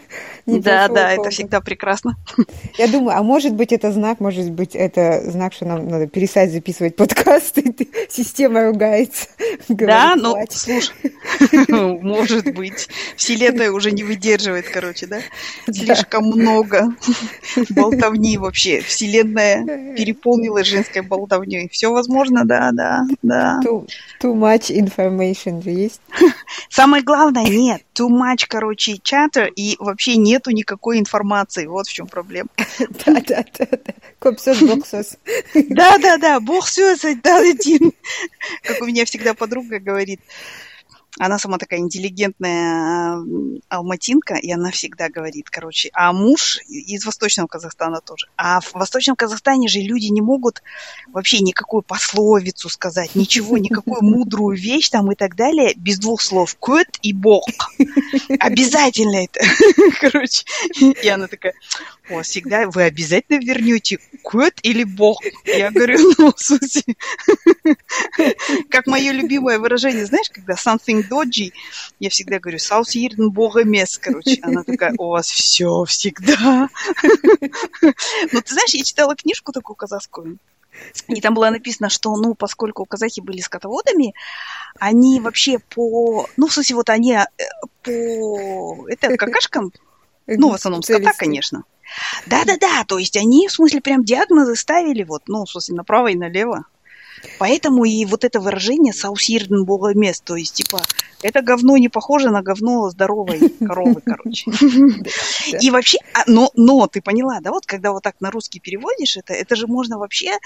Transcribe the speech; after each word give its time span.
оргазм. 0.46 0.64
Да, 0.64 0.88
да, 0.88 1.12
это 1.14 1.30
всегда 1.30 1.62
прекрасно. 1.62 2.16
Я 2.78 2.88
думаю, 2.88 3.18
а 3.18 3.24
может 3.24 3.54
быть 3.54 3.72
это 3.72 3.92
знак, 3.92 4.20
может 4.20 4.52
быть 4.52 4.76
это 4.76 5.22
знак, 5.30 5.54
что 5.54 5.66
нам 5.66 5.88
надо 5.88 6.08
перестать 6.08 6.52
записывать 6.52 6.96
подкасты, 6.96 7.76
система 8.10 8.66
ругается. 8.66 9.28
Да, 9.68 10.16
ну, 10.16 10.36
слушай, 10.50 10.94
может 12.02 12.54
быть. 12.54 12.88
Вселенная 13.16 13.72
уже 13.72 13.92
не 13.92 14.04
выдерживает, 14.04 14.70
короче, 14.70 15.08
да? 15.08 15.20
Слишком 15.72 16.26
много 16.26 16.94
болтовни 17.70 18.38
вообще. 18.38 18.82
Вселенная 18.82 19.96
переполнилась 19.96 20.68
женской 20.68 21.02
болтовней. 21.02 21.70
Все 21.70 21.92
возможно, 21.92 22.46
да, 22.46 22.72
да, 22.74 23.06
да. 23.22 23.60
Too, 23.64 23.88
too 24.22 24.34
much 24.34 24.70
information 24.70 25.64
же 25.64 25.72
есть? 25.72 26.02
Самое 26.70 27.04
главное, 27.04 27.46
нет. 27.46 27.82
Too 27.94 28.10
much, 28.10 28.46
короче, 28.48 28.94
chatter 28.94 29.50
и 29.56 29.76
вообще 29.80 30.18
не 30.18 30.31
нету 30.32 30.52
никакой 30.52 31.00
информации. 31.00 31.66
Вот 31.66 31.88
в 31.88 31.94
чем 31.94 32.08
проблема. 32.08 32.50
Да, 33.06 33.14
да, 33.28 33.46
да, 33.58 33.66
да. 33.72 33.94
Копсос, 34.20 34.60
боксос. 34.62 35.18
Да, 35.54 35.98
да, 35.98 36.18
да, 36.18 36.40
боксос, 36.40 37.02
да, 37.24 37.40
один. 37.40 37.92
Как 38.64 38.82
у 38.82 38.86
меня 38.86 39.06
всегда 39.06 39.34
подруга 39.34 39.80
говорит, 39.80 40.22
она 41.20 41.38
сама 41.38 41.58
такая 41.58 41.80
интеллигентная 41.82 43.18
алматинка, 43.68 44.36
и 44.36 44.52
она 44.52 44.72
всегда 44.72 45.10
говорит, 45.10 45.50
короче, 45.50 45.90
а 45.94 46.14
муж 46.14 46.60
из 46.68 47.06
Восточного 47.06 47.48
Казахстана 47.48 48.00
тоже. 48.00 48.28
А 48.38 48.62
в 48.62 48.74
Восточном 48.74 49.16
Казахстане 49.16 49.68
же 49.68 49.80
люди 49.80 50.08
не 50.08 50.22
могут 50.22 50.64
вообще 51.08 51.40
никакую 51.40 51.82
пословицу 51.82 52.70
сказать, 52.70 53.14
ничего, 53.16 53.58
никакую 53.58 54.02
мудрую 54.04 54.58
вещь 54.58 54.90
там 54.90 55.12
и 55.12 55.16
так 55.16 55.36
далее, 55.36 55.74
без 55.76 56.00
двух 56.00 56.22
слов. 56.22 56.56
Кот 56.60 56.88
и 57.02 57.12
бог. 57.12 57.46
Обязательно 58.40 59.26
это. 59.26 59.42
Короче, 60.00 60.46
и 60.80 61.08
она 61.10 61.28
такая, 61.28 61.54
о, 62.10 62.22
всегда 62.22 62.68
вы 62.68 62.84
обязательно 62.84 63.40
вернете 63.40 64.00
кот 64.24 64.54
или 64.64 64.86
бог. 64.86 65.22
Я 65.46 65.72
говорю, 65.72 66.14
ну, 66.18 66.34
смысле, 66.38 66.96
как 68.70 68.88
мое 68.88 69.12
любимое 69.12 69.60
выражение, 69.60 70.06
знаешь, 70.06 70.30
когда 70.30 70.54
something 70.54 71.01
очень 71.02 71.10
доджи. 71.10 71.52
Я 72.00 72.10
всегда 72.10 72.40
говорю, 72.40 72.60
Саусирн 72.60 73.32
бога 73.32 73.64
мес, 73.64 73.98
короче. 73.98 74.40
Она 74.42 74.64
такая, 74.64 74.94
у 74.98 75.10
вас 75.10 75.28
все 75.28 75.84
всегда. 75.86 76.70
Ну, 77.82 78.42
ты 78.42 78.54
знаешь, 78.54 78.74
я 78.74 78.84
читала 78.84 79.16
книжку 79.16 79.52
такую 79.52 79.76
казахскую, 79.76 80.38
и 81.08 81.22
там 81.22 81.34
было 81.34 81.50
написано, 81.50 81.90
что, 81.90 82.16
ну, 82.16 82.34
поскольку 82.34 82.86
казахи 82.86 83.20
были 83.20 83.42
скотоводами, 83.42 84.14
они 84.80 85.20
вообще 85.20 85.60
по... 85.60 86.28
Ну, 86.38 86.48
в 86.48 86.54
смысле, 86.54 86.76
вот 86.78 86.90
они 86.90 87.14
э, 87.14 87.26
по... 87.84 88.88
Это 88.88 89.18
какашкам, 89.18 89.72
ну, 90.28 90.50
в 90.50 90.54
основном 90.54 90.82
скота, 90.82 91.12
конечно. 91.18 91.64
Да-да-да, 92.26 92.86
то 92.88 92.98
есть 92.98 93.18
они, 93.18 93.50
в 93.50 93.52
смысле, 93.52 93.82
прям 93.82 94.06
диагнозы 94.06 94.56
ставили, 94.56 95.04
вот, 95.04 95.24
ну, 95.28 95.44
в 95.44 95.50
смысле, 95.50 95.76
направо 95.76 96.08
и 96.08 96.16
налево. 96.16 96.66
Поэтому 97.40 97.86
и 97.86 98.06
вот 98.06 98.24
это 98.24 98.40
выражение 98.40 98.94
«саусирден 98.94 99.66
мест», 99.96 100.24
то 100.24 100.36
есть, 100.36 100.54
типа, 100.56 100.82
это 101.22 101.42
говно 101.42 101.78
не 101.78 101.90
похоже 101.90 102.30
на 102.30 102.42
говно 102.42 102.90
здоровой 102.90 103.50
коровы, 103.60 104.02
короче. 104.02 104.52
И 105.62 105.72
вообще, 105.72 106.00
а, 106.14 106.24
но, 106.28 106.52
но 106.56 106.88
ты 106.88 107.02
поняла, 107.02 107.40
да, 107.42 107.52
вот 107.52 107.66
когда 107.66 107.92
вот 107.92 108.04
так 108.04 108.16
на 108.20 108.32
русский 108.32 108.60
переводишь 108.60 109.18
это, 109.18 109.34
это 109.34 109.56
же 109.56 109.68
можно 109.68 109.98
вообще 109.98 110.38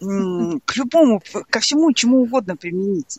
к 0.00 0.76
любому, 0.76 1.22
ко 1.50 1.60
всему, 1.60 1.92
чему 1.92 2.22
угодно 2.22 2.56
применить. 2.56 3.18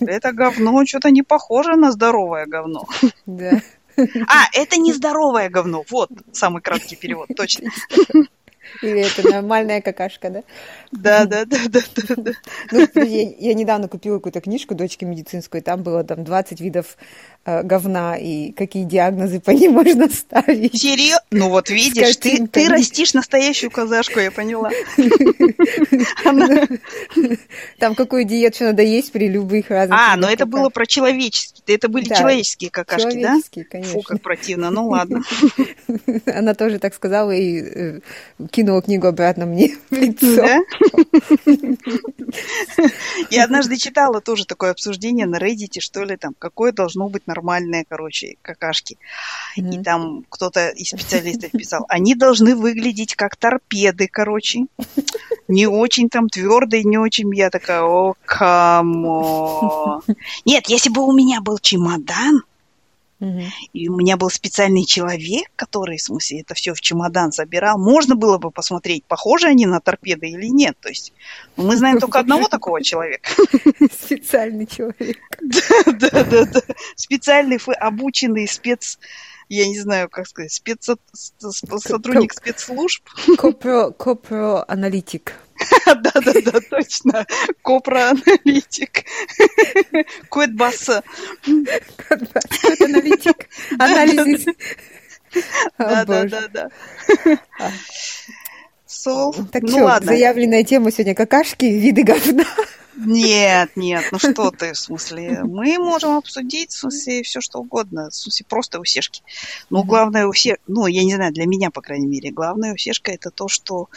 Это 0.00 0.32
говно 0.32 0.84
что-то 0.86 1.10
не 1.10 1.22
похоже 1.22 1.76
на 1.76 1.92
здоровое 1.92 2.46
говно. 2.46 2.86
Да. 3.26 3.60
А, 3.98 4.46
это 4.54 4.76
не 4.76 4.92
здоровое 4.92 5.50
говно. 5.50 5.84
Вот 5.90 6.10
самый 6.32 6.62
краткий 6.62 6.96
перевод, 6.96 7.28
точно. 7.36 7.70
Или 8.82 9.00
это 9.00 9.28
нормальная 9.28 9.80
какашка, 9.80 10.30
да? 10.30 10.42
Да, 10.92 11.24
да, 11.24 11.44
да, 11.44 11.58
да, 11.68 11.80
да. 12.16 12.32
Ну, 12.70 12.86
я, 13.04 13.54
недавно 13.54 13.88
купила 13.88 14.16
какую-то 14.18 14.40
книжку 14.40 14.74
дочки 14.74 15.04
медицинскую, 15.04 15.62
там 15.62 15.82
было 15.82 16.04
там 16.04 16.24
20 16.24 16.60
видов 16.60 16.96
говна 17.44 18.16
и 18.16 18.52
какие 18.52 18.84
диагнозы 18.84 19.40
по 19.40 19.50
ним 19.50 19.72
можно 19.80 20.08
ставить. 20.08 20.78
Серьезно? 20.78 21.22
Ну 21.30 21.48
вот 21.48 21.70
видишь, 21.70 22.16
ты, 22.16 22.46
ты 22.46 22.68
растишь 22.68 23.14
настоящую 23.14 23.70
казашку, 23.70 24.20
я 24.20 24.30
поняла. 24.30 24.70
Там 27.78 27.94
какую 27.94 28.24
диету 28.24 28.64
надо 28.64 28.82
есть 28.82 29.12
при 29.12 29.28
любых 29.28 29.70
разных... 29.70 29.98
А, 29.98 30.16
но 30.16 30.30
это 30.30 30.46
было 30.46 30.68
про 30.68 30.86
человеческие, 30.86 31.76
это 31.76 31.88
были 31.88 32.04
человеческие 32.04 32.70
какашки, 32.70 33.14
да? 33.14 33.20
Человеческие, 33.20 33.64
конечно. 33.64 33.94
Фу, 33.94 34.02
как 34.02 34.20
противно, 34.20 34.70
ну 34.70 34.88
ладно. 34.88 35.22
Она 36.26 36.54
тоже 36.54 36.78
так 36.78 36.94
сказала 36.94 37.30
и 37.30 37.60
э, 37.60 38.00
кинула 38.50 38.82
книгу 38.82 39.06
обратно 39.06 39.46
мне 39.46 39.76
в 39.90 39.94
лицо. 39.94 40.46
Я 43.30 43.44
однажды 43.44 43.76
читала 43.76 44.20
тоже 44.20 44.46
такое 44.46 44.70
обсуждение 44.70 45.26
на 45.26 45.36
Reddit, 45.36 45.80
что 45.80 46.04
ли, 46.04 46.16
там, 46.16 46.34
какое 46.38 46.72
должно 46.72 47.08
быть 47.08 47.26
нормальное, 47.30 47.84
короче, 47.88 48.36
какашки. 48.42 48.98
Mm-hmm. 49.56 49.80
И 49.80 49.82
там 49.84 50.24
кто-то 50.28 50.68
из 50.70 50.88
специалистов 50.88 51.52
писал, 51.52 51.86
они 51.88 52.14
должны 52.14 52.56
выглядеть 52.56 53.14
как 53.14 53.36
торпеды, 53.36 54.08
короче. 54.08 54.66
Не 55.48 55.66
очень 55.66 56.08
там 56.08 56.28
твердые, 56.28 56.84
не 56.84 56.98
очень. 56.98 57.34
Я 57.34 57.50
такая, 57.50 57.82
о, 57.82 58.14
камо. 58.24 60.02
Нет, 60.44 60.68
если 60.68 60.90
бы 60.90 61.02
у 61.02 61.12
меня 61.12 61.40
был 61.40 61.58
чемодан, 61.58 62.42
и 63.72 63.88
у 63.88 63.96
меня 63.96 64.16
был 64.16 64.30
специальный 64.30 64.84
человек, 64.84 65.48
который, 65.56 65.98
в 65.98 66.02
смысле, 66.02 66.40
это 66.40 66.54
все 66.54 66.72
в 66.72 66.80
чемодан 66.80 67.32
забирал. 67.32 67.78
Можно 67.78 68.14
было 68.14 68.38
бы 68.38 68.50
посмотреть, 68.50 69.04
похожи 69.04 69.46
они 69.46 69.66
на 69.66 69.80
торпеды 69.80 70.28
или 70.28 70.46
нет. 70.46 70.76
То 70.80 70.88
есть 70.88 71.12
ну, 71.56 71.64
мы 71.64 71.76
знаем 71.76 71.98
только 71.98 72.18
одного 72.18 72.48
такого 72.48 72.82
человека. 72.82 73.30
Специальный 73.92 74.66
человек. 74.66 75.18
Да, 75.40 75.92
да, 75.92 76.24
да, 76.24 76.44
да. 76.44 76.60
Специальный 76.96 77.58
обученный 77.78 78.46
спец 78.46 78.98
я 79.48 79.66
не 79.66 79.78
знаю, 79.78 80.08
как 80.08 80.28
сказать, 80.28 80.52
спецсотрудник 80.52 82.32
спецслужб. 82.32 83.02
Копро, 83.36 83.90
копроаналитик. 83.90 85.34
Да-да-да, 85.86 86.60
точно. 86.70 87.26
Копроаналитик. 87.62 89.04
Куэтбасса. 90.28 91.02
Куэт-аналитик. 91.44 93.48
Анализ. 93.78 94.46
Да-да-да. 95.78 96.70
Сол. 98.86 99.32
Так 99.52 99.62
ну, 99.62 99.68
что, 99.68 99.84
ладно. 99.84 100.08
заявленная 100.08 100.64
тема 100.64 100.90
сегодня 100.90 101.14
какашки, 101.14 101.64
виды 101.64 102.02
говна. 102.02 102.44
Нет, 102.96 103.70
нет, 103.76 104.04
ну 104.10 104.18
что 104.18 104.50
ты, 104.50 104.72
в 104.72 104.78
смысле, 104.78 105.42
мы 105.44 105.78
можем 105.78 106.16
обсудить, 106.16 106.72
в 106.72 106.78
смысле, 106.78 107.22
все 107.22 107.40
что 107.40 107.60
угодно, 107.60 108.10
в 108.10 108.14
смысле, 108.14 108.46
просто 108.48 108.78
усешки. 108.78 109.22
Но 109.70 109.84
главное 109.84 110.26
усешка, 110.26 110.60
ну, 110.66 110.86
я 110.86 111.04
не 111.04 111.14
знаю, 111.14 111.32
для 111.32 111.46
меня, 111.46 111.70
по 111.70 111.80
крайней 111.80 112.06
мере, 112.06 112.30
главная 112.30 112.74
усешка 112.74 113.12
это 113.12 113.30
то, 113.30 113.48
что, 113.48 113.88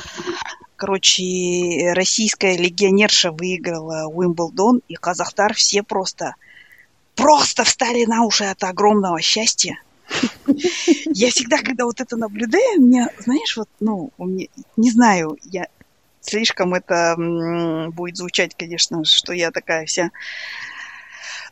короче, 0.84 1.94
российская 1.94 2.58
легионерша 2.58 3.32
выиграла 3.32 4.06
Уимблдон, 4.08 4.82
и 4.90 4.96
Казахтар 4.96 5.54
все 5.54 5.82
просто, 5.82 6.36
просто 7.16 7.64
встали 7.64 8.04
на 8.04 8.26
уши 8.26 8.44
от 8.44 8.62
огромного 8.66 9.22
счастья. 9.22 9.80
Я 11.06 11.30
всегда, 11.30 11.60
когда 11.60 11.86
вот 11.86 12.02
это 12.02 12.18
наблюдаю, 12.18 12.82
меня, 12.82 13.08
знаешь, 13.18 13.56
вот, 13.56 13.70
ну, 13.80 14.12
у 14.18 14.26
меня, 14.26 14.48
не 14.76 14.92
знаю, 14.92 15.38
я 15.44 15.68
слишком 16.20 16.74
это 16.74 17.16
будет 17.88 18.18
звучать, 18.18 18.54
конечно, 18.54 19.06
что 19.06 19.32
я 19.32 19.52
такая 19.52 19.86
вся 19.86 20.12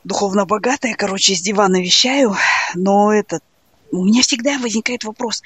духовно 0.03 0.45
богатая, 0.45 0.93
короче, 0.93 1.35
с 1.35 1.41
дивана 1.41 1.81
вещаю, 1.81 2.35
но 2.75 3.13
это 3.13 3.39
у 3.93 4.03
меня 4.03 4.23
всегда 4.23 4.57
возникает 4.57 5.05
вопрос, 5.05 5.41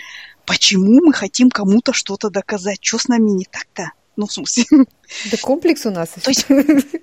почему 0.45 1.05
мы 1.05 1.13
хотим 1.13 1.49
кому-то 1.49 1.93
что-то 1.93 2.29
доказать, 2.29 2.79
что 2.81 2.97
с 2.97 3.07
нами 3.07 3.29
не 3.31 3.45
так-то? 3.45 3.91
Ну, 4.17 4.27
в 4.27 4.31
смысле. 4.31 4.65
Да 5.29 5.37
комплекс 5.41 5.85
у 5.85 5.91
нас. 5.91 6.09
То 6.09 6.31
есть, 6.31 6.47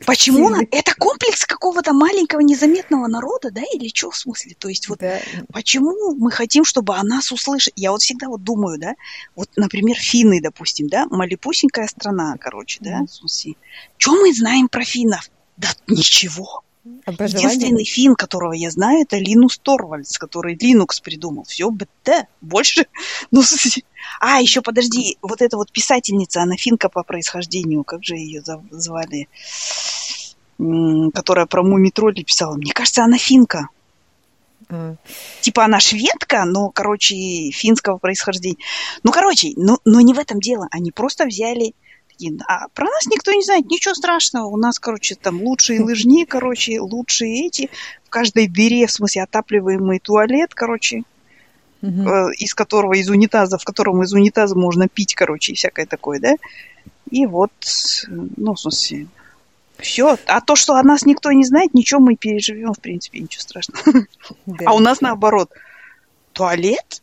почему? 0.07 0.51
Это 0.71 0.95
комплекс 0.95 1.45
какого-то 1.45 1.93
маленького 1.93 2.41
незаметного 2.41 3.07
народа, 3.07 3.51
да, 3.51 3.63
или 3.73 3.89
что 3.95 4.11
в 4.11 4.17
смысле? 4.17 4.57
То 4.59 4.69
есть, 4.69 4.89
вот 4.89 4.99
да. 4.99 5.21
почему 5.53 6.15
мы 6.17 6.31
хотим, 6.31 6.65
чтобы 6.65 6.97
о 6.97 7.03
нас 7.03 7.31
услышали? 7.31 7.75
Я 7.77 7.93
вот 7.93 8.01
всегда 8.01 8.29
вот 8.29 8.43
думаю, 8.43 8.79
да, 8.79 8.95
вот, 9.37 9.51
например, 9.57 9.97
финны, 9.97 10.41
допустим, 10.41 10.89
да, 10.89 11.07
малепусенькая 11.11 11.87
страна, 11.87 12.37
короче, 12.41 12.79
да, 12.81 13.03
в 13.03 13.09
смысле. 13.09 13.55
Что 13.99 14.13
мы 14.13 14.33
знаем 14.33 14.69
про 14.69 14.85
финнов? 14.85 15.31
Да 15.57 15.69
ничего. 15.87 16.65
Единственный 16.85 17.85
фин, 17.85 18.17
которого 18.17 18.53
я 18.53 18.71
знаю, 18.71 19.03
это 19.03 19.17
Линус 19.17 19.59
Торвальдс, 19.59 20.19
который 20.19 20.57
Linux 20.57 21.01
придумал. 21.03 21.45
Все, 21.45 21.71
БТ. 21.71 22.27
Больше, 22.41 22.87
ну, 23.31 23.43
А, 24.21 24.41
еще 24.41 24.63
подожди, 24.63 25.17
вот 25.23 25.43
эта 25.43 25.57
вот 25.57 25.71
писательница, 25.71 26.43
она 26.43 26.57
финка 26.57 26.89
по 26.89 27.05
происхождению, 27.05 27.85
как 27.85 28.03
же 28.03 28.17
ее 28.17 28.43
звали, 28.71 29.29
которая 30.59 31.47
про 31.47 31.63
мумитролли 31.63 32.23
писала. 32.23 32.57
Мне 32.57 32.73
кажется, 32.73 33.05
она 33.05 33.17
финка. 33.17 33.69
Mm. 34.69 34.97
Типа 35.41 35.65
она 35.65 35.79
шведка, 35.81 36.45
но, 36.45 36.71
короче, 36.71 37.51
финского 37.53 37.99
происхождения. 37.99 38.59
Ну, 39.03 39.13
короче, 39.13 39.53
ну, 39.57 39.79
но 39.85 40.01
не 40.01 40.15
в 40.15 40.19
этом 40.19 40.41
дело. 40.41 40.67
Они 40.71 40.91
просто 40.91 41.27
взяли 41.27 41.75
такие, 42.13 42.39
а 42.47 42.69
про 42.69 42.85
нас 42.85 43.07
никто 43.07 43.33
не 43.33 43.43
знает, 43.43 43.67
ничего 43.67 43.95
страшного. 43.95 44.47
У 44.47 44.57
нас, 44.57 44.79
короче, 44.79 45.15
там 45.15 45.43
лучшие 45.43 45.81
лыжни, 45.85 46.25
короче, 46.25 46.81
лучшие 46.81 47.47
эти. 47.47 47.71
В 48.05 48.11
каждой 48.11 48.49
дыре, 48.49 48.87
в 48.87 48.93
смысле, 48.93 49.23
отапливаемый 49.23 49.99
туалет, 49.99 50.55
короче, 50.55 51.03
угу. 51.81 52.31
из 52.39 52.55
которого, 52.55 52.95
из 52.95 53.09
унитаза, 53.09 53.59
в 53.59 53.65
котором 53.65 54.03
из 54.03 54.13
унитаза 54.13 54.55
можно 54.57 54.89
пить, 54.89 55.15
короче, 55.15 55.53
и 55.53 55.57
всякое 55.57 55.87
такое, 55.87 56.21
да? 56.21 56.37
И 57.11 57.27
вот, 57.27 57.53
ну, 58.09 58.55
в 58.55 58.61
смысле, 58.61 59.07
все. 59.79 60.17
А 60.27 60.41
то, 60.41 60.57
что 60.57 60.75
о 60.77 60.83
нас 60.83 61.05
никто 61.05 61.33
не 61.33 61.45
знает, 61.45 61.75
ничего 61.75 62.01
мы 62.01 62.17
переживем, 62.17 62.73
в 62.73 62.81
принципе, 62.81 63.21
ничего 63.21 63.43
страшного. 63.43 64.07
Да. 64.47 64.65
А 64.67 64.75
у 64.75 64.79
нас 64.79 65.01
наоборот. 65.01 65.51
Туалет? 66.33 67.03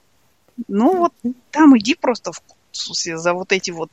Ну 0.67 0.97
вот 0.97 1.13
там 1.51 1.77
иди 1.77 1.95
просто 1.95 2.31
в, 2.31 2.41
в 2.71 2.77
смысле, 2.77 3.17
за 3.17 3.33
вот 3.33 3.51
эти 3.51 3.71
вот 3.71 3.91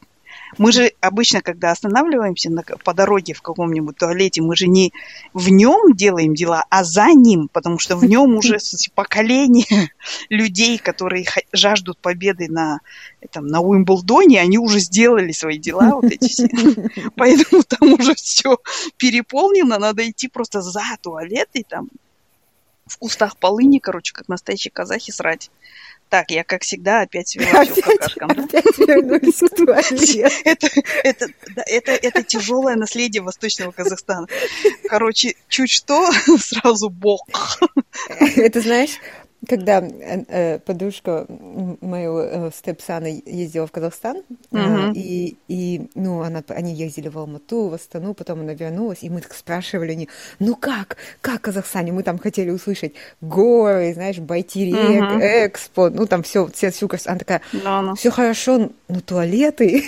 мы 0.59 0.73
же 0.73 0.93
обычно, 1.01 1.43
когда 1.43 1.71
останавливаемся 1.71 2.51
на, 2.51 2.63
по 2.63 2.95
дороге 2.95 3.35
в 3.35 3.43
каком-нибудь 3.43 3.97
туалете, 3.97 4.43
мы 4.43 4.57
же 4.57 4.69
не 4.69 4.93
в 5.33 5.49
нем 5.49 5.95
делаем 5.95 6.35
дела, 6.35 6.65
а 6.71 6.85
за 6.85 7.09
ним, 7.13 7.49
потому 7.53 7.79
что 7.79 7.97
в 7.97 8.05
нем 8.05 8.37
уже 8.37 8.59
поколение 8.95 9.91
людей, 10.31 10.79
которые 10.79 11.27
жаждут 11.53 11.99
победы 11.99 12.49
на, 12.49 12.81
там, 13.31 13.47
на 13.47 13.61
Уимблдоне, 13.61 14.41
они 14.41 14.59
уже 14.59 14.79
сделали 14.79 15.33
свои 15.33 15.59
дела, 15.59 15.97
вот 15.97 16.05
эти 16.05 16.29
все. 16.29 16.49
Поэтому 17.17 17.63
там 17.63 17.95
уже 17.95 18.15
все 18.15 18.59
переполнено, 18.97 19.79
надо 19.79 20.09
идти 20.09 20.29
просто 20.29 20.61
за 20.61 20.83
туалет 21.03 21.49
и 21.55 21.63
там 21.63 21.89
в 22.87 22.99
кустах 22.99 23.37
полыни, 23.37 23.79
короче, 23.79 24.13
как 24.15 24.29
настоящие 24.29 24.71
казахи 24.71 25.11
срать. 25.11 25.51
Так, 26.09 26.31
я, 26.31 26.45
как 26.45 26.63
всегда, 26.63 27.03
опять 27.03 27.37
какашкам. 27.37 28.29
Вернулись 28.31 29.39
к 29.39 29.57
туалету. 29.57 30.35
Это, 30.45 30.69
это, 31.03 31.27
это, 31.67 31.93
это 31.93 32.23
тяжелое 32.23 32.77
наследие 32.77 33.23
Восточного 33.23 33.73
Казахстана. 33.73 34.27
Короче, 34.89 35.35
чуть 35.49 35.71
что, 35.71 36.11
сразу 36.39 36.91
бог. 36.91 37.27
Это 38.37 38.61
знаешь, 38.61 38.99
когда 39.49 39.81
э, 39.81 40.25
э 40.29 40.59
подружка 40.59 41.27
моего 41.29 42.21
э, 42.21 42.51
степсана 42.57 43.07
ездила 43.07 43.67
в 43.67 43.73
Казахстан, 43.73 44.23
uh-huh. 44.51 44.91
э, 44.91 44.93
и, 44.95 45.37
и 45.49 45.89
ну, 45.95 46.23
она, 46.23 46.43
они 46.49 46.75
ездили 46.75 47.09
в 47.09 47.19
Алмату, 47.19 47.69
в 47.69 47.75
Астану, 47.75 48.15
потом 48.15 48.41
она 48.41 48.55
вернулась, 48.55 48.99
и 49.03 49.11
мы 49.11 49.21
так 49.21 49.35
спрашивали 49.35 49.95
не, 49.95 50.09
ну 50.39 50.57
как, 50.57 50.97
как 51.21 51.39
в 51.39 51.43
Казахстане? 51.43 51.93
Мы 51.93 52.03
там 52.03 52.19
хотели 52.19 52.51
услышать 52.51 52.95
горы, 53.21 53.93
знаешь, 53.95 54.19
Байтерек, 54.19 54.77
uh-huh. 54.77 55.47
Экспо, 55.47 55.91
ну 55.91 56.07
там 56.07 56.23
все, 56.23 56.49
все, 56.53 56.71
всю. 56.71 56.89
Она 57.07 57.19
такая, 57.19 57.43
no, 57.53 57.83
no. 57.83 57.95
все 57.97 58.11
хорошо, 58.11 58.71
ну 58.89 59.01
туалеты. 59.01 59.85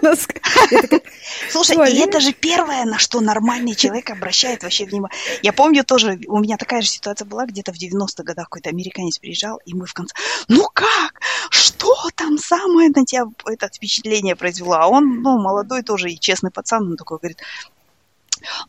Слушай, 1.50 1.92
и 1.92 1.98
это 1.98 2.20
же 2.20 2.32
первое, 2.32 2.84
на 2.84 2.98
что 2.98 3.20
нормальный 3.20 3.74
человек 3.74 4.10
обращает 4.10 4.62
вообще 4.62 4.84
внимание. 4.84 5.16
Я 5.42 5.52
помню 5.52 5.84
тоже, 5.84 6.18
у 6.26 6.38
меня 6.38 6.56
такая 6.56 6.82
же 6.82 6.88
ситуация 6.88 7.26
была 7.26 7.46
где-то 7.46 7.72
в 7.72 7.76
90-х 7.76 8.22
годах, 8.22 8.48
какой-то 8.48 8.74
американец 8.80 9.18
приезжал, 9.18 9.60
и 9.64 9.74
мы 9.74 9.86
в 9.86 9.94
конце, 9.94 10.14
ну 10.48 10.66
как? 10.72 11.20
Что 11.50 11.94
там 12.14 12.38
самое 12.38 12.88
на 12.88 13.04
тебя 13.04 13.24
это 13.46 13.68
впечатление 13.68 14.36
произвело? 14.36 14.74
А 14.74 14.88
он, 14.88 15.22
ну, 15.22 15.38
молодой 15.38 15.82
тоже 15.82 16.10
и 16.10 16.18
честный 16.18 16.50
пацан, 16.50 16.90
он 16.90 16.96
такой 16.96 17.18
говорит, 17.18 17.38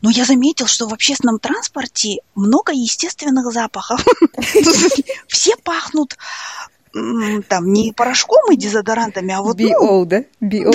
ну 0.00 0.10
я 0.10 0.24
заметил, 0.24 0.66
что 0.66 0.86
в 0.86 0.92
общественном 0.92 1.38
транспорте 1.38 2.18
много 2.34 2.72
естественных 2.72 3.52
запахов. 3.52 4.04
Все 5.28 5.56
пахнут 5.56 6.16
там 7.48 7.72
не 7.72 7.92
порошком 7.92 8.52
и 8.52 8.56
дезодорантами, 8.56 9.32
а 9.32 9.42
вот... 9.42 9.58
BO, 9.58 9.70
ну, 9.80 10.04
да? 10.04 10.24
BO, 10.40 10.72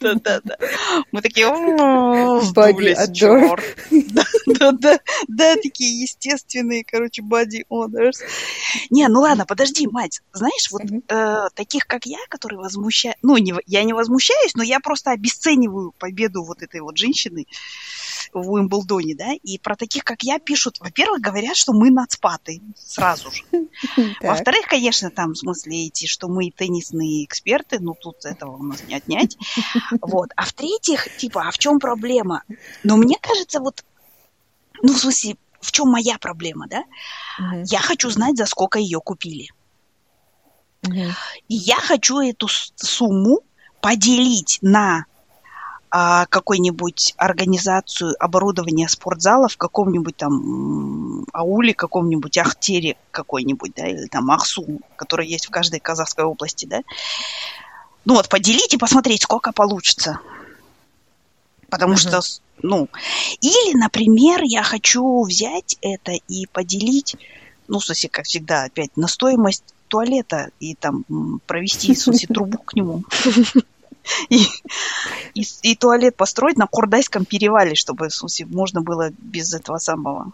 Да-да-да. 0.00 0.56
Мы 1.10 1.20
такие 1.20 1.46
Боди 2.52 2.96
черт. 3.12 3.62
Да-да-да, 3.90 5.56
такие 5.56 6.02
естественные, 6.02 6.84
короче, 6.84 7.22
body 7.22 7.64
odors. 7.70 8.18
Не, 8.90 9.08
ну 9.08 9.20
ладно, 9.20 9.46
подожди, 9.46 9.86
мать. 9.88 10.20
Знаешь, 10.32 10.70
вот 10.70 10.82
э, 10.82 11.48
таких, 11.54 11.86
как 11.86 12.06
я, 12.06 12.18
которые 12.28 12.60
возмущают... 12.60 13.18
Ну, 13.22 13.36
я 13.66 13.84
не 13.84 13.92
возмущаюсь, 13.92 14.54
но 14.54 14.62
я 14.62 14.80
просто 14.80 15.10
обесцениваю 15.10 15.92
победу 15.98 16.44
вот 16.44 16.62
этой 16.62 16.80
вот 16.80 16.96
женщины 16.96 17.46
в 18.32 18.50
Уимблдоне, 18.50 19.14
да, 19.14 19.32
и 19.32 19.58
про 19.58 19.76
таких, 19.76 20.04
как 20.04 20.22
я, 20.22 20.38
пишут, 20.38 20.78
во-первых, 20.80 21.20
говорят, 21.20 21.56
что 21.56 21.72
мы 21.72 21.90
нацпаты 21.90 22.60
сразу 22.76 23.30
же. 23.30 23.42
Во-вторых, 24.20 24.66
конечно, 24.66 25.10
там, 25.10 25.32
в 25.32 25.38
смысле, 25.38 25.86
эти, 25.86 26.06
что 26.06 26.28
мы 26.28 26.50
теннисные 26.50 27.24
эксперты, 27.24 27.78
ну, 27.80 27.94
тут 27.94 28.24
этого 28.24 28.56
у 28.56 28.62
нас 28.62 28.82
не 28.84 28.94
отнять. 28.94 29.36
Вот. 30.00 30.30
А 30.36 30.44
в-третьих, 30.44 31.16
типа, 31.16 31.48
а 31.48 31.50
в 31.50 31.58
чем 31.58 31.78
проблема? 31.78 32.42
Но 32.82 32.96
мне 32.96 33.16
кажется, 33.20 33.60
вот, 33.60 33.84
ну, 34.82 34.92
в 34.92 34.98
смысле, 34.98 35.36
в 35.60 35.72
чем 35.72 35.88
моя 35.88 36.18
проблема, 36.18 36.66
да? 36.68 36.84
Я 37.64 37.80
хочу 37.80 38.10
знать, 38.10 38.36
за 38.36 38.46
сколько 38.46 38.78
ее 38.78 39.00
купили. 39.00 39.50
И 40.88 41.54
я 41.54 41.76
хочу 41.76 42.20
эту 42.20 42.48
сумму 42.48 43.40
поделить 43.80 44.58
на 44.62 45.06
а, 45.92 46.26
какой-нибудь 46.26 47.14
организацию 47.16 48.14
оборудования 48.20 48.88
спортзала 48.88 49.48
в 49.48 49.56
каком-нибудь 49.56 50.16
там 50.16 51.26
ауле, 51.32 51.74
каком-нибудь 51.74 52.38
Ахтере 52.38 52.96
какой-нибудь, 53.10 53.72
да, 53.74 53.88
или 53.88 54.06
там 54.06 54.30
Ахсу, 54.30 54.80
который 54.94 55.26
есть 55.26 55.46
в 55.46 55.50
каждой 55.50 55.80
казахской 55.80 56.24
области, 56.24 56.66
да. 56.66 56.82
Ну 58.04 58.14
вот, 58.14 58.28
поделить 58.28 58.72
и 58.72 58.78
посмотреть, 58.78 59.22
сколько 59.22 59.52
получится. 59.52 60.20
Потому 61.68 61.94
uh-huh. 61.94 62.20
что, 62.20 62.20
ну, 62.62 62.88
или, 63.40 63.76
например, 63.76 64.42
я 64.42 64.62
хочу 64.62 65.24
взять 65.24 65.76
это 65.80 66.12
и 66.12 66.46
поделить, 66.46 67.16
ну, 67.66 67.80
в 67.80 67.84
смысле, 67.84 68.08
как 68.10 68.26
всегда, 68.26 68.64
опять, 68.64 68.96
на 68.96 69.08
стоимость 69.08 69.64
туалета 69.88 70.50
и 70.60 70.76
там 70.76 71.04
провести, 71.46 71.94
в 71.94 72.00
смысле, 72.00 72.28
трубу 72.28 72.58
к 72.58 72.74
нему. 72.74 73.02
и, 74.28 74.46
и, 75.34 75.44
и 75.62 75.76
туалет 75.76 76.16
построить 76.16 76.56
на 76.56 76.66
Курдайском 76.66 77.24
перевале, 77.24 77.74
чтобы 77.74 78.08
можно 78.46 78.80
было 78.80 79.10
без 79.18 79.52
этого 79.54 79.78
самого, 79.78 80.32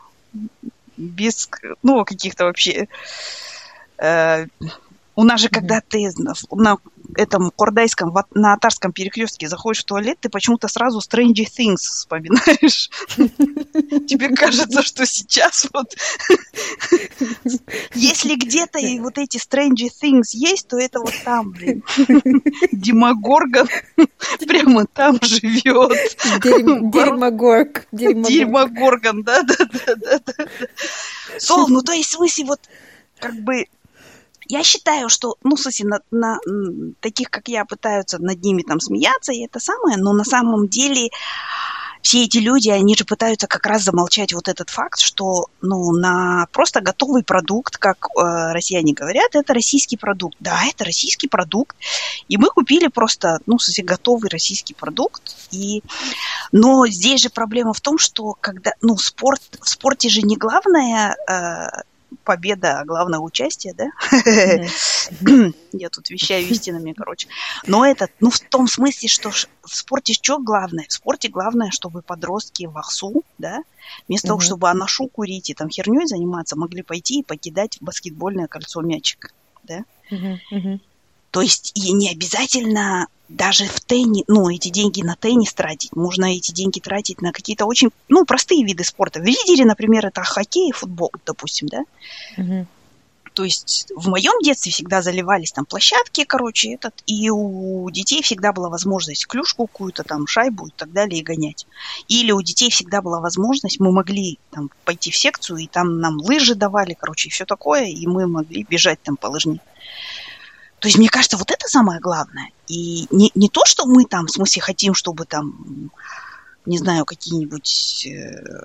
без, 0.96 1.48
ну, 1.82 2.04
каких-то 2.04 2.44
вообще... 2.44 2.88
Э, 3.98 4.46
у 5.16 5.24
нас 5.24 5.40
же, 5.40 5.48
когда 5.48 5.80
ты 5.80 6.10
на 6.52 6.76
этом 7.16 7.50
кордайском, 7.50 8.14
на 8.34 8.52
Атарском 8.52 8.92
перекрестке 8.92 9.48
заходишь 9.48 9.82
в 9.82 9.86
туалет, 9.86 10.18
ты 10.20 10.28
почему-то 10.28 10.68
сразу 10.68 11.00
Stranger 11.00 11.46
Things 11.46 11.76
вспоминаешь. 11.76 12.90
Тебе 14.06 14.28
кажется, 14.34 14.82
что 14.82 15.06
сейчас 15.06 15.66
вот... 15.72 15.96
Если 17.94 18.34
где-то 18.34 18.78
и 18.78 19.00
вот 19.00 19.16
эти 19.16 19.38
Stranger 19.38 19.88
Things 20.02 20.28
есть, 20.32 20.68
то 20.68 20.76
это 20.78 21.00
вот 21.00 21.14
там, 21.24 21.50
блин. 21.50 21.82
Демогоргон 22.72 23.68
прямо 24.46 24.86
там 24.86 25.18
живет. 25.22 25.96
Дерьмогорг. 26.42 27.86
Дерьмогоргон, 27.90 29.22
да-да-да. 29.22 30.20
Сол, 31.38 31.68
ну 31.68 31.80
то 31.80 31.92
есть 31.92 32.10
в 32.10 32.16
смысле 32.16 32.44
вот 32.44 32.60
как 33.18 33.34
бы 33.36 33.66
я 34.48 34.62
считаю, 34.62 35.08
что, 35.08 35.36
ну, 35.42 35.56
смысле, 35.56 35.86
на, 35.86 36.00
на 36.10 36.38
таких, 37.00 37.30
как 37.30 37.48
я, 37.48 37.64
пытаются 37.64 38.18
над 38.18 38.42
ними 38.42 38.62
там 38.62 38.80
смеяться, 38.80 39.32
и 39.32 39.44
это 39.44 39.60
самое, 39.60 39.96
но 39.96 40.12
на 40.12 40.24
самом 40.24 40.68
деле 40.68 41.10
все 42.06 42.22
эти 42.22 42.38
люди, 42.38 42.68
они 42.68 42.94
же 42.94 43.04
пытаются 43.04 43.48
как 43.48 43.66
раз 43.66 43.82
замолчать 43.82 44.32
вот 44.32 44.46
этот 44.46 44.70
факт, 44.70 45.00
что, 45.00 45.46
ну, 45.60 45.90
на 45.90 46.46
просто 46.52 46.80
готовый 46.80 47.24
продукт, 47.24 47.78
как 47.78 48.06
э, 48.06 48.52
россияне 48.52 48.92
говорят, 48.92 49.34
это 49.34 49.52
российский 49.52 49.96
продукт. 49.96 50.36
Да, 50.38 50.60
это 50.68 50.84
российский 50.84 51.26
продукт, 51.26 51.76
и 52.28 52.36
мы 52.36 52.48
купили 52.50 52.86
просто, 52.86 53.40
ну, 53.46 53.58
смысле, 53.58 53.82
готовый 53.82 54.30
российский 54.30 54.74
продукт, 54.74 55.34
и... 55.50 55.82
но 56.52 56.86
здесь 56.86 57.22
же 57.22 57.28
проблема 57.28 57.72
в 57.72 57.80
том, 57.80 57.98
что 57.98 58.36
когда, 58.40 58.70
ну, 58.82 58.96
спорт, 58.98 59.42
в 59.60 59.68
спорте 59.68 60.08
же 60.08 60.22
не 60.22 60.36
главное 60.36 61.16
э, 61.28 61.82
победа, 62.24 62.80
а 62.80 62.84
главное 62.84 63.18
участие, 63.18 63.74
да? 63.74 63.86
Я 65.72 65.88
тут 65.90 66.10
вещаю 66.10 66.46
истинами, 66.46 66.92
короче. 66.92 67.28
Но 67.66 67.84
это, 67.84 68.08
ну, 68.20 68.30
в 68.30 68.40
том 68.40 68.68
смысле, 68.68 69.08
что 69.08 69.30
в 69.30 69.46
спорте 69.64 70.12
что 70.12 70.38
главное? 70.38 70.86
В 70.88 70.92
спорте 70.92 71.28
главное, 71.28 71.70
чтобы 71.70 72.02
подростки 72.02 72.66
в 72.66 72.76
Ахсу, 72.78 73.22
да, 73.38 73.62
вместо 74.08 74.28
того, 74.28 74.40
чтобы 74.40 74.68
анашу 74.68 75.08
курить 75.08 75.50
и 75.50 75.54
там 75.54 75.68
херней 75.68 76.06
заниматься, 76.06 76.56
могли 76.56 76.82
пойти 76.82 77.20
и 77.20 77.24
покидать 77.24 77.78
в 77.78 77.84
баскетбольное 77.84 78.46
кольцо 78.46 78.80
мячик. 78.80 79.32
да? 79.64 79.84
То 81.36 81.42
есть 81.42 81.72
и 81.74 81.92
не 81.92 82.10
обязательно 82.10 83.08
даже 83.28 83.66
в 83.66 83.80
теннис, 83.82 84.24
ну, 84.26 84.48
эти 84.48 84.70
деньги 84.70 85.02
на 85.02 85.16
теннис 85.16 85.52
тратить. 85.52 85.94
Можно 85.94 86.34
эти 86.34 86.50
деньги 86.50 86.80
тратить 86.80 87.20
на 87.20 87.30
какие-то 87.30 87.66
очень, 87.66 87.90
ну, 88.08 88.24
простые 88.24 88.64
виды 88.64 88.84
спорта. 88.84 89.20
В 89.20 89.24
лидере, 89.24 89.66
например, 89.66 90.06
это 90.06 90.22
хоккей 90.22 90.70
и 90.70 90.72
футбол, 90.72 91.12
допустим, 91.26 91.68
да? 91.68 91.82
Угу. 92.38 92.66
То 93.34 93.44
есть 93.44 93.92
в 93.94 94.08
моем 94.08 94.40
детстве 94.42 94.72
всегда 94.72 95.02
заливались 95.02 95.52
там 95.52 95.66
площадки, 95.66 96.24
короче, 96.24 96.72
этот, 96.72 96.94
и 97.04 97.28
у 97.28 97.90
детей 97.90 98.22
всегда 98.22 98.54
была 98.54 98.70
возможность 98.70 99.26
клюшку 99.26 99.66
какую-то 99.66 100.04
там, 100.04 100.26
шайбу 100.26 100.68
и 100.68 100.72
так 100.74 100.90
далее 100.90 101.20
и 101.20 101.22
гонять. 101.22 101.66
Или 102.08 102.32
у 102.32 102.40
детей 102.40 102.70
всегда 102.70 103.02
была 103.02 103.20
возможность, 103.20 103.78
мы 103.78 103.92
могли 103.92 104.38
там 104.52 104.70
пойти 104.86 105.10
в 105.10 105.16
секцию, 105.18 105.58
и 105.58 105.66
там 105.66 106.00
нам 106.00 106.16
лыжи 106.16 106.54
давали, 106.54 106.96
короче, 106.98 107.28
и 107.28 107.30
все 107.30 107.44
такое, 107.44 107.84
и 107.84 108.06
мы 108.06 108.26
могли 108.26 108.62
бежать 108.62 109.02
там 109.02 109.18
по 109.18 109.26
лыжне. 109.26 109.60
То 110.86 110.88
есть, 110.88 110.98
мне 110.98 111.08
кажется, 111.08 111.36
вот 111.36 111.50
это 111.50 111.66
самое 111.66 111.98
главное. 111.98 112.50
И 112.68 113.08
не, 113.10 113.32
не 113.34 113.48
то, 113.48 113.64
что 113.64 113.86
мы 113.86 114.04
там, 114.04 114.26
в 114.26 114.30
смысле, 114.30 114.62
хотим, 114.62 114.94
чтобы 114.94 115.24
там, 115.24 115.90
не 116.64 116.78
знаю, 116.78 117.04
какие-нибудь 117.04 118.06
э, 118.06 118.62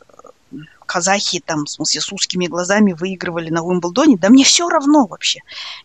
казахи 0.86 1.42
там, 1.44 1.66
в 1.66 1.70
смысле, 1.72 2.00
с 2.00 2.14
узкими 2.14 2.46
глазами 2.46 2.94
выигрывали 2.94 3.50
на 3.50 3.64
Уимблдоне. 3.64 4.20
Да 4.20 4.30
мне 4.30 4.44
все 4.44 4.70
равно 4.70 5.08
вообще. 5.08 5.40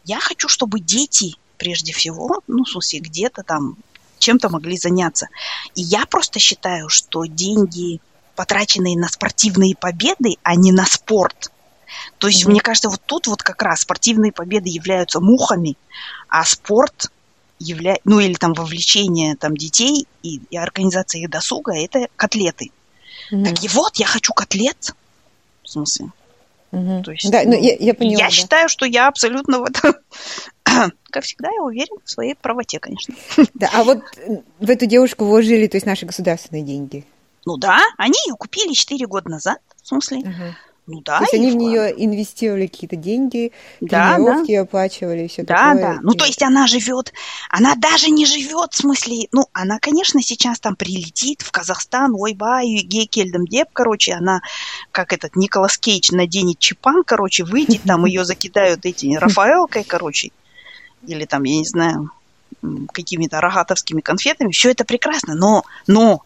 Я 0.04 0.20
хочу, 0.20 0.48
чтобы 0.48 0.78
дети, 0.78 1.36
прежде 1.56 1.94
всего, 1.94 2.42
ну, 2.48 2.64
в 2.64 2.68
смысле, 2.68 3.00
где-то 3.00 3.42
там 3.42 3.78
чем-то 4.18 4.50
могли 4.50 4.76
заняться. 4.76 5.28
И 5.74 5.80
я 5.80 6.04
просто 6.04 6.38
считаю, 6.38 6.90
что 6.90 7.24
деньги, 7.24 7.98
потраченные 8.34 8.98
на 8.98 9.08
спортивные 9.08 9.74
победы, 9.74 10.36
а 10.42 10.54
не 10.54 10.70
на 10.70 10.84
спорт– 10.84 11.50
то 12.18 12.26
есть, 12.26 12.44
mm-hmm. 12.44 12.50
мне 12.50 12.60
кажется, 12.60 12.88
вот 12.88 13.00
тут 13.04 13.26
вот 13.26 13.42
как 13.42 13.62
раз 13.62 13.80
спортивные 13.80 14.32
победы 14.32 14.68
являются 14.68 15.20
мухами, 15.20 15.76
а 16.28 16.44
спорт 16.44 17.10
явля... 17.58 17.98
ну 18.04 18.20
или 18.20 18.34
там 18.34 18.52
вовлечение 18.52 19.36
там 19.36 19.56
детей 19.56 20.06
и, 20.22 20.40
и 20.50 20.56
организация 20.56 21.22
их 21.22 21.30
досуга 21.30 21.72
это 21.74 22.08
котлеты. 22.16 22.70
Mm-hmm. 23.32 23.44
Так 23.44 23.64
и 23.64 23.68
вот 23.68 23.96
я 23.96 24.06
хочу 24.06 24.32
котлет. 24.32 24.94
В 25.62 25.68
смысле? 25.68 26.10
Mm-hmm. 26.72 27.02
То 27.02 27.10
есть, 27.12 27.30
да, 27.30 27.42
ну, 27.44 27.52
я, 27.52 27.76
я 27.78 27.94
поняла. 27.94 28.20
Я 28.20 28.26
да. 28.26 28.30
считаю, 28.30 28.68
что 28.68 28.86
я 28.86 29.08
абсолютно 29.08 29.60
в 29.60 29.64
этом 29.64 29.94
как 31.10 31.24
всегда, 31.24 31.48
я 31.50 31.62
уверен 31.62 31.96
в 32.04 32.10
своей 32.10 32.34
правоте, 32.34 32.78
конечно. 32.78 33.14
Да, 33.54 33.70
а 33.72 33.84
вот 33.84 34.00
в 34.58 34.70
эту 34.70 34.86
девушку 34.86 35.24
вложили, 35.24 35.66
то 35.66 35.76
есть 35.76 35.86
наши 35.86 36.06
государственные 36.06 36.62
деньги. 36.62 37.04
Ну 37.44 37.56
да, 37.56 37.80
они 37.96 38.18
ее 38.26 38.34
купили 38.34 38.72
4 38.72 39.06
года 39.06 39.30
назад, 39.30 39.58
в 39.82 39.86
смысле. 39.86 40.18
Uh-huh. 40.18 40.52
Ну 40.86 41.00
да. 41.00 41.18
То 41.18 41.24
есть 41.24 41.34
они 41.34 41.50
в 41.50 41.56
нее 41.56 41.92
инвестировали 41.96 42.68
какие-то 42.68 42.94
деньги, 42.94 43.50
да, 43.80 44.14
тренировки 44.14 44.54
да. 44.54 44.62
оплачивали 44.62 45.24
и 45.24 45.28
все 45.28 45.42
да, 45.42 45.54
такое. 45.54 45.74
Да, 45.74 45.94
да. 45.94 46.00
Ну 46.02 46.12
то 46.12 46.24
есть 46.24 46.42
она 46.42 46.68
живет, 46.68 47.12
она 47.50 47.74
даже 47.74 48.08
не 48.08 48.24
живет, 48.24 48.72
в 48.72 48.76
смысле, 48.76 49.26
ну 49.32 49.46
она, 49.52 49.80
конечно, 49.80 50.22
сейчас 50.22 50.60
там 50.60 50.76
прилетит 50.76 51.42
в 51.42 51.50
Казахстан, 51.50 52.14
ой, 52.14 52.34
ба, 52.34 52.60
Гекельдом 52.62 53.46
Деп, 53.46 53.68
короче, 53.72 54.12
она, 54.12 54.42
как 54.92 55.12
этот 55.12 55.34
Николас 55.34 55.76
Кейдж 55.76 56.14
наденет 56.14 56.60
чипан, 56.60 57.02
короче, 57.04 57.42
выйдет, 57.42 57.82
там 57.82 58.06
ее 58.06 58.24
закидают 58.26 58.86
эти 58.86 59.12
Рафаэлкой, 59.16 59.82
короче, 59.82 60.30
или 61.04 61.24
там, 61.24 61.42
я 61.42 61.56
не 61.56 61.64
знаю, 61.64 62.12
какими-то 62.92 63.40
рогатовскими 63.40 64.00
конфетами, 64.00 64.52
все 64.52 64.70
это 64.70 64.84
прекрасно, 64.84 65.34
но, 65.34 65.64
но 65.88 66.22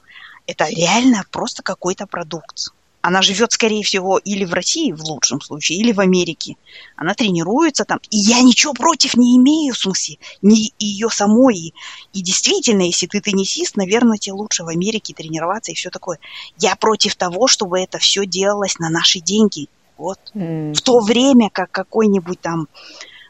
это 0.47 0.69
реально 0.69 1.25
просто 1.31 1.63
какой-то 1.63 2.07
продукт 2.07 2.73
она 3.03 3.23
живет, 3.23 3.53
скорее 3.53 3.83
всего, 3.83 4.19
или 4.19 4.45
в 4.45 4.53
России, 4.53 4.93
в 4.93 5.03
лучшем 5.05 5.41
случае, 5.41 5.79
или 5.79 5.93
в 5.93 6.01
Америке. 6.01 6.57
Она 6.97 7.15
тренируется 7.15 7.85
там. 7.85 7.99
И 8.11 8.19
я 8.19 8.43
ничего 8.43 8.75
против 8.75 9.17
не 9.17 9.39
имею, 9.39 9.75
в 9.75 9.79
смысле, 9.79 10.19
не 10.43 10.75
ее 10.79 11.09
самой. 11.09 11.57
И, 11.57 11.75
и 12.13 12.23
действительно, 12.23 12.83
если 12.83 13.07
ты 13.07 13.21
теннисист, 13.21 13.77
наверное, 13.77 14.19
тебе 14.19 14.35
лучше 14.35 14.65
в 14.65 14.69
Америке 14.69 15.15
тренироваться 15.15 15.73
и 15.73 15.75
все 15.75 15.89
такое. 15.89 16.19
Я 16.59 16.77
против 16.77 17.17
того, 17.17 17.49
чтобы 17.49 17.81
это 17.81 17.99
все 17.99 18.27
делалось 18.27 18.79
на 18.79 18.91
наши 18.91 19.21
деньги. 19.21 19.69
Вот. 19.97 20.19
Mm. 20.35 20.75
В 20.75 20.83
то 20.83 21.01
время, 21.01 21.49
как 21.51 21.71
какой-нибудь 21.71 22.41
там 22.41 22.69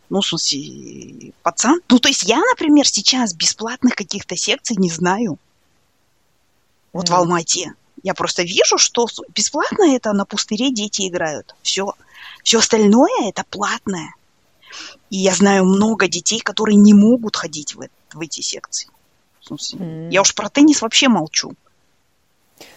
ну, 0.08 0.20
в 0.20 0.26
смысле, 0.26 1.32
пацан. 1.44 1.80
Ну, 1.88 2.00
то 2.00 2.08
есть 2.08 2.24
я, 2.24 2.38
например, 2.38 2.84
сейчас 2.84 3.32
бесплатных 3.32 3.94
каких-то 3.94 4.36
секций 4.36 4.74
не 4.76 4.90
знаю. 4.90 5.38
Вот 6.92 7.08
mm. 7.08 7.12
в 7.12 7.14
Алмате. 7.14 7.74
Я 8.02 8.14
просто 8.14 8.42
вижу, 8.42 8.78
что 8.78 9.06
бесплатно 9.34 9.94
это 9.94 10.12
на 10.12 10.24
пустыре 10.24 10.72
дети 10.72 11.08
играют. 11.08 11.54
Все. 11.62 11.94
Все 12.42 12.58
остальное 12.58 13.28
это 13.28 13.44
платное. 13.50 14.14
И 15.10 15.18
я 15.18 15.34
знаю 15.34 15.64
много 15.64 16.08
детей, 16.08 16.40
которые 16.40 16.76
не 16.76 16.94
могут 16.94 17.36
ходить 17.36 17.74
в, 17.74 17.86
в 18.14 18.20
эти 18.20 18.40
секции. 18.40 18.88
Mm. 19.50 20.10
Я 20.10 20.20
уж 20.22 20.34
про 20.34 20.48
теннис 20.48 20.80
вообще 20.80 21.08
молчу. 21.08 21.52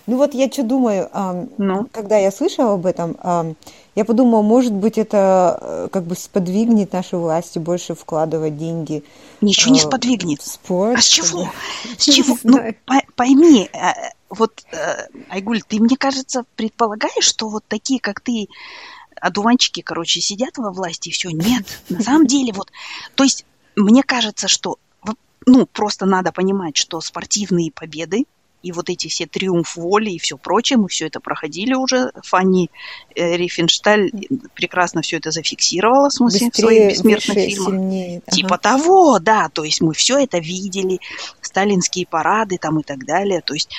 Ну 0.08 0.18
вот 0.18 0.34
я 0.34 0.50
что 0.52 0.64
думаю, 0.64 1.10
ну? 1.58 1.88
когда 1.92 2.18
я 2.18 2.32
слышала 2.32 2.74
об 2.74 2.86
этом, 2.86 3.18
я 3.96 4.06
подумала, 4.06 4.42
может 4.42 4.74
быть, 4.74 4.98
это 4.98 5.58
э, 5.62 5.88
как 5.92 6.06
бы 6.06 6.16
сподвигнет 6.16 6.94
наши 6.94 7.16
власти 7.16 7.60
больше 7.60 7.94
вкладывать 7.94 8.58
деньги. 8.58 9.04
Ничего 9.40 9.72
не 9.72 9.80
э, 9.80 9.84
сподвигнет. 9.84 10.42
В 10.42 10.48
спорт. 10.48 10.98
А 10.98 11.02
с 11.02 11.06
чего? 11.06 11.48
С 11.98 12.06
чего? 12.06 12.36
Ну, 12.44 12.60
пойми, 13.16 13.70
э, 14.34 14.36
вот, 14.38 14.64
Айгуль, 15.30 15.62
ты, 15.62 15.80
мне 15.80 15.98
кажется, 15.98 16.46
предполагаешь, 16.56 17.26
что 17.26 17.50
вот 17.50 17.64
такие, 17.68 18.00
как 18.00 18.22
ты, 18.22 18.48
одуванчики, 19.20 19.82
короче, 19.82 20.22
сидят 20.22 20.58
во 20.58 20.72
власти, 20.72 21.10
и 21.10 21.12
все. 21.12 21.30
Нет, 21.30 21.66
на 21.90 22.02
самом 22.02 22.28
деле, 22.28 22.54
вот, 22.54 22.72
то 23.16 23.24
есть, 23.24 23.46
мне 23.76 24.04
кажется, 24.04 24.48
что, 24.48 24.78
ну, 25.46 25.66
просто 25.66 26.06
надо 26.06 26.32
понимать, 26.32 26.78
что 26.78 27.02
спортивные 27.02 27.72
победы, 27.72 28.26
и 28.64 28.72
вот 28.72 28.90
эти 28.90 29.10
все 29.10 29.28
триумф 29.28 29.76
воли 29.76 30.12
и 30.12 30.20
все 30.20 30.38
прочее, 30.38 30.78
мы 30.78 30.88
все 30.88 31.08
это 31.08 31.20
проходили 31.20 31.74
уже. 31.74 32.12
Фанни 32.24 32.72
э, 33.14 33.36
Рифеншталь 33.36 34.10
прекрасно 34.56 35.02
все 35.02 35.18
это 35.18 35.32
зафиксировала, 35.32 36.10
в 36.10 36.14
смысле, 36.14 36.48
Быстрее, 36.48 36.50
в 36.50 36.56
своих 36.56 36.90
бессмертных 36.90 37.36
выше, 37.36 37.50
фильмах. 37.50 37.70
Сильнее. 37.70 38.22
Типа 38.32 38.56
ага. 38.56 38.58
того, 38.58 39.20
да, 39.20 39.50
то 39.50 39.66
есть 39.66 39.82
мы 39.82 39.94
все 39.94 40.18
это 40.18 40.40
видели, 40.40 41.00
сталинские 41.42 42.08
парады 42.08 42.58
там 42.58 42.80
и 42.80 42.84
так 42.84 43.06
далее, 43.06 43.42
то 43.42 43.54
есть 43.54 43.70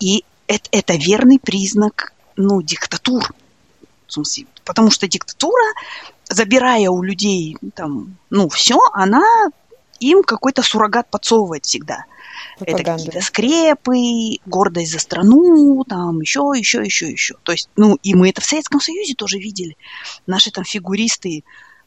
и 0.00 0.24
это, 0.48 0.68
это 0.72 0.94
верный 0.96 1.38
признак, 1.38 2.12
ну, 2.36 2.60
диктатур, 2.60 3.32
в 4.06 4.12
смысле, 4.12 4.46
потому 4.64 4.90
что 4.90 5.06
диктатура, 5.06 5.64
забирая 6.28 6.90
у 6.90 7.02
людей 7.02 7.56
там, 7.74 8.16
ну, 8.30 8.48
все, 8.48 8.78
она 8.92 9.22
им 10.00 10.22
какой-то 10.22 10.62
суррогат 10.62 11.10
подсовывает 11.10 11.64
всегда. 11.64 12.04
Пропаганда. 12.58 12.82
Это 12.82 12.92
какие-то 12.92 13.20
скрепы, 13.20 14.38
гордость 14.46 14.92
за 14.92 14.98
страну, 14.98 15.84
там 15.84 16.20
еще, 16.20 16.52
еще, 16.56 16.82
еще, 16.82 17.10
еще. 17.10 17.34
То 17.42 17.52
есть, 17.52 17.68
ну, 17.76 17.98
и 18.02 18.14
мы 18.14 18.30
это 18.30 18.40
в 18.40 18.44
Советском 18.44 18.80
Союзе 18.80 19.14
тоже 19.14 19.38
видели. 19.38 19.76
Наши 20.26 20.50
там 20.50 20.64
фигуристы 20.64 21.44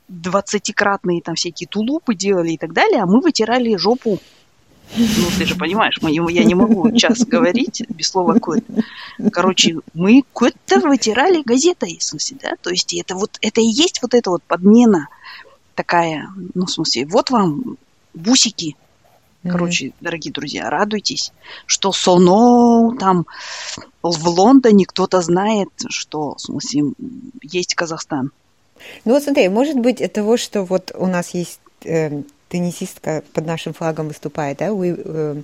двадцатикратные 0.08 1.22
там 1.22 1.36
всякие 1.36 1.68
тулупы 1.68 2.16
делали 2.16 2.52
и 2.52 2.58
так 2.58 2.74
далее, 2.74 3.02
а 3.02 3.06
мы 3.06 3.20
вытирали 3.20 3.76
жопу 3.76 4.20
ну, 4.96 5.06
ты 5.38 5.46
же 5.46 5.56
понимаешь, 5.56 5.98
мы, 6.02 6.12
я 6.32 6.44
не 6.44 6.56
могу 6.56 6.92
час 6.96 7.26
говорить 7.26 7.84
без 7.90 8.08
слова 8.08 8.40
кот. 8.40 8.64
Короче, 9.32 9.80
мы 9.94 10.24
кот-то 10.34 10.80
вытирали 10.80 11.42
газетой, 11.44 11.98
в 12.00 12.04
смысле, 12.04 12.38
да? 12.42 12.52
То 12.62 12.70
есть 12.70 12.94
это 12.94 13.16
вот, 13.16 13.38
это 13.42 13.62
и 13.62 13.66
есть 13.66 14.02
вот 14.02 14.14
эта 14.14 14.30
вот 14.30 14.44
подмена 14.44 15.10
такая, 15.76 16.30
ну, 16.54 16.66
в 16.66 16.72
смысле, 16.72 17.06
вот 17.06 17.30
вам 17.30 17.78
бусики, 18.18 18.76
Короче, 19.44 19.88
mm-hmm. 19.88 19.94
дорогие 20.02 20.34
друзья, 20.34 20.70
радуйтесь, 20.70 21.32
что 21.66 21.92
Соно 21.92 22.98
там 22.98 23.26
в 24.02 24.28
Лондоне 24.28 24.86
кто-то 24.86 25.22
знает, 25.22 25.70
что, 25.88 26.36
в 26.36 26.42
смысле, 26.42 26.94
есть 27.42 27.76
Казахстан. 27.76 28.32
Ну 29.06 29.14
вот 29.14 29.24
смотри, 29.24 29.48
может 29.50 29.78
быть 29.78 30.02
от 30.02 30.14
того, 30.14 30.38
что 30.38 30.64
вот 30.64 30.92
у 30.96 31.08
нас 31.08 31.34
есть 31.34 31.60
э, 31.84 32.24
теннисистка 32.50 33.24
под 33.34 33.46
нашим 33.46 33.74
флагом 33.74 34.08
выступает, 34.08 34.58
да, 34.58 34.74
вы, 34.74 34.96
э, 34.98 35.42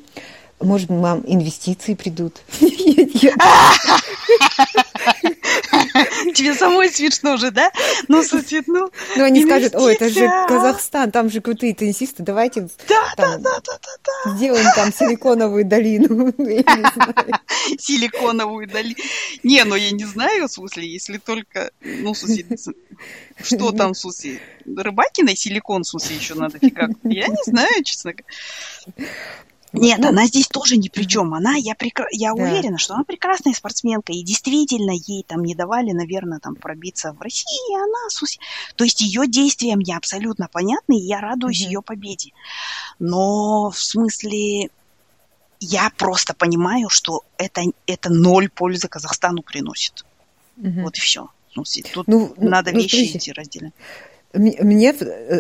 может, 0.59 0.89
вам 0.89 1.23
инвестиции 1.25 1.93
придут? 1.93 2.41
Тебе 6.33 6.53
самой 6.55 6.89
смешно 6.89 7.37
же, 7.37 7.51
да? 7.51 7.71
Ну, 8.07 8.23
слушай, 8.23 8.63
ну... 8.67 8.89
Ну, 9.15 9.23
они 9.23 9.43
скажут, 9.45 9.75
ой, 9.75 9.95
это 9.95 10.09
же 10.09 10.27
Казахстан, 10.47 11.11
там 11.11 11.29
же 11.29 11.41
крутые 11.41 11.75
теннисисты, 11.75 12.23
давайте 12.23 12.61
да, 12.87 13.13
да, 13.17 13.37
да, 13.37 13.59
да, 13.59 13.77
да, 14.03 14.35
сделаем 14.35 14.65
там 14.75 14.93
силиконовую 14.93 15.65
долину. 15.65 16.33
Силиконовую 17.77 18.67
долину. 18.67 18.95
Не, 19.43 19.63
ну 19.63 19.75
я 19.75 19.91
не 19.91 20.05
знаю, 20.05 20.47
в 20.47 20.51
смысле, 20.51 20.87
если 20.87 21.17
только, 21.17 21.71
ну, 21.81 22.13
в 22.13 22.17
смысле, 22.17 22.45
что 23.41 23.71
там, 23.71 23.93
в 23.93 23.97
смысле, 23.97 24.39
Рыбакиной 24.65 25.35
силикон, 25.35 25.83
в 25.83 25.87
смысле, 25.87 26.15
еще 26.15 26.35
надо 26.35 26.59
фига. 26.59 26.89
Я 27.03 27.27
не 27.27 27.43
знаю, 27.45 27.83
честно 27.83 28.13
говоря. 28.13 29.09
Нет, 29.73 29.99
ну, 29.99 30.09
она 30.09 30.27
здесь 30.27 30.47
тоже 30.47 30.77
ни 30.77 30.87
при 30.87 31.03
чем. 31.03 31.33
Она, 31.33 31.55
я, 31.55 31.73
прекра... 31.73 32.05
я 32.11 32.33
да. 32.33 32.43
уверена, 32.43 32.77
что 32.77 32.93
она 32.93 33.03
прекрасная 33.03 33.53
спортсменка, 33.53 34.13
и 34.13 34.21
действительно 34.21 34.91
ей 34.91 35.23
там 35.23 35.43
не 35.43 35.55
давали, 35.55 35.91
наверное, 35.91 36.39
там 36.39 36.55
пробиться 36.55 37.11
в 37.11 37.21
России, 37.21 37.71
и 37.71 37.75
она... 37.75 38.37
То 38.75 38.83
есть 38.83 39.01
ее 39.01 39.27
действия 39.27 39.75
мне 39.75 39.97
абсолютно 39.97 40.47
понятны, 40.47 40.99
и 40.99 41.03
я 41.03 41.19
радуюсь 41.19 41.63
mm-hmm. 41.63 41.65
ее 41.65 41.81
победе. 41.81 42.31
Но 42.99 43.71
в 43.71 43.81
смысле, 43.81 44.69
я 45.59 45.91
просто 45.97 46.35
понимаю, 46.35 46.89
что 46.89 47.23
это, 47.37 47.63
это 47.87 48.11
ноль 48.11 48.49
пользы 48.49 48.87
Казахстану 48.87 49.41
приносит. 49.41 50.05
Mm-hmm. 50.57 50.83
Вот 50.83 50.97
и 50.97 51.01
все. 51.01 51.29
Ну, 51.55 51.63
тут 51.93 52.07
ну, 52.07 52.33
надо 52.37 52.71
ну, 52.71 52.79
вещи 52.79 53.15
эти 53.15 53.31
разделять. 53.31 53.73
Мне 54.33 54.95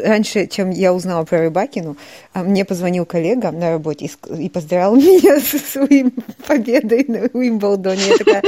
раньше, 0.05 0.45
чем 0.45 0.69
я 0.69 0.93
узнала 0.93 1.23
про 1.25 1.39
Рыбакину, 1.39 1.97
а, 2.33 2.43
мне 2.43 2.63
позвонил 2.63 3.07
коллега 3.07 3.51
на 3.51 3.71
работе 3.71 4.09
и, 4.37 4.49
поздравил 4.49 4.95
меня 4.97 5.39
со 5.39 5.57
своим 5.57 6.13
победой 6.45 7.05
на 7.07 7.21
Уимблдоне. 7.33 8.01
Я 8.09 8.17
такая, 8.17 8.43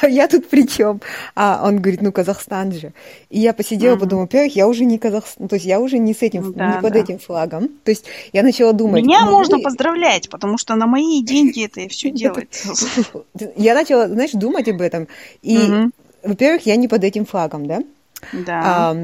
а 0.00 0.08
я 0.08 0.28
тут 0.28 0.48
при 0.48 0.66
чем? 0.66 1.02
А 1.34 1.60
он 1.62 1.80
говорит, 1.80 2.00
ну, 2.00 2.10
Казахстан 2.10 2.72
же. 2.72 2.92
И 3.28 3.38
я 3.38 3.52
посидела, 3.52 3.96
mm-hmm. 3.96 4.00
подумала, 4.00 4.24
во-первых, 4.24 4.56
я 4.56 4.66
уже 4.66 4.86
не 4.86 4.98
Казахстан, 4.98 5.48
то 5.48 5.56
есть 5.56 5.66
я 5.66 5.78
уже 5.78 5.98
не 5.98 6.14
с 6.14 6.22
этим, 6.22 6.54
да, 6.54 6.76
не 6.76 6.80
под 6.80 6.94
да. 6.94 6.98
этим 6.98 7.18
флагом. 7.18 7.68
То 7.84 7.90
есть 7.90 8.06
я 8.32 8.42
начала 8.42 8.72
думать... 8.72 9.02
Меня 9.02 9.26
ну, 9.26 9.32
можно 9.32 9.58
поздравлять, 9.58 10.30
потому 10.30 10.56
что 10.56 10.74
на 10.74 10.86
мои 10.86 11.22
деньги 11.22 11.66
это 11.66 11.86
все 11.90 12.10
делается. 12.10 12.72
Я 13.56 13.74
начала, 13.74 14.08
знаешь, 14.08 14.32
думать 14.32 14.68
об 14.68 14.80
этом. 14.80 15.06
И, 15.42 15.58
во-первых, 16.22 16.66
я 16.66 16.76
не 16.76 16.88
под 16.88 17.04
этим 17.04 17.24
флагом, 17.26 17.66
да? 17.66 17.82
Да. 18.32 18.94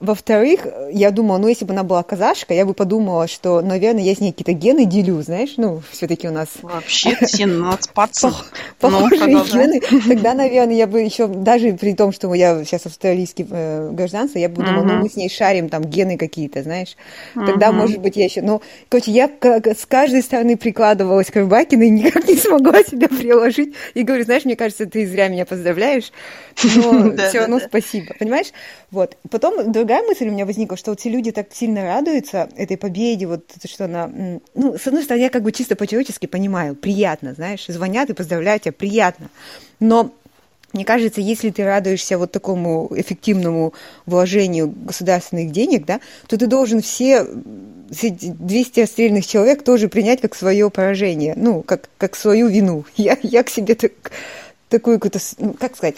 Во-вторых, 0.00 0.66
я 0.92 1.10
думала, 1.10 1.38
ну, 1.38 1.48
если 1.48 1.64
бы 1.64 1.72
она 1.72 1.82
была 1.82 2.02
казашка, 2.02 2.52
я 2.52 2.66
бы 2.66 2.74
подумала, 2.74 3.26
что, 3.28 3.62
наверное, 3.62 4.02
я 4.02 4.14
с 4.14 4.20
ней 4.20 4.32
какие-то 4.32 4.52
гены 4.52 4.84
делю, 4.84 5.22
знаешь, 5.22 5.54
ну, 5.56 5.82
все-таки 5.90 6.28
у 6.28 6.32
нас... 6.32 6.48
Вообще, 6.62 7.16
сенатспаться. 7.26 8.34
Похожие 8.80 9.26
ну, 9.26 9.44
гены. 9.44 9.80
Тогда, 10.06 10.34
наверное, 10.34 10.74
я 10.74 10.86
бы 10.86 11.00
еще, 11.00 11.26
даже 11.26 11.72
при 11.72 11.94
том, 11.94 12.12
что 12.12 12.32
я 12.34 12.62
сейчас 12.64 12.84
австралийский 12.86 13.46
э, 13.50 13.90
гражданство, 13.92 14.38
я 14.38 14.48
бы 14.48 14.62
думала, 14.62 14.84
ну, 14.84 14.94
мы 14.96 15.08
с 15.08 15.16
ней 15.16 15.30
шарим 15.30 15.68
там 15.70 15.82
гены 15.82 16.18
какие-то, 16.18 16.62
знаешь. 16.62 16.96
Тогда, 17.34 17.72
может 17.72 17.98
быть, 17.98 18.16
я 18.16 18.24
еще... 18.24 18.42
Ну, 18.42 18.60
короче, 18.88 19.12
я 19.12 19.30
с 19.42 19.86
каждой 19.86 20.22
стороны 20.22 20.56
прикладывалась 20.56 21.30
к 21.30 21.36
Рыбакиной, 21.36 21.88
никак 21.90 22.28
не 22.28 22.36
смогла 22.36 22.82
себя 22.82 23.08
приложить. 23.08 23.74
И 23.94 24.02
говорю, 24.02 24.24
знаешь, 24.24 24.44
мне 24.44 24.56
кажется, 24.56 24.86
ты 24.86 25.06
зря 25.06 25.28
меня 25.28 25.46
поздравляешь, 25.46 26.12
но 26.76 27.16
все 27.28 27.40
равно 27.40 27.60
спасибо, 27.60 28.14
понимаешь? 28.18 28.52
Вот. 28.90 29.16
Потом 29.30 29.72
другая 29.86 30.02
мысль 30.02 30.26
у 30.26 30.32
меня 30.32 30.44
возникла, 30.44 30.76
что 30.76 30.90
вот 30.90 30.98
все 30.98 31.10
люди 31.10 31.30
так 31.30 31.46
сильно 31.52 31.84
радуются 31.84 32.48
этой 32.56 32.76
победе, 32.76 33.28
вот 33.28 33.44
что 33.64 33.84
она... 33.84 34.10
Ну, 34.54 34.76
с 34.76 34.84
одной 34.88 35.04
стороны, 35.04 35.22
я 35.22 35.30
как 35.30 35.44
бы 35.44 35.52
чисто 35.52 35.76
по-человечески 35.76 36.26
понимаю, 36.26 36.74
приятно, 36.74 37.34
знаешь, 37.34 37.64
звонят 37.68 38.10
и 38.10 38.12
поздравляют 38.12 38.64
тебя, 38.64 38.72
приятно. 38.72 39.28
Но 39.78 40.10
мне 40.72 40.84
кажется, 40.84 41.20
если 41.20 41.50
ты 41.50 41.64
радуешься 41.64 42.18
вот 42.18 42.32
такому 42.32 42.90
эффективному 42.96 43.74
вложению 44.06 44.74
государственных 44.74 45.52
денег, 45.52 45.86
да, 45.86 46.00
то 46.26 46.36
ты 46.36 46.48
должен 46.48 46.82
все, 46.82 47.24
все 47.92 48.10
200 48.10 48.80
расстрельных 48.80 49.24
человек 49.24 49.62
тоже 49.62 49.88
принять 49.88 50.20
как 50.20 50.34
свое 50.34 50.68
поражение, 50.68 51.34
ну, 51.36 51.62
как, 51.62 51.88
как 51.96 52.16
свою 52.16 52.48
вину. 52.48 52.84
Я, 52.96 53.16
я 53.22 53.44
к 53.44 53.50
себе 53.50 53.76
так 53.76 53.92
такую 54.68 55.00
ну, 55.38 55.52
как 55.54 55.76
сказать, 55.76 55.94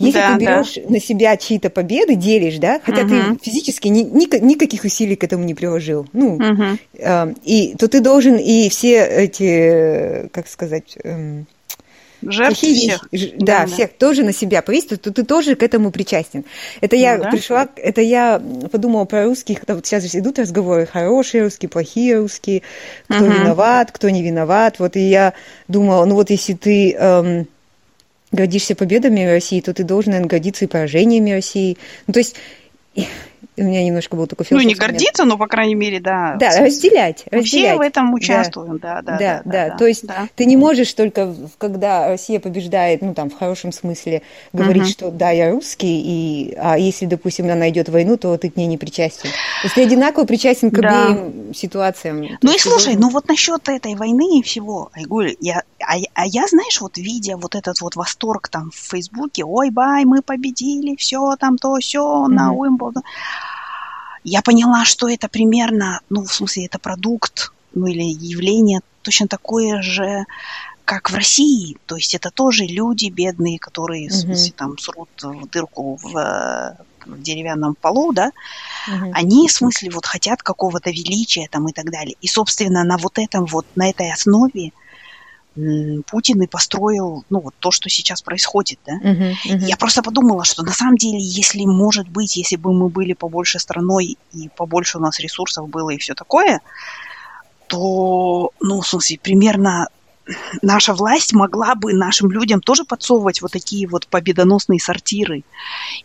если 0.00 0.18
да, 0.18 0.34
ты 0.34 0.40
берешь 0.40 0.74
да. 0.74 0.90
на 0.90 1.00
себя 1.00 1.36
чьи-то 1.36 1.70
победы, 1.70 2.14
делишь, 2.16 2.58
да, 2.58 2.80
хотя 2.82 3.02
угу. 3.02 3.36
ты 3.36 3.50
физически 3.50 3.88
ни, 3.88 4.02
ни, 4.02 4.44
никаких 4.44 4.84
усилий 4.84 5.14
к 5.14 5.22
этому 5.24 5.44
не 5.44 5.54
приложил, 5.54 6.06
ну, 6.12 6.34
угу. 6.34 6.64
э, 6.98 7.34
и 7.44 7.74
то 7.78 7.86
ты 7.86 8.00
должен 8.00 8.36
и 8.36 8.68
все 8.70 9.04
эти, 9.04 10.28
как 10.32 10.48
сказать, 10.48 10.96
э, 11.04 11.42
Жертв 12.22 12.58
всех. 12.58 13.08
Вещи, 13.10 13.34
да, 13.38 13.60
да, 13.60 13.66
всех 13.66 13.92
тоже 13.94 14.22
на 14.24 14.32
себя 14.32 14.60
повесить, 14.60 15.00
то 15.00 15.10
ты 15.10 15.24
тоже 15.24 15.54
к 15.54 15.62
этому 15.62 15.90
причастен. 15.90 16.44
Это 16.80 16.96
я 16.96 17.16
ну, 17.16 17.24
да? 17.24 17.30
пришла, 17.30 17.68
это 17.76 18.02
я 18.02 18.42
подумала 18.70 19.06
про 19.06 19.24
русских, 19.24 19.60
вот 19.66 19.86
сейчас 19.86 20.04
же 20.04 20.18
идут 20.18 20.38
разговоры, 20.38 20.86
хорошие 20.86 21.44
русские, 21.44 21.70
плохие 21.70 22.18
русские, 22.18 22.62
кто 23.08 23.24
угу. 23.24 23.32
виноват, 23.32 23.90
кто 23.90 24.10
не 24.10 24.22
виноват, 24.22 24.78
вот 24.78 24.96
и 24.96 25.00
я 25.00 25.32
думала, 25.68 26.04
ну 26.04 26.14
вот 26.14 26.30
если 26.30 26.54
ты... 26.54 26.92
Эм, 26.92 27.46
гордишься 28.32 28.74
победами 28.74 29.24
России, 29.24 29.60
то 29.60 29.74
ты 29.74 29.84
должен, 29.84 30.12
наверное, 30.12 30.30
гордиться 30.30 30.64
и 30.64 30.68
поражениями 30.68 31.32
России. 31.32 31.78
Ну, 32.06 32.12
то 32.12 32.20
есть 32.20 32.36
у 33.56 33.62
меня 33.62 33.84
немножко 33.84 34.16
был 34.16 34.26
такой 34.26 34.46
философский 34.46 34.74
Ну, 34.74 34.74
не 34.74 34.78
гордиться, 34.78 35.24
но, 35.24 35.36
по 35.36 35.46
крайней 35.46 35.74
мере, 35.74 36.00
да. 36.00 36.36
Да, 36.38 36.48
разделять, 36.60 37.24
разделять. 37.30 37.46
Все 37.46 37.76
в 37.76 37.80
этом 37.80 38.14
участвуем, 38.14 38.78
да, 38.78 39.02
да, 39.02 39.12
да. 39.12 39.18
Да, 39.18 39.42
да, 39.44 39.68
да. 39.70 39.76
То 39.76 39.86
есть 39.86 40.06
да. 40.06 40.28
ты 40.34 40.44
не 40.44 40.56
можешь 40.56 40.92
только, 40.94 41.34
когда 41.58 42.08
Россия 42.08 42.40
побеждает, 42.40 43.02
ну, 43.02 43.14
там, 43.14 43.30
в 43.30 43.38
хорошем 43.38 43.72
смысле, 43.72 44.22
говорить, 44.52 44.82
угу. 44.82 44.90
что 44.90 45.10
да, 45.10 45.30
я 45.30 45.50
русский, 45.50 46.00
и, 46.00 46.54
а 46.58 46.78
если, 46.78 47.06
допустим, 47.06 47.46
она 47.46 47.54
найдет 47.54 47.88
войну, 47.88 48.16
то 48.16 48.36
ты 48.36 48.50
к 48.50 48.56
ней 48.56 48.66
не 48.66 48.78
причастен. 48.78 49.30
То 49.30 49.64
есть 49.64 49.74
ты 49.74 49.82
одинаково 49.82 50.24
причастен 50.24 50.70
к 50.70 50.80
да. 50.80 51.06
обеим 51.06 51.54
ситуациям. 51.54 52.38
Ну 52.42 52.54
и 52.54 52.58
слушай, 52.58 52.96
ну 52.96 53.10
вот 53.10 53.28
насчет 53.28 53.68
этой 53.68 53.94
войны 53.94 54.38
и 54.38 54.42
всего, 54.42 54.90
Айгуль, 54.94 55.36
я, 55.40 55.62
а, 55.82 55.94
а 56.14 56.26
я, 56.26 56.46
знаешь, 56.46 56.80
вот 56.80 56.96
видя 56.96 57.36
вот 57.36 57.54
этот 57.54 57.80
вот 57.80 57.96
восторг 57.96 58.48
там 58.48 58.70
в 58.70 58.90
Фейсбуке, 58.90 59.44
ой, 59.44 59.70
бай, 59.70 60.04
мы 60.04 60.22
победили, 60.22 60.96
все 60.96 61.36
там 61.38 61.58
то, 61.58 61.76
все, 61.76 62.26
на 62.26 62.52
Уимблдон 62.52 63.02
я 64.24 64.42
поняла, 64.42 64.84
что 64.84 65.08
это 65.08 65.28
примерно, 65.28 66.00
ну, 66.10 66.24
в 66.24 66.32
смысле, 66.32 66.66
это 66.66 66.78
продукт, 66.78 67.52
ну, 67.74 67.86
или 67.86 68.02
явление 68.02 68.80
точно 69.02 69.28
такое 69.28 69.80
же, 69.82 70.24
как 70.84 71.10
в 71.10 71.14
России. 71.14 71.76
То 71.86 71.96
есть 71.96 72.14
это 72.14 72.30
тоже 72.30 72.64
люди 72.64 73.08
бедные, 73.08 73.58
которые, 73.58 74.08
в 74.08 74.12
смысле, 74.12 74.52
там, 74.56 74.78
срут 74.78 75.08
в 75.22 75.48
дырку 75.48 75.96
в, 76.02 76.76
в 77.06 77.22
деревянном 77.22 77.74
полу, 77.74 78.12
да, 78.12 78.32
угу. 78.88 79.12
они, 79.14 79.48
в 79.48 79.52
смысле, 79.52 79.90
вот 79.90 80.06
хотят 80.06 80.42
какого-то 80.42 80.90
величия 80.90 81.48
там 81.50 81.68
и 81.68 81.72
так 81.72 81.90
далее. 81.90 82.16
И, 82.20 82.26
собственно, 82.26 82.84
на 82.84 82.96
вот 82.96 83.18
этом 83.18 83.46
вот, 83.46 83.66
на 83.76 83.88
этой 83.88 84.12
основе 84.12 84.72
Путин 85.54 86.42
и 86.42 86.46
построил, 86.46 87.24
ну, 87.28 87.40
вот 87.40 87.54
то, 87.58 87.70
что 87.70 87.88
сейчас 87.88 88.22
происходит, 88.22 88.78
да. 88.86 88.92
Uh-huh, 89.02 89.32
uh-huh. 89.46 89.58
Я 89.66 89.76
просто 89.76 90.02
подумала, 90.02 90.44
что 90.44 90.62
на 90.62 90.72
самом 90.72 90.96
деле, 90.96 91.18
если, 91.20 91.64
может 91.64 92.08
быть, 92.08 92.36
если 92.36 92.56
бы 92.56 92.72
мы 92.72 92.88
были 92.88 93.14
побольше 93.14 93.58
страной 93.58 94.16
и 94.32 94.48
побольше 94.56 94.98
у 94.98 95.00
нас 95.00 95.18
ресурсов 95.18 95.68
было 95.68 95.90
и 95.90 95.98
все 95.98 96.14
такое, 96.14 96.60
то, 97.66 98.50
ну, 98.60 98.80
в 98.80 98.86
смысле, 98.86 99.18
примерно 99.22 99.88
наша 100.62 100.94
власть 100.94 101.32
могла 101.32 101.74
бы 101.74 101.92
нашим 101.92 102.30
людям 102.30 102.60
тоже 102.60 102.84
подсовывать 102.84 103.42
вот 103.42 103.52
такие 103.52 103.86
вот 103.86 104.06
победоносные 104.06 104.80
сортиры. 104.80 105.42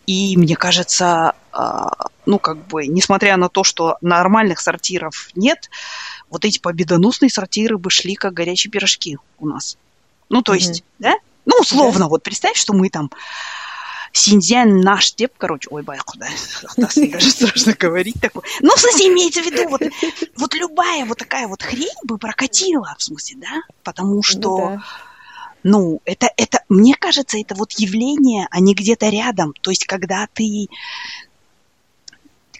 И 0.06 0.36
мне 0.36 0.56
кажется, 0.56 1.34
а, 1.52 1.90
ну, 2.24 2.38
как 2.38 2.66
бы, 2.66 2.86
несмотря 2.86 3.36
на 3.36 3.48
то, 3.48 3.64
что 3.64 3.96
нормальных 4.00 4.60
сортиров 4.60 5.30
нет, 5.34 5.70
вот 6.30 6.44
эти 6.44 6.58
победоносные 6.58 7.30
сортиры 7.30 7.78
бы 7.78 7.90
шли 7.90 8.14
как 8.14 8.34
горячие 8.34 8.70
пирожки 8.70 9.18
у 9.38 9.46
нас. 9.46 9.76
Ну, 10.28 10.42
то 10.42 10.54
есть, 10.54 10.80
mm-hmm. 10.80 10.84
да? 10.98 11.14
Ну, 11.44 11.56
условно, 11.60 12.00
да. 12.00 12.08
вот 12.08 12.22
представь, 12.22 12.56
что 12.56 12.72
мы 12.72 12.90
там 12.90 13.10
Синьцзян 14.16 14.80
наш 14.80 15.12
тип, 15.12 15.32
короче, 15.36 15.68
ой, 15.70 15.82
бай, 15.82 15.98
куда, 16.04 16.26
даже 16.76 17.30
страшно 17.30 17.74
говорить 17.78 18.16
такое. 18.20 18.44
Ну, 18.60 18.74
в 18.74 18.80
смысле, 18.80 19.08
имеется 19.08 19.42
в 19.42 19.46
виду, 19.46 19.68
вот, 19.68 19.82
вот 20.36 20.54
любая 20.54 21.04
вот 21.04 21.18
такая 21.18 21.46
вот 21.46 21.62
хрень 21.62 21.88
бы 22.04 22.16
прокатила, 22.16 22.94
в 22.98 23.02
смысле, 23.02 23.36
да? 23.40 23.62
Потому 23.82 24.16
ну 24.16 24.22
что, 24.22 24.58
ну, 24.58 24.68
да. 24.68 24.82
ну 25.64 26.00
это, 26.06 26.30
это, 26.38 26.60
мне 26.70 26.94
кажется, 26.94 27.38
это 27.38 27.54
вот 27.54 27.72
явление, 27.72 28.48
они 28.50 28.74
где-то 28.74 29.10
рядом. 29.10 29.52
То 29.60 29.70
есть, 29.70 29.84
когда 29.84 30.26
ты, 30.32 30.68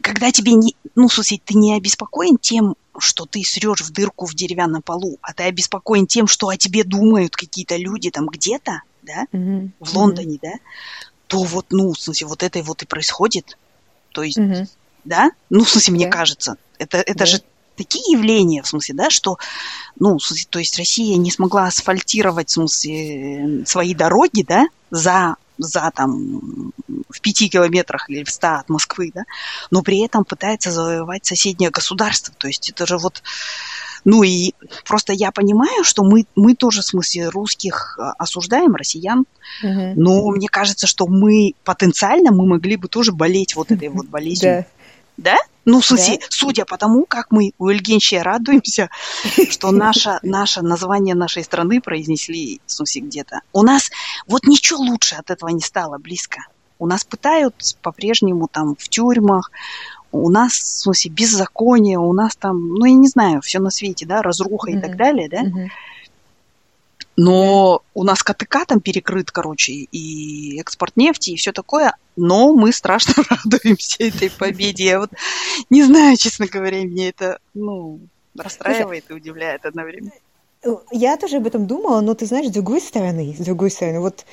когда 0.06 0.30
тебе 0.30 0.52
не, 0.52 0.76
ну, 0.94 1.08
в 1.08 1.12
смысле, 1.12 1.40
ты 1.44 1.54
не 1.54 1.74
обеспокоен 1.74 2.38
тем, 2.38 2.76
что 2.96 3.26
ты 3.26 3.42
срешь 3.42 3.80
в 3.80 3.90
дырку 3.90 4.24
в 4.24 4.34
деревянном 4.34 4.80
полу, 4.80 5.18
а 5.20 5.34
ты 5.34 5.42
обеспокоен 5.42 6.06
тем, 6.06 6.28
что 6.28 6.48
о 6.48 6.56
тебе 6.56 6.84
думают 6.84 7.34
какие-то 7.34 7.76
люди 7.76 8.12
там 8.12 8.26
где-то, 8.28 8.82
да, 9.02 9.26
mm-hmm. 9.32 9.70
в 9.80 9.96
Лондоне, 9.96 10.36
mm-hmm. 10.36 10.40
да, 10.42 10.52
то 11.26 11.42
вот, 11.42 11.66
ну, 11.70 11.92
в 11.92 11.98
смысле, 11.98 12.28
вот 12.28 12.44
это 12.44 12.62
вот 12.62 12.84
и 12.84 12.86
происходит. 12.86 13.58
То 14.12 14.22
есть, 14.22 14.38
mm-hmm. 14.38 14.68
да, 15.04 15.32
ну, 15.50 15.64
в 15.64 15.70
смысле, 15.70 15.94
мне 15.94 16.06
yeah. 16.06 16.10
кажется, 16.10 16.56
это, 16.78 16.98
это 16.98 17.24
yeah. 17.24 17.26
же 17.26 17.42
такие 17.74 18.16
явления, 18.16 18.62
в 18.62 18.68
смысле, 18.68 18.94
да, 18.94 19.10
что, 19.10 19.38
ну, 19.98 20.18
в 20.18 20.22
смысле, 20.22 20.46
то 20.48 20.60
есть 20.60 20.78
Россия 20.78 21.16
не 21.16 21.32
смогла 21.32 21.66
асфальтировать, 21.66 22.50
в 22.50 22.52
смысле, 22.52 23.64
свои 23.66 23.92
дороги, 23.92 24.44
да, 24.46 24.68
за 24.92 25.34
за 25.58 25.90
там 25.94 26.72
в 27.08 27.20
пяти 27.20 27.48
километрах 27.48 28.08
или 28.10 28.24
в 28.24 28.30
ста 28.30 28.60
от 28.60 28.68
Москвы, 28.68 29.10
да, 29.14 29.24
но 29.70 29.82
при 29.82 30.04
этом 30.04 30.24
пытается 30.24 30.70
завоевать 30.70 31.24
соседнее 31.24 31.70
государство. 31.70 32.34
То 32.36 32.46
есть 32.46 32.70
это 32.70 32.86
же 32.86 32.98
вот 32.98 33.22
ну 34.06 34.22
и 34.22 34.52
просто 34.84 35.12
я 35.12 35.32
понимаю, 35.32 35.82
что 35.82 36.04
мы, 36.04 36.26
мы 36.36 36.54
тоже, 36.54 36.82
в 36.82 36.84
смысле, 36.84 37.28
русских 37.28 37.98
а, 37.98 38.12
осуждаем, 38.12 38.76
россиян, 38.76 39.24
угу. 39.64 39.92
но 39.96 40.30
мне 40.30 40.46
кажется, 40.48 40.86
что 40.86 41.08
мы 41.08 41.54
потенциально 41.64 42.30
мы 42.30 42.46
могли 42.46 42.76
бы 42.76 42.86
тоже 42.86 43.10
болеть 43.10 43.56
вот 43.56 43.72
этой 43.72 43.88
вот 43.88 44.06
болезнью. 44.06 44.64
да? 44.64 44.75
Ну, 45.64 45.81
в 45.81 45.87
смысле, 45.87 46.18
да? 46.18 46.26
судя 46.31 46.64
по 46.64 46.79
тому, 46.79 47.07
как 47.07 47.33
мы 47.33 47.52
у 47.59 47.68
Ильгенщия 47.68 48.22
радуемся, 48.22 48.88
что 49.50 49.72
наше, 49.72 50.18
наше 50.22 50.62
название 50.62 51.14
нашей 51.14 51.42
страны 51.42 51.81
произнесли, 51.81 52.61
смысле, 52.66 53.02
где-то. 53.02 53.40
У 53.52 53.62
нас 53.62 53.90
вот 54.29 54.46
ничего 54.46 54.79
лучше 54.79 55.16
от 55.16 55.31
этого 55.31 55.48
не 55.48 55.61
стало 55.61 55.98
близко. 55.98 56.46
У 56.79 56.87
нас 56.87 57.05
пытают 57.05 57.55
по-прежнему 57.83 58.48
там 58.48 58.76
в 58.76 58.88
тюрьмах, 58.88 59.50
у 60.12 60.31
нас, 60.31 60.52
в 60.52 60.83
смысле, 60.83 61.11
беззаконие, 61.11 61.98
у 61.98 62.12
нас 62.12 62.37
там, 62.37 62.74
ну, 62.74 62.85
я 62.85 62.94
не 62.94 63.09
знаю, 63.09 63.40
все 63.40 63.59
на 63.59 63.70
свете, 63.70 64.07
да, 64.07 64.22
разруха 64.22 64.70
mm-hmm. 64.70 64.79
и 64.79 64.81
так 64.81 64.96
далее, 64.96 65.29
да. 65.29 65.42
Mm-hmm. 65.42 65.68
Но 67.16 67.83
у 67.94 68.05
нас 68.05 68.22
КТК 68.22 68.64
там 68.66 68.81
перекрыт, 68.81 69.31
короче, 69.31 69.72
и 69.72 70.61
экспорт 70.61 70.96
нефти, 70.96 71.31
и 71.31 71.37
все 71.37 71.52
такое. 71.52 71.96
Но 72.16 72.55
мы 72.55 72.72
страшно 72.72 73.14
радуемся 73.31 74.05
этой 74.05 74.31
победе. 74.31 74.85
Я 74.85 75.00
вот 75.00 75.11
не 75.70 75.83
знаю, 75.83 76.16
честно 76.16 76.46
говоря, 76.46 76.83
мне 76.83 77.09
это, 77.09 77.38
ну, 77.55 78.00
расстраивает 78.37 79.05
и 79.09 79.14
удивляет 79.14 79.64
одновременно. 79.64 80.12
Я 80.90 81.16
тоже 81.16 81.37
об 81.37 81.46
этом 81.46 81.66
думала, 81.66 82.00
но 82.00 82.14
ты 82.14 82.26
знаешь, 82.26 82.48
с 82.48 82.52
другой 82.52 82.81
стороны, 82.81 83.35
с 83.38 83.44
другой 83.44 83.70
стороны, 83.70 84.00
вот 84.00 84.24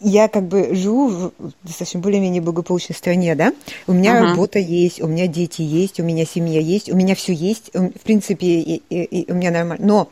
я 0.00 0.28
как 0.28 0.44
бы 0.44 0.74
живу 0.74 1.08
в 1.08 1.32
достаточно 1.62 2.00
более-менее 2.00 2.40
благополучной 2.40 2.96
стране, 2.96 3.34
да, 3.34 3.52
у 3.86 3.92
меня 3.92 4.16
uh-huh. 4.16 4.30
работа 4.30 4.58
есть, 4.58 5.00
у 5.02 5.06
меня 5.06 5.26
дети 5.26 5.62
есть, 5.62 6.00
у 6.00 6.02
меня 6.02 6.24
семья 6.24 6.60
есть, 6.60 6.90
у 6.90 6.96
меня 6.96 7.14
все 7.14 7.34
есть, 7.34 7.70
в 7.74 8.00
принципе, 8.02 8.46
и, 8.46 8.82
и, 8.88 9.02
и 9.04 9.30
у 9.30 9.34
меня 9.34 9.50
нормально. 9.50 9.86
Но 9.86 10.08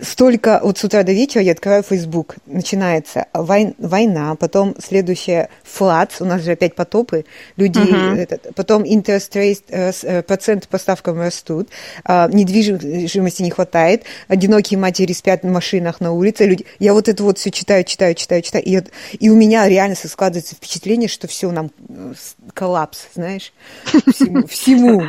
столько, 0.00 0.60
вот 0.62 0.78
с 0.78 0.84
утра 0.84 1.02
до 1.02 1.12
вечера 1.12 1.42
я 1.42 1.52
открываю 1.52 1.82
Facebook, 1.82 2.36
начинается 2.46 3.26
войн, 3.32 3.74
война, 3.78 4.34
потом 4.36 4.74
следующая 4.82 5.48
флац, 5.62 6.20
у 6.20 6.24
нас 6.24 6.42
же 6.42 6.52
опять 6.52 6.74
потопы, 6.74 7.24
люди, 7.56 7.78
uh-huh. 7.78 8.16
этот, 8.16 8.54
потом 8.54 8.82
interest 8.82 9.32
rate, 9.32 9.64
э, 9.68 9.92
э, 10.02 10.22
процент 10.22 10.68
поставкам 10.68 11.20
растут, 11.20 11.68
а, 12.04 12.28
недвижимости 12.28 13.42
не 13.42 13.50
хватает, 13.50 14.04
одинокие 14.28 14.78
матери 14.78 15.12
спят 15.12 15.42
в 15.42 15.48
машинах 15.48 16.00
на 16.00 16.12
улице, 16.12 16.44
люди, 16.44 16.66
я 16.78 16.92
вот 16.92 17.08
это 17.08 17.22
вот 17.22 17.38
все 17.38 17.50
читаю, 17.50 17.84
читаю, 17.84 18.14
читаю, 18.14 18.42
читаю, 18.42 18.64
и 18.64 18.74
и 19.18 19.30
у 19.30 19.36
меня 19.36 19.68
реально 19.68 19.96
складывается 19.96 20.54
впечатление, 20.54 21.08
что 21.08 21.28
все, 21.28 21.50
нам 21.50 21.70
э, 21.88 22.12
коллапс, 22.54 23.08
знаешь, 23.14 23.52
всему. 23.84 24.46
всему. 24.46 25.02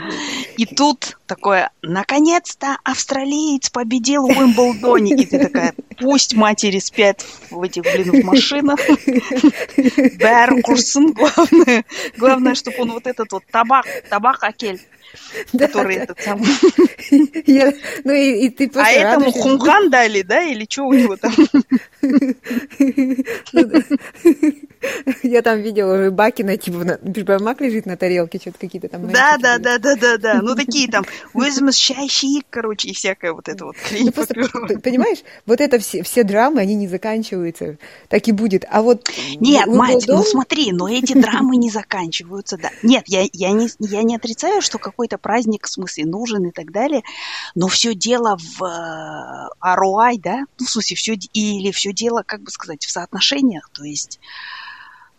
И 0.58 0.65
тут 0.65 1.17
такое, 1.27 1.69
наконец-то 1.81 2.77
австралиец 2.84 3.69
победил 3.69 4.27
в 4.27 4.38
Уимблдоне. 4.38 5.15
И 5.15 5.25
ты 5.25 5.39
такая, 5.39 5.73
пусть 5.99 6.34
матери 6.34 6.79
спят 6.79 7.23
в 7.49 7.62
этих, 7.62 7.84
блин, 7.84 8.21
в 8.21 8.25
машинах. 8.25 8.79
Беркурсон, 10.17 11.13
главное. 11.13 11.86
Главное, 12.17 12.55
чтобы 12.55 12.81
он 12.81 12.91
вот 12.91 13.08
этот 13.08 13.31
вот 13.31 13.43
табак, 13.51 13.86
табак 14.10 14.43
акель 14.43 14.81
который 15.58 15.95
этот 15.95 16.19
самый... 16.19 16.47
ну 18.04 18.13
и, 18.13 18.49
ты 18.49 18.69
А 18.75 18.91
этому 18.91 19.32
хумхан 19.32 19.89
дали, 19.89 20.21
да, 20.21 20.41
или 20.41 20.67
что 20.69 20.84
у 20.84 20.93
него 20.93 21.17
там? 21.17 21.34
Я 25.23 25.41
там 25.41 25.62
видела 25.62 25.95
уже 25.95 26.12
Бакина, 26.12 26.58
типа, 26.58 26.99
башмак 27.01 27.62
лежит 27.62 27.86
на 27.86 27.97
тарелке, 27.97 28.39
что-то 28.39 28.60
какие-то 28.60 28.88
там... 28.88 29.12
Да, 29.12 29.38
да, 29.39 29.58
да, 29.58 29.78
да, 29.78 29.95
да, 29.95 30.17
да. 30.17 30.41
Ну, 30.41 30.56
такие 30.56 30.89
там, 30.89 31.06
возмущающие, 31.34 32.41
короче, 32.49 32.89
и 32.89 32.93
всякое 32.93 33.34
вот 33.34 33.49
это 33.49 33.65
вот 33.65 33.75
ну, 33.91 34.80
Понимаешь, 34.82 35.19
вот 35.45 35.62
это 35.62 35.80
все, 35.80 36.23
драмы, 36.23 36.62
они 36.62 36.75
не 36.75 36.88
заканчиваются. 36.88 37.78
Так 38.10 38.28
и 38.28 38.32
будет. 38.32 38.65
А 38.69 38.82
вот... 38.82 39.10
Нет, 39.39 39.67
мать, 39.67 40.06
ну 40.08 40.23
смотри, 40.23 40.71
но 40.71 40.89
эти 40.89 41.13
драмы 41.13 41.58
не 41.58 41.69
заканчиваются, 41.69 42.58
да. 42.58 42.69
Нет, 42.84 43.04
я, 43.08 43.25
я, 43.34 43.51
не, 43.51 43.69
я 43.80 44.04
не 44.04 44.15
отрицаю, 44.15 44.62
что 44.62 44.78
какой-то 45.05 45.17
праздник, 45.17 45.67
в 45.67 45.69
смысле, 45.69 46.05
нужен 46.05 46.45
и 46.45 46.51
так 46.51 46.71
далее, 46.71 47.03
но 47.53 47.67
все 47.67 47.93
дело 47.93 48.37
в 48.37 48.61
ROI, 49.63 50.19
да, 50.19 50.45
ну, 50.59 50.65
в 50.65 50.69
смысле, 50.69 50.95
все, 50.95 51.13
или 51.13 51.71
все 51.71 51.93
дело, 51.93 52.23
как 52.25 52.41
бы 52.41 52.51
сказать, 52.51 52.85
в 52.85 52.91
соотношениях, 52.91 53.69
то 53.73 53.83
есть 53.83 54.19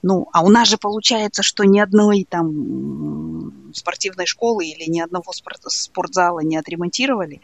ну, 0.02 0.28
а 0.32 0.44
у 0.44 0.50
нас 0.50 0.68
же 0.68 0.76
получается, 0.76 1.42
что 1.42 1.64
ни 1.64 1.80
одной 1.80 2.24
там 2.28 3.72
спортивной 3.74 4.26
школы 4.26 4.64
или 4.64 4.88
ни 4.88 5.00
одного 5.00 5.32
спорт, 5.32 5.60
спортзала 5.66 6.40
не 6.40 6.56
отремонтировали. 6.56 7.40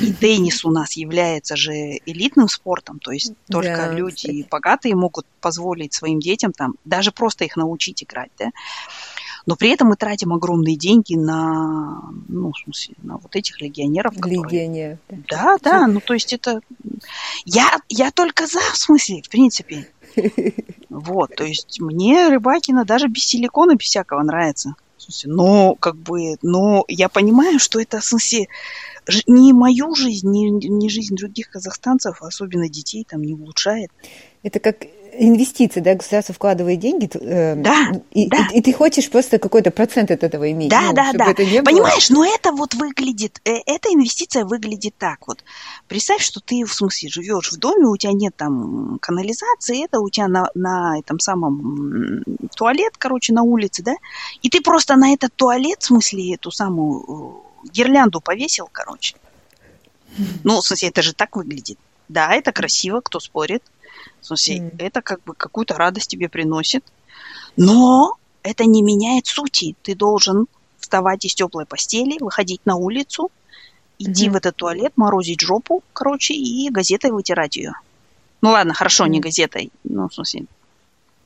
И 0.00 0.12
теннис 0.12 0.64
у 0.64 0.70
нас 0.70 0.92
является 0.92 1.56
же 1.56 1.72
элитным 2.06 2.48
спортом, 2.48 3.00
то 3.00 3.10
есть 3.10 3.32
только 3.50 3.88
да, 3.88 3.92
люди 3.92 4.14
кстати. 4.16 4.46
богатые 4.48 4.94
могут 4.94 5.26
позволить 5.40 5.92
своим 5.92 6.20
детям 6.20 6.52
там 6.52 6.74
даже 6.84 7.10
просто 7.10 7.46
их 7.46 7.56
научить 7.56 8.04
играть, 8.04 8.30
да. 8.38 8.50
Но 9.46 9.56
при 9.56 9.70
этом 9.70 9.88
мы 9.88 9.96
тратим 9.96 10.32
огромные 10.32 10.76
деньги 10.76 11.16
на, 11.16 12.00
ну, 12.28 12.52
в 12.52 12.58
смысле, 12.58 12.94
на 13.02 13.18
вот 13.18 13.36
этих 13.36 13.60
легионеров. 13.60 14.14
Которые... 14.14 14.98
Да, 15.28 15.56
да, 15.62 15.86
ну, 15.86 16.00
то 16.00 16.14
есть 16.14 16.32
это... 16.32 16.60
Я, 17.44 17.76
я 17.88 18.10
только 18.10 18.46
за, 18.46 18.60
в 18.60 18.76
смысле, 18.76 19.22
в 19.22 19.28
принципе. 19.28 19.88
Вот, 20.90 21.34
то 21.34 21.42
есть 21.42 21.80
мне 21.80 22.28
Рыбакина 22.28 22.84
даже 22.84 23.08
без 23.08 23.24
силикона, 23.24 23.74
без 23.74 23.86
всякого 23.86 24.22
нравится. 24.22 24.76
В 24.96 25.02
смысле, 25.02 25.32
но, 25.32 25.74
как 25.74 25.96
бы, 25.96 26.36
но 26.40 26.84
я 26.86 27.08
понимаю, 27.08 27.58
что 27.58 27.80
это, 27.80 27.98
в 27.98 28.04
смысле, 28.04 28.46
ни 29.26 29.52
мою 29.52 29.92
жизнь, 29.96 30.30
ни, 30.30 30.46
ни 30.68 30.88
жизнь 30.88 31.16
других 31.16 31.50
казахстанцев, 31.50 32.22
особенно 32.22 32.68
детей, 32.68 33.04
там 33.08 33.22
не 33.22 33.34
улучшает. 33.34 33.90
Это 34.44 34.60
как 34.60 34.84
инвестиции, 35.18 35.80
да, 35.80 35.94
государство 35.94 36.34
вкладывает 36.34 36.80
деньги, 36.80 37.08
э, 37.14 37.54
да, 37.56 37.92
и, 38.12 38.28
да. 38.28 38.48
И, 38.52 38.58
и 38.58 38.62
ты 38.62 38.72
хочешь 38.72 39.10
просто 39.10 39.38
какой-то 39.38 39.70
процент 39.70 40.10
от 40.10 40.22
этого 40.22 40.50
иметь. 40.50 40.70
Да, 40.70 40.88
ну, 40.88 40.92
да, 40.94 41.12
да. 41.12 41.30
Это 41.30 41.44
не 41.44 41.62
Понимаешь, 41.62 42.10
было. 42.10 42.18
но 42.18 42.34
это 42.34 42.52
вот 42.52 42.74
выглядит, 42.74 43.40
э, 43.44 43.56
эта 43.66 43.88
инвестиция 43.88 44.44
выглядит 44.44 44.94
так 44.98 45.26
вот. 45.26 45.44
Представь, 45.88 46.22
что 46.22 46.40
ты, 46.40 46.64
в 46.64 46.72
смысле, 46.72 47.08
живешь 47.08 47.52
в 47.52 47.56
доме, 47.58 47.86
у 47.86 47.96
тебя 47.96 48.12
нет 48.12 48.34
там 48.36 48.98
канализации, 49.00 49.84
это 49.84 50.00
у 50.00 50.10
тебя 50.10 50.28
на, 50.28 50.48
на 50.54 50.98
этом 50.98 51.18
самом 51.18 52.22
туалет, 52.56 52.94
короче, 52.98 53.32
на 53.32 53.42
улице, 53.42 53.82
да, 53.82 53.94
и 54.42 54.48
ты 54.48 54.60
просто 54.60 54.96
на 54.96 55.12
этот 55.12 55.34
туалет, 55.34 55.82
в 55.82 55.86
смысле, 55.86 56.34
эту 56.34 56.50
самую 56.50 57.44
э, 57.64 57.68
гирлянду 57.72 58.20
повесил, 58.20 58.68
короче. 58.70 59.16
Ну, 60.44 60.60
в 60.60 60.66
смысле, 60.66 60.88
это 60.88 61.02
же 61.02 61.12
так 61.12 61.36
выглядит. 61.36 61.78
Да, 62.08 62.32
это 62.32 62.52
красиво, 62.52 63.00
кто 63.00 63.18
спорит. 63.18 63.62
В 64.24 64.26
смысле, 64.28 64.56
mm. 64.56 64.76
это 64.78 65.02
как 65.02 65.22
бы 65.24 65.34
какую-то 65.34 65.74
радость 65.74 66.08
тебе 66.08 66.30
приносит. 66.30 66.82
Но 67.58 68.16
это 68.42 68.64
не 68.64 68.82
меняет 68.82 69.26
сути. 69.26 69.76
Ты 69.82 69.94
должен 69.94 70.46
вставать 70.78 71.26
из 71.26 71.34
теплой 71.34 71.66
постели, 71.66 72.16
выходить 72.18 72.62
на 72.64 72.76
улицу, 72.76 73.30
идти 73.98 74.26
mm-hmm. 74.26 74.30
в 74.30 74.36
этот 74.36 74.56
туалет, 74.56 74.92
морозить 74.96 75.42
жопу, 75.42 75.84
короче, 75.92 76.32
и 76.32 76.70
газетой 76.70 77.10
вытирать 77.10 77.56
ее. 77.56 77.74
Ну 78.40 78.50
ладно, 78.50 78.72
хорошо, 78.72 79.06
не 79.06 79.20
газетой. 79.20 79.70
Ну, 79.84 80.08
в 80.08 80.14
смысле, 80.14 80.46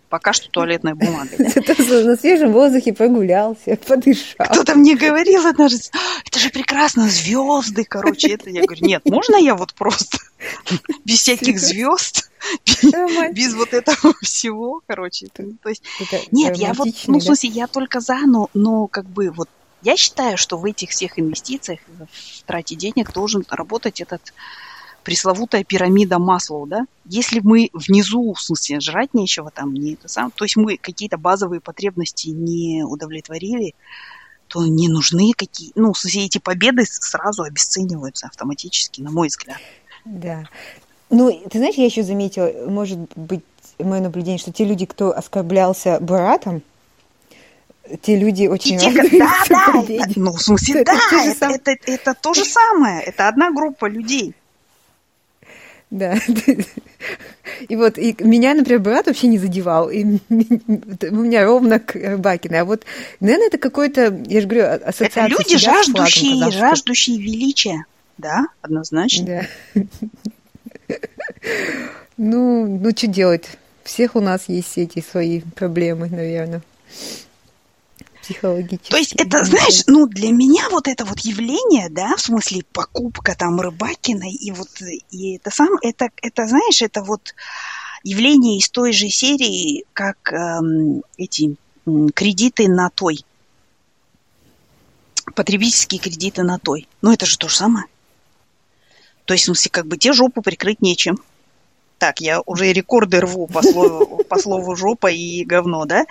Пока 0.09 0.33
что 0.33 0.49
туалетная 0.51 0.95
бумага. 0.95 1.31
На 1.39 2.17
свежем 2.17 2.53
воздухе 2.53 2.93
прогулялся, 2.93 3.77
подышал. 3.77 4.37
Кто-то 4.39 4.75
мне 4.75 4.97
говорил 4.97 5.47
однажды, 5.47 5.83
это 6.25 6.39
же 6.39 6.51
прекрасно, 6.51 7.09
звезды, 7.09 7.85
короче. 7.85 8.33
Это 8.33 8.49
я 8.51 8.65
говорю, 8.65 8.87
нет, 8.87 9.05
можно 9.05 9.37
я 9.37 9.55
вот 9.55 9.75
просто 9.75 10.19
без 11.05 11.21
всяких 11.21 11.61
звезд, 11.61 12.31
без 13.33 13.55
вот 13.55 13.75
этого 13.75 14.15
всего, 14.23 14.81
короче. 14.87 15.29
То 15.29 15.69
есть, 15.69 15.83
нет, 16.31 16.57
я 16.57 16.73
вот, 16.73 16.89
ну, 17.07 17.19
в 17.19 17.23
смысле, 17.23 17.51
я 17.51 17.67
только 17.67 18.01
за, 18.01 18.19
но, 18.27 18.49
но 18.55 18.87
как 18.87 19.05
бы 19.05 19.31
вот 19.31 19.49
я 19.83 19.97
считаю, 19.97 20.37
что 20.37 20.57
в 20.57 20.65
этих 20.65 20.91
всех 20.91 21.19
инвестициях, 21.19 21.81
в 21.87 22.43
трате 22.45 22.75
денег 22.75 23.13
должен 23.13 23.45
работать 23.49 24.01
этот 24.01 24.33
пресловутая 25.09 25.65
пирамида 25.65 26.19
Маслоу, 26.19 26.67
да? 26.67 26.85
Если 27.07 27.41
мы 27.43 27.71
внизу, 27.73 28.35
в 28.35 28.43
смысле, 28.43 28.79
жрать 28.81 29.15
нечего 29.15 29.51
там, 29.51 29.73
не 29.73 29.95
это 29.95 30.07
сам, 30.07 30.31
то 30.31 30.45
есть 30.45 30.59
мы 30.59 30.77
какие-то 30.77 31.17
базовые 31.17 31.63
потребности 31.63 32.29
не 32.29 32.85
удовлетворили, 32.85 33.75
то 34.49 34.67
не 34.67 34.87
нужны 34.91 35.33
какие, 35.35 35.73
ну, 35.77 35.95
все 35.95 36.27
эти 36.27 36.37
победы 36.37 36.85
сразу 36.85 37.43
обесцениваются 37.43 38.27
автоматически, 38.27 39.01
на 39.01 39.11
мой 39.11 39.29
взгляд. 39.29 39.57
Да. 40.05 40.45
Ну, 41.09 41.33
ты 41.51 41.57
знаешь, 41.57 41.77
я 41.77 41.87
еще 41.87 42.03
заметила, 42.03 42.53
может 42.69 42.99
быть, 43.17 43.41
мое 43.79 44.03
наблюдение, 44.03 44.39
что 44.39 44.53
те 44.53 44.67
люди, 44.67 44.85
кто 44.85 45.17
оскорблялся 45.17 46.01
братом, 46.01 46.61
те 48.03 48.19
люди 48.19 48.47
очень 48.47 48.75
и 48.75 48.79
те, 48.79 49.19
да, 49.19 49.43
да, 49.49 49.85
это, 49.89 50.21
ну, 50.21 50.33
в 50.33 50.43
смысле, 50.43 50.85
да, 50.85 50.93
это, 50.93 51.47
это, 51.47 51.71
это, 51.71 51.91
это 51.93 52.15
то 52.15 52.35
же 52.35 52.45
самое, 52.45 53.01
это 53.05 53.27
одна 53.27 53.51
группа 53.51 53.87
людей. 53.87 54.35
Да. 55.91 56.17
И 57.69 57.77
вот 57.77 57.99
и 57.99 58.15
меня, 58.21 58.55
например, 58.55 58.81
брат 58.81 59.07
вообще 59.07 59.27
не 59.27 59.39
задевал. 59.39 59.91
И 59.91 60.05
у 60.05 61.15
меня 61.15 61.45
ровно 61.45 61.81
к 61.81 62.19
Бакиной. 62.19 62.61
А 62.61 62.65
вот, 62.65 62.85
наверное, 63.21 63.47
это 63.47 63.59
какой-то, 63.59 64.15
я 64.27 64.41
же 64.41 64.47
говорю, 64.47 64.67
ассоциация 64.85 65.25
Это 65.25 65.31
люди, 65.31 65.57
жаждущие, 65.57 66.51
жаждущие 66.51 67.19
величия. 67.19 67.85
Да, 68.19 68.47
однозначно. 68.61 69.47
Да. 69.77 70.97
Ну, 72.17 72.67
ну, 72.67 72.91
что 72.91 73.07
делать? 73.07 73.45
Всех 73.85 74.17
у 74.17 74.21
нас 74.21 74.49
есть 74.49 74.77
эти 74.77 75.01
свои 75.01 75.41
проблемы, 75.55 76.09
наверное. 76.11 76.63
Психологически. 78.29 78.91
То 78.91 78.97
есть 78.97 79.13
это, 79.15 79.43
знаешь, 79.45 79.85
ну 79.87 80.07
для 80.07 80.31
меня 80.31 80.69
вот 80.71 80.87
это 80.87 81.05
вот 81.05 81.21
явление, 81.21 81.89
да, 81.89 82.15
в 82.17 82.21
смысле 82.21 82.63
покупка 82.73 83.35
там 83.35 83.59
рыбакиной 83.61 84.33
и 84.33 84.51
вот 84.51 84.69
и 85.11 85.37
это 85.37 85.51
сам, 85.51 85.69
это, 85.81 86.11
это 86.21 86.47
знаешь, 86.47 86.83
это 86.83 87.03
вот 87.03 87.35
явление 88.05 88.59
из 88.59 88.69
той 88.69 88.93
же 88.93 89.09
серии, 89.09 89.85
как 89.95 90.33
эм, 90.33 91.03
эти 91.17 91.57
эм, 91.87 92.11
кредиты 92.11 92.69
на 92.69 92.91
той. 92.91 93.25
Потребительские 95.35 96.01
кредиты 96.01 96.43
на 96.43 96.59
той. 96.59 96.87
Ну 97.01 97.13
это 97.13 97.25
же 97.25 97.39
то 97.39 97.49
же 97.49 97.57
самое. 97.57 97.87
То 99.25 99.35
есть, 99.35 99.45
в 99.45 99.47
смысле, 99.47 99.71
как 99.71 99.87
бы 99.87 99.99
те 99.99 100.13
жопу 100.13 100.41
прикрыть 100.41 100.81
нечем. 100.81 101.19
Так, 101.99 102.21
я 102.21 102.41
уже 102.47 102.73
рекорды 102.73 103.21
рву 103.21 103.47
по 103.47 103.61
слову, 103.61 104.23
по 104.25 104.39
слову 104.39 104.77
жопа 104.77 105.09
и 105.09 105.45
говно, 105.45 105.85
да? 105.85 106.07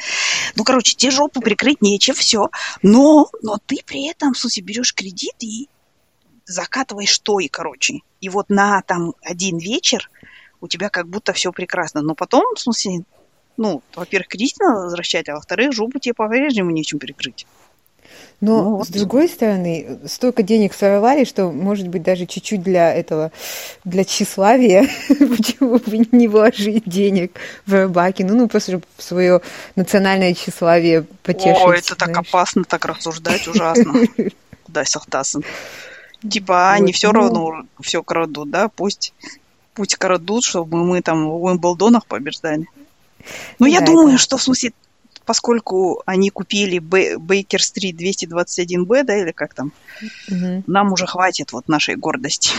Ну, 0.57 0.63
короче, 0.63 0.95
те 0.95 1.11
жопу 1.11 1.39
прикрыть 1.39 1.83
нечем, 1.83 2.15
все. 2.15 2.49
Но, 2.81 3.29
но 3.43 3.57
ты 3.63 3.77
при 3.85 4.07
этом, 4.09 4.33
в 4.33 4.39
смысле, 4.39 4.63
берешь 4.63 4.93
кредит 4.93 5.35
и 5.39 5.69
закатываешь 6.45 7.19
то 7.19 7.39
и, 7.39 7.47
короче. 7.47 7.99
И 8.21 8.29
вот 8.29 8.49
на 8.49 8.81
там 8.81 9.13
один 9.21 9.59
вечер 9.59 10.09
у 10.59 10.67
тебя 10.67 10.89
как 10.89 11.07
будто 11.07 11.31
все 11.33 11.51
прекрасно. 11.51 12.01
Но 12.01 12.15
потом, 12.15 12.55
в 12.55 12.59
смысле, 12.59 13.03
ну, 13.55 13.83
во-первых, 13.93 14.29
кредит 14.29 14.57
надо 14.57 14.85
возвращать, 14.85 15.29
а 15.29 15.35
во-вторых, 15.35 15.73
жопу 15.73 15.99
тебе 15.99 16.15
по-прежнему 16.15 16.71
нечем 16.71 16.97
перекрыть. 16.97 17.45
Но, 18.39 18.61
ну, 18.61 18.75
вот. 18.77 18.87
с 18.87 18.89
другой 18.91 19.29
стороны, 19.29 19.97
столько 20.05 20.43
денег 20.43 20.75
своровали, 20.75 21.23
что, 21.23 21.51
может 21.51 21.87
быть, 21.87 22.03
даже 22.03 22.27
чуть-чуть 22.27 22.61
для 22.61 22.93
этого, 22.93 23.31
для 23.83 24.03
тщеславия, 24.03 24.87
почему 25.07 25.79
бы 25.79 26.07
не 26.11 26.27
вложить 26.27 26.83
денег 26.85 27.31
в 27.65 27.73
рыбаки, 27.73 28.21
ну, 28.21 28.35
ну, 28.35 28.47
просто 28.47 28.79
свое 28.99 29.41
национальное 29.75 30.35
тщеславие 30.35 31.05
потешить. 31.23 31.57
О, 31.63 31.73
это 31.73 31.95
знаешь. 31.95 31.97
так 31.97 32.17
опасно, 32.17 32.63
так 32.63 32.85
рассуждать 32.85 33.47
ужасно. 33.47 33.93
Да, 34.67 34.83
Сахтасан. 34.83 35.45
Типа, 36.29 36.73
они 36.73 36.91
все 36.91 37.13
равно 37.13 37.63
все 37.79 38.03
крадут, 38.03 38.49
да, 38.49 38.67
пусть, 38.67 39.13
пусть 39.73 39.95
крадут, 39.95 40.43
чтобы 40.43 40.83
мы 40.83 41.01
там 41.01 41.29
в 41.29 41.41
Уимблдонах 41.41 42.05
побеждали. 42.05 42.67
Но 43.59 43.65
я 43.65 43.79
думаю, 43.79 44.17
что 44.17 44.35
в 44.35 44.43
смысле 44.43 44.73
поскольку 45.27 46.01
они 46.05 46.29
купили 46.29 46.79
Бейкер-стрит 46.79 47.99
221Б, 47.99 49.03
да, 49.03 49.17
или 49.17 49.31
как 49.31 49.53
там, 49.53 49.73
угу. 50.31 50.63
нам 50.65 50.93
уже 50.93 51.05
хватит 51.05 51.51
вот 51.51 51.67
нашей 51.67 51.97
гордости. 51.97 52.51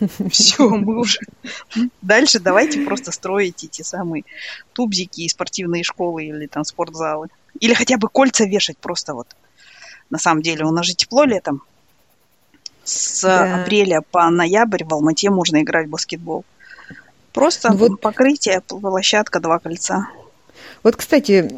Все, 0.30 0.68
мы 0.68 0.98
уже... 0.98 1.20
Дальше 2.02 2.40
давайте 2.40 2.80
просто 2.82 3.12
строить 3.12 3.62
эти 3.62 3.82
самые 3.82 4.24
тубзики 4.72 5.20
и 5.20 5.28
спортивные 5.28 5.84
школы 5.84 6.24
или 6.24 6.46
там 6.46 6.64
спортзалы. 6.64 7.28
Или 7.60 7.74
хотя 7.74 7.96
бы 7.96 8.08
кольца 8.08 8.44
вешать 8.44 8.76
просто 8.76 9.14
вот. 9.14 9.28
На 10.10 10.18
самом 10.18 10.42
деле, 10.42 10.64
у 10.64 10.72
нас 10.72 10.86
же 10.86 10.94
тепло 10.94 11.22
летом. 11.22 11.62
С 12.82 13.22
да. 13.22 13.62
апреля 13.62 14.02
по 14.02 14.28
ноябрь 14.30 14.82
в 14.84 14.92
Алмате 14.92 15.30
можно 15.30 15.62
играть 15.62 15.86
в 15.86 15.90
баскетбол. 15.90 16.44
Просто 17.32 17.70
ну 17.70 17.78
вот... 17.78 18.00
покрытие, 18.00 18.60
площадка, 18.62 19.38
два 19.38 19.60
кольца. 19.60 20.08
Вот, 20.82 20.96
кстати, 20.96 21.50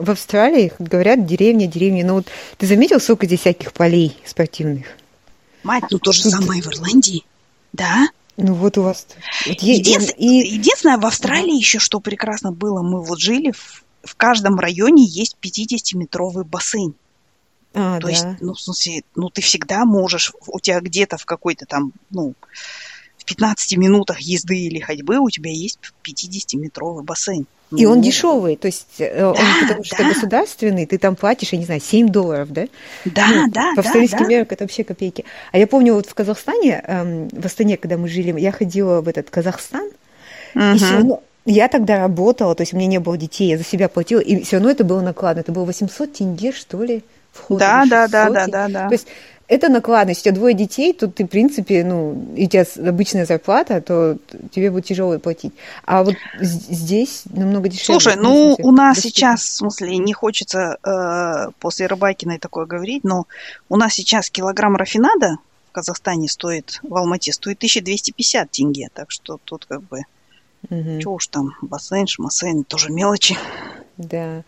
в 0.00 0.10
Австралии 0.10 0.72
говорят 0.78 1.26
деревня, 1.26 1.66
деревня. 1.66 2.04
Но 2.04 2.14
вот 2.14 2.26
ты 2.56 2.66
заметил, 2.66 3.00
сколько 3.00 3.26
здесь 3.26 3.40
всяких 3.40 3.72
полей 3.72 4.16
спортивных? 4.24 4.86
Мать, 5.62 5.84
ну 5.90 5.98
то 5.98 6.12
же 6.12 6.22
самое 6.22 6.62
в 6.62 6.66
Ирландии. 6.68 7.24
Да? 7.72 8.08
Ну 8.36 8.54
вот 8.54 8.78
у 8.78 8.82
вас... 8.82 9.06
Вот 9.46 9.60
Единствен... 9.60 10.14
и... 10.16 10.54
Единственное, 10.54 10.98
в 10.98 11.06
Австралии 11.06 11.50
да. 11.50 11.56
еще 11.56 11.78
что 11.78 12.00
прекрасно 12.00 12.52
было, 12.52 12.82
мы 12.82 13.02
вот 13.02 13.18
жили, 13.18 13.50
в, 13.50 13.84
в 14.04 14.14
каждом 14.14 14.58
районе 14.58 15.04
есть 15.04 15.36
50-метровый 15.42 16.44
бассейн. 16.44 16.94
А, 17.74 17.98
То 17.98 18.06
да. 18.06 18.10
есть, 18.10 18.26
ну, 18.40 18.54
в 18.54 18.60
смысле, 18.60 19.02
ну, 19.14 19.28
ты 19.28 19.42
всегда 19.42 19.84
можешь, 19.84 20.32
у 20.46 20.60
тебя 20.60 20.80
где-то 20.80 21.18
в 21.18 21.26
какой-то 21.26 21.66
там, 21.66 21.92
ну, 22.10 22.34
15 23.28 23.76
минутах 23.76 24.20
езды 24.20 24.56
или 24.58 24.80
ходьбы 24.80 25.18
у 25.18 25.28
тебя 25.28 25.50
есть 25.50 25.78
50-метровый 26.02 27.04
бассейн. 27.04 27.46
И 27.76 27.84
он 27.84 28.00
дешевый, 28.00 28.56
то 28.56 28.66
есть 28.66 28.98
э, 28.98 29.26
он, 29.26 29.34
да, 29.34 29.42
потому 29.60 29.84
что 29.84 29.98
да. 29.98 30.08
государственный, 30.08 30.86
ты 30.86 30.96
там 30.96 31.16
платишь, 31.16 31.52
я 31.52 31.58
не 31.58 31.66
знаю, 31.66 31.82
7 31.82 32.08
долларов, 32.08 32.50
да? 32.50 32.66
Да, 33.04 33.26
ну, 33.28 33.50
да, 33.50 33.72
По 33.76 33.82
австралийским 33.82 34.20
да, 34.20 34.26
меркам 34.26 34.54
это 34.54 34.64
вообще 34.64 34.84
копейки. 34.84 35.26
А 35.52 35.58
я 35.58 35.66
помню, 35.66 35.92
вот 35.92 36.06
в 36.06 36.14
Казахстане, 36.14 36.82
эм, 36.86 37.28
в 37.28 37.44
Астане, 37.44 37.76
когда 37.76 37.98
мы 37.98 38.08
жили, 38.08 38.40
я 38.40 38.52
ходила 38.52 39.02
в 39.02 39.08
этот 39.08 39.28
Казахстан, 39.28 39.86
угу. 40.54 40.64
и 40.64 40.78
все 40.78 40.92
равно 40.94 41.22
я 41.44 41.68
тогда 41.68 41.98
работала, 41.98 42.54
то 42.54 42.62
есть 42.62 42.72
у 42.72 42.78
меня 42.78 42.86
не 42.86 43.00
было 43.00 43.18
детей, 43.18 43.50
я 43.50 43.58
за 43.58 43.64
себя 43.64 43.90
платила, 43.90 44.20
и 44.20 44.42
все 44.44 44.56
равно 44.56 44.70
это 44.70 44.84
было 44.84 45.02
накладно. 45.02 45.40
Это 45.40 45.52
было 45.52 45.64
800 45.64 46.12
тенге, 46.14 46.52
что 46.52 46.82
ли, 46.82 47.04
вход. 47.32 47.58
Да, 47.58 47.84
да, 47.88 48.08
да, 48.08 48.30
да, 48.30 48.46
да, 48.46 48.68
да. 48.68 48.88
То 48.88 48.94
есть 48.94 49.08
это 49.48 49.70
накладность. 49.70 50.20
У 50.20 50.24
тебя 50.24 50.34
двое 50.34 50.54
детей, 50.54 50.92
тут 50.92 51.14
ты, 51.14 51.24
в 51.24 51.28
принципе, 51.28 51.82
ну, 51.82 52.34
и 52.36 52.44
у 52.44 52.48
тебя 52.48 52.66
обычная 52.86 53.24
зарплата, 53.24 53.80
то 53.80 54.18
тебе 54.54 54.70
будет 54.70 54.84
тяжело 54.84 55.18
платить. 55.18 55.54
А 55.86 56.04
вот 56.04 56.14
здесь 56.38 57.22
намного 57.30 57.70
дешевле. 57.70 58.00
Слушай, 58.00 58.16
ну, 58.16 58.56
у 58.58 58.72
нас 58.72 58.96
доступно. 58.96 59.10
сейчас, 59.10 59.40
в 59.40 59.52
смысле, 59.56 59.96
не 59.96 60.12
хочется 60.12 60.76
э, 60.84 61.50
после 61.60 61.86
Рыбакиной 61.86 62.38
такое 62.38 62.66
говорить, 62.66 63.04
но 63.04 63.26
у 63.70 63.76
нас 63.76 63.94
сейчас 63.94 64.28
килограмм 64.28 64.76
рафинада 64.76 65.38
в 65.70 65.72
Казахстане 65.72 66.28
стоит, 66.28 66.80
в 66.82 66.94
Алмате 66.94 67.32
стоит 67.32 67.56
1250 67.56 68.50
тенге, 68.50 68.90
так 68.92 69.10
что 69.10 69.40
тут 69.44 69.64
как 69.64 69.82
бы, 69.82 70.02
угу. 70.68 71.00
что 71.00 71.12
уж 71.14 71.26
там, 71.28 71.54
бассейн, 71.62 72.06
шмассейн, 72.06 72.64
тоже 72.64 72.92
мелочи. 72.92 73.38
Да. 73.96 74.44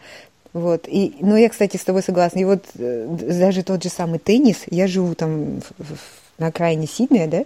Вот. 0.53 0.89
И, 0.89 1.15
ну, 1.21 1.37
я, 1.37 1.49
кстати, 1.49 1.77
с 1.77 1.85
тобой 1.85 2.03
согласна. 2.03 2.41
И 2.41 2.45
вот 2.45 2.65
э, 2.77 3.07
даже 3.09 3.63
тот 3.63 3.83
же 3.83 3.89
самый 3.89 4.19
теннис, 4.19 4.59
я 4.71 4.87
живу 4.87 5.15
там 5.15 5.61
в, 5.61 5.71
в, 5.79 5.99
на 6.39 6.49
окраине 6.49 6.87
Сиднея, 6.87 7.29
да, 7.29 7.45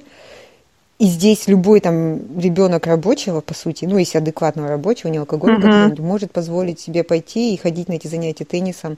и 0.99 1.07
здесь 1.07 1.49
любой 1.49 1.81
там 1.81 2.38
ребенок 2.38 2.87
рабочего, 2.87 3.40
по 3.40 3.53
сути, 3.53 3.85
ну, 3.85 3.99
если 3.99 4.19
адекватного 4.19 4.69
рабочего, 4.69 5.11
не 5.11 5.19
алкоголь, 5.19 5.57
uh-huh. 5.57 6.01
может 6.01 6.31
позволить 6.31 6.79
себе 6.79 7.03
пойти 7.03 7.53
и 7.53 7.57
ходить 7.57 7.88
на 7.88 7.95
эти 7.95 8.07
занятия 8.07 8.45
теннисом. 8.45 8.97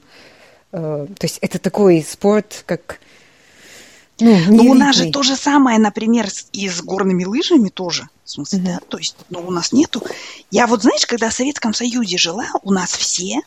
Э, 0.73 1.07
то 1.19 1.25
есть 1.25 1.39
это 1.41 1.59
такой 1.59 2.07
спорт, 2.09 2.65
как 2.67 3.01
ну, 4.19 4.39
Но 4.49 4.63
у 4.65 4.75
нас 4.75 4.97
же 4.97 5.11
то 5.11 5.23
же 5.23 5.37
самое, 5.37 5.79
например, 5.79 6.29
и 6.53 6.69
с 6.69 6.81
горными 6.83 7.25
лыжами 7.25 7.69
тоже. 7.69 8.09
В 8.25 8.31
смысле, 8.31 8.59
uh-huh. 8.59 8.65
да, 8.65 8.81
то 8.89 8.99
есть, 8.99 9.17
ну, 9.31 9.41
у 9.47 9.51
нас 9.51 9.73
нету. 9.73 10.03
Я 10.51 10.67
вот, 10.67 10.83
знаешь, 10.83 11.07
когда 11.07 11.31
в 11.31 11.35
Советском 11.35 11.75
Союзе 11.75 12.19
жила, 12.19 12.47
у 12.63 12.73
нас 12.73 12.93
все 12.93 13.41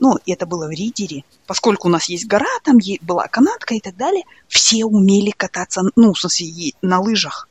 ну, 0.00 0.16
это 0.26 0.46
было 0.46 0.66
в 0.66 0.70
Ридере, 0.70 1.24
поскольку 1.46 1.88
у 1.88 1.90
нас 1.90 2.06
есть 2.06 2.26
гора, 2.26 2.48
там 2.64 2.78
была 3.02 3.28
канатка 3.28 3.74
и 3.74 3.80
так 3.80 3.96
далее, 3.96 4.24
все 4.48 4.84
умели 4.84 5.30
кататься, 5.30 5.82
ну, 5.94 6.14
в 6.14 6.18
смысле, 6.18 6.72
на 6.82 7.00
лыжах. 7.00 7.48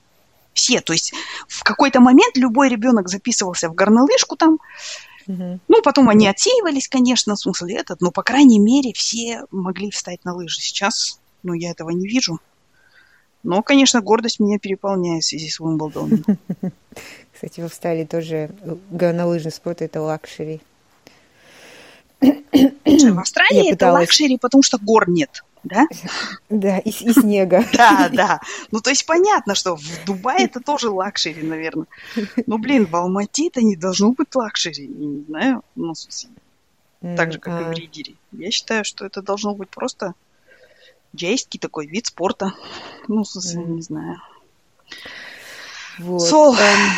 Все, 0.54 0.82
то 0.82 0.92
есть 0.92 1.14
в 1.48 1.64
какой-то 1.64 2.02
момент 2.02 2.36
любой 2.36 2.70
ребенок 2.70 3.08
записывался 3.08 3.70
в 3.70 3.76
горнолыжку 3.76 4.36
там, 4.36 4.60
угу. 5.28 5.60
ну, 5.68 5.82
потом 5.84 6.10
они 6.10 6.28
отсеивались, 6.28 6.90
конечно, 6.90 7.36
в 7.36 7.40
смысле 7.40 7.76
этот, 7.76 8.02
но, 8.02 8.12
по 8.12 8.24
крайней 8.24 8.60
мере, 8.60 8.92
все 8.94 9.44
могли 9.52 9.92
встать 9.92 10.26
на 10.26 10.34
лыжи. 10.34 10.60
Сейчас, 10.60 11.20
ну, 11.44 11.54
я 11.54 11.72
этого 11.72 11.92
не 11.92 12.08
вижу. 12.08 12.40
Но, 13.44 13.62
конечно, 13.62 14.02
гордость 14.02 14.40
меня 14.40 14.60
переполняет 14.60 15.24
в 15.24 15.28
связи 15.28 15.50
с 15.50 15.62
Уимблдоном. 15.62 16.26
Кстати, 17.34 17.62
в 17.62 17.66
Австралии 17.66 18.04
тоже 18.04 18.50
горнолыжный 18.90 19.52
спорт – 19.52 19.82
это 19.82 20.02
luxury. 20.02 20.60
В 22.22 23.20
Австралии 23.20 23.72
это 23.72 23.92
luxury, 23.92 24.38
потому 24.38 24.64
что 24.64 24.78
гор 24.78 25.10
нет. 25.10 25.44
Да? 25.64 25.88
Да, 26.50 26.78
и, 26.80 26.90
и 26.90 27.14
снега. 27.14 27.66
Да, 27.74 28.10
да. 28.12 28.42
Ну, 28.72 28.80
то 28.80 28.90
есть 28.90 29.06
понятно, 29.06 29.56
что 29.56 29.76
в 29.76 30.06
Дубае 30.06 30.46
это 30.46 30.62
тоже 30.62 30.90
luxury, 30.90 31.44
наверное. 31.44 31.88
Но, 32.46 32.58
блин, 32.58 32.86
в 32.86 32.96
Алмате 32.96 33.48
это 33.48 33.62
не 33.62 33.76
должно 33.76 34.12
быть 34.12 34.34
luxury. 34.36 34.86
Я 34.86 35.06
не 35.06 35.24
знаю, 35.28 35.64
ну, 35.76 35.94
так 37.02 37.32
же, 37.32 37.40
как 37.40 37.62
и 37.62 37.64
в 37.64 37.70
а. 37.70 37.74
Ридере. 37.74 38.16
Я 38.32 38.52
считаю, 38.52 38.84
что 38.84 39.06
это 39.06 39.22
должно 39.22 39.54
быть 39.56 39.70
просто 39.70 40.14
джейский 41.16 41.60
такой 41.60 41.88
вид 41.88 42.08
спорта. 42.08 42.54
Ну, 43.08 43.24
не 43.66 43.82
знаю. 43.82 44.22
Вот. 45.98 46.22
Сол. 46.22 46.56
Эм, 46.56 46.90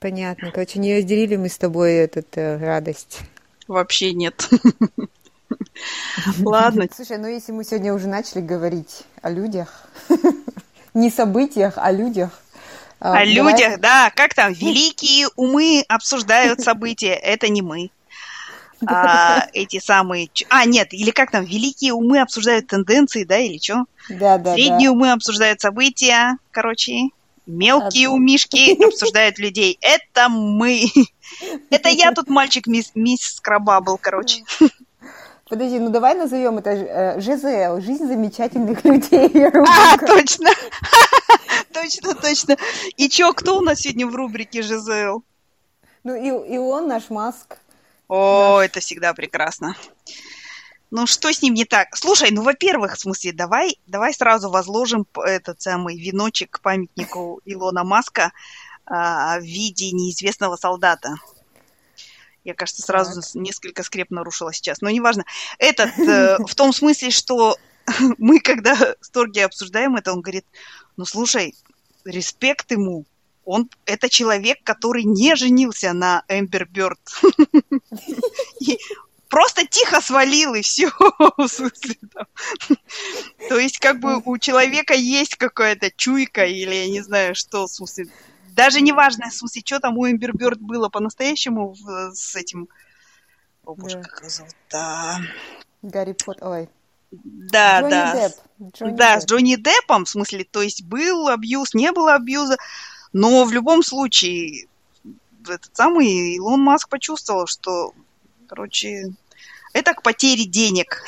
понятно. 0.00 0.50
Короче, 0.50 0.78
не 0.78 0.96
разделили 0.96 1.36
мы 1.36 1.48
с 1.48 1.58
тобой 1.58 1.94
эту 1.94 2.24
э, 2.34 2.58
радость. 2.58 3.20
Вообще 3.68 4.12
нет. 4.12 4.48
Ладно. 6.42 6.86
Слушай, 6.94 7.18
ну 7.18 7.28
если 7.28 7.52
мы 7.52 7.64
сегодня 7.64 7.92
уже 7.92 8.08
начали 8.08 8.40
говорить 8.40 9.02
о 9.22 9.30
людях, 9.30 9.88
не 10.94 11.10
событиях, 11.10 11.74
а 11.76 11.92
людях. 11.92 12.30
А, 12.98 13.10
о 13.10 13.12
давай... 13.12 13.32
людях, 13.32 13.80
да. 13.80 14.10
Как 14.14 14.34
там? 14.34 14.52
Великие 14.52 15.28
умы 15.36 15.84
обсуждают 15.88 16.60
события. 16.60 17.14
Это 17.22 17.48
не 17.48 17.62
мы. 17.62 17.90
А, 18.86 19.46
эти 19.52 19.80
самые... 19.80 20.28
А, 20.48 20.64
нет, 20.66 20.92
или 20.92 21.10
как 21.10 21.30
там? 21.30 21.44
Великие 21.44 21.92
умы 21.92 22.20
обсуждают 22.20 22.66
тенденции, 22.66 23.24
да, 23.24 23.38
или 23.38 23.58
что? 23.58 23.86
Да, 24.10 24.38
да, 24.38 24.54
Средние 24.54 24.90
да. 24.90 24.92
умы 24.92 25.12
обсуждают 25.12 25.60
события, 25.60 26.36
короче. 26.50 27.08
Мелкие 27.46 28.08
умишки 28.08 28.84
обсуждают 28.84 29.38
людей. 29.38 29.78
Это 29.80 30.28
мы. 30.28 30.86
Это 31.70 31.88
я 31.88 32.12
тут 32.12 32.28
мальчик 32.28 32.66
мисс, 32.66 32.92
мисс 32.94 33.36
Скраба 33.36 33.80
был, 33.80 33.98
короче. 33.98 34.42
Подожди, 35.48 35.78
ну 35.78 35.90
давай 35.90 36.14
назовем 36.14 36.58
это 36.58 36.70
э, 36.70 37.20
ЖЗЛ, 37.20 37.80
жизнь 37.80 38.06
замечательных 38.06 38.84
людей. 38.84 39.30
А, 39.68 39.96
точно. 39.98 40.50
Точно, 41.72 42.14
точно. 42.14 42.56
И 42.96 43.08
чё, 43.10 43.32
кто 43.34 43.58
у 43.58 43.60
нас 43.60 43.80
сегодня 43.80 44.06
в 44.06 44.14
рубрике 44.14 44.62
ЖЗЛ? 44.62 45.22
Ну 46.04 46.14
и, 46.14 46.54
и 46.54 46.58
он, 46.58 46.88
наш 46.88 47.10
Маск. 47.10 47.58
О, 48.08 48.60
это 48.60 48.80
всегда 48.80 49.12
прекрасно. 49.12 49.76
Ну, 50.90 51.06
что 51.06 51.32
с 51.32 51.42
ним 51.42 51.54
не 51.54 51.64
так? 51.64 51.96
Слушай, 51.96 52.30
ну, 52.30 52.42
во-первых, 52.42 52.94
в 52.94 53.00
смысле, 53.00 53.32
давай, 53.32 53.78
давай 53.86 54.14
сразу 54.14 54.48
возложим 54.48 55.06
этот 55.16 55.60
самый 55.60 55.98
веночек 55.98 56.50
к 56.50 56.60
памятнику 56.60 57.40
Илона 57.44 57.84
Маска 57.84 58.32
а, 58.86 59.38
в 59.38 59.42
виде 59.42 59.90
неизвестного 59.90 60.56
солдата. 60.56 61.16
Я, 62.44 62.54
кажется, 62.54 62.82
сразу 62.82 63.20
так. 63.20 63.34
несколько 63.34 63.82
скреп 63.82 64.10
нарушила 64.10 64.52
сейчас, 64.52 64.80
но 64.80 64.88
неважно. 64.88 65.24
Этот, 65.58 65.98
э, 65.98 66.38
в 66.46 66.54
том 66.54 66.72
смысле, 66.72 67.10
что 67.10 67.56
мы, 68.18 68.38
когда 68.40 68.76
с 69.00 69.10
Торги 69.10 69.40
обсуждаем 69.40 69.96
это, 69.96 70.12
он 70.12 70.20
говорит, 70.20 70.46
ну, 70.96 71.04
слушай, 71.04 71.54
респект 72.04 72.70
ему, 72.70 73.04
он, 73.44 73.68
это 73.84 74.08
человек, 74.08 74.58
который 74.64 75.04
не 75.04 75.34
женился 75.36 75.92
на 75.92 76.24
Эмбер 76.28 76.66
Бёрд. 76.66 77.00
Просто 79.28 79.66
тихо 79.66 80.00
свалил, 80.00 80.54
и 80.54 80.62
все. 80.62 80.90
То 83.48 83.58
есть, 83.58 83.78
как 83.78 83.98
бы 83.98 84.22
у 84.24 84.38
человека 84.38 84.94
есть 84.94 85.34
какая-то 85.34 85.90
чуйка, 85.90 86.44
или 86.44 86.74
я 86.74 86.88
не 86.88 87.00
знаю, 87.00 87.34
что, 87.34 87.66
в 87.66 87.72
смысле, 87.72 88.06
даже 88.56 88.80
не 88.80 88.92
важно, 88.92 89.28
в 89.28 89.34
смысле, 89.34 89.62
что 89.64 89.80
там 89.80 89.98
у 89.98 90.10
Эмбер 90.10 90.34
Бёрд 90.34 90.60
было 90.60 90.88
по-настоящему 90.88 91.76
с 92.14 92.34
этим... 92.34 92.68
О, 93.64 93.74
боже, 93.74 94.00
как 94.00 94.20
его 94.20 94.30
зовут-то? 94.30 95.18
Гарри 95.82 96.12
Поттер, 96.12 96.44
ой. 96.44 96.68
Да, 97.10 97.80
Джонни 97.80 97.90
да. 97.90 98.14
Депп. 98.14 98.34
Джонни 98.72 98.96
да, 98.96 99.14
Депп. 99.14 99.22
с 99.22 99.26
Джонни 99.26 99.56
Деппом, 99.56 100.04
в 100.06 100.08
смысле, 100.08 100.44
то 100.44 100.62
есть 100.62 100.84
был 100.84 101.28
абьюз, 101.28 101.74
не 101.74 101.92
было 101.92 102.14
абьюза, 102.14 102.56
но 103.12 103.44
в 103.44 103.52
любом 103.52 103.82
случае 103.82 104.68
этот 105.46 105.76
самый 105.76 106.36
Илон 106.36 106.62
Маск 106.62 106.88
почувствовал, 106.88 107.46
что, 107.46 107.92
короче, 108.48 109.12
это 109.76 109.92
к 109.92 110.02
потере 110.02 110.44
денег. 110.44 111.04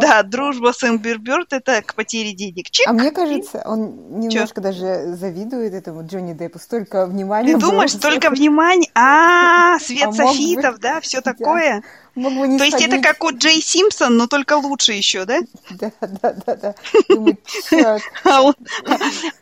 Да, 0.00 0.22
дружба 0.24 0.72
с 0.72 0.82
Эмбер 0.82 1.18
Бёрд 1.18 1.52
это 1.52 1.82
к 1.82 1.94
потере 1.94 2.32
денег. 2.32 2.66
А 2.86 2.92
мне 2.92 3.10
кажется, 3.10 3.62
он 3.64 4.18
немножко 4.18 4.60
даже 4.60 5.14
завидует 5.14 5.74
этому 5.74 6.06
Джонни 6.06 6.32
Деппу. 6.32 6.58
Столько 6.58 7.06
внимания. 7.06 7.52
Ты 7.52 7.58
думаешь, 7.58 7.92
столько 7.92 8.30
внимания? 8.38 8.88
А, 8.94 9.78
свет 9.78 10.08
а 10.08 10.12
софитов, 10.12 10.78
да, 10.80 11.00
все 11.00 11.20
такое. 11.22 11.82
То 12.14 12.64
есть 12.64 12.82
это 12.82 13.00
как 13.00 13.22
у 13.22 13.30
Джей 13.30 13.62
Симпсон, 13.62 14.16
но 14.16 14.26
только 14.26 14.54
лучше 14.54 14.92
еще, 14.92 15.24
да? 15.24 15.38
Да, 15.70 15.92
да, 16.00 16.34
да, 16.46 16.56
да. 16.56 16.74
А, 18.24 18.52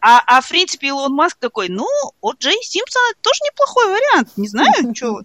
а, 0.00 0.22
а 0.26 0.40
в 0.42 0.48
принципе 0.48 0.88
Илон 0.88 1.12
Маск 1.12 1.38
такой, 1.38 1.68
ну, 1.70 1.86
от 2.20 2.38
Джей 2.38 2.58
Симпсона 2.62 3.14
тоже 3.22 3.38
неплохой 3.50 3.86
вариант. 3.86 4.28
Не 4.36 4.48
знаю, 4.48 4.94
что 4.94 5.22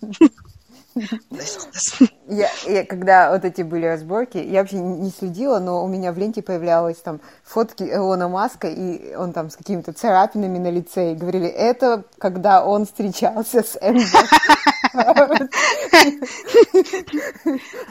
я, 2.27 2.49
я, 2.67 2.86
когда 2.86 3.32
вот 3.32 3.45
эти 3.45 3.62
были 3.62 3.86
разборки, 3.86 4.38
я 4.38 4.62
вообще 4.62 4.77
не 4.77 5.10
следила, 5.10 5.60
но 5.60 5.84
у 5.84 5.88
меня 5.88 6.12
в 6.12 6.17
ленте 6.17 6.41
появлялись 6.41 6.97
там 6.97 7.21
фотки 7.43 7.84
Илона 7.84 8.27
Маска, 8.27 8.67
и 8.67 9.15
он 9.15 9.34
там 9.34 9.49
с 9.49 9.56
какими-то 9.56 9.93
царапинами 9.93 10.58
на 10.58 10.69
лице, 10.69 11.12
и 11.12 11.15
говорили, 11.15 11.47
это 11.47 12.04
когда 12.17 12.63
он 12.65 12.86
встречался 12.86 13.63
с. 13.63 13.77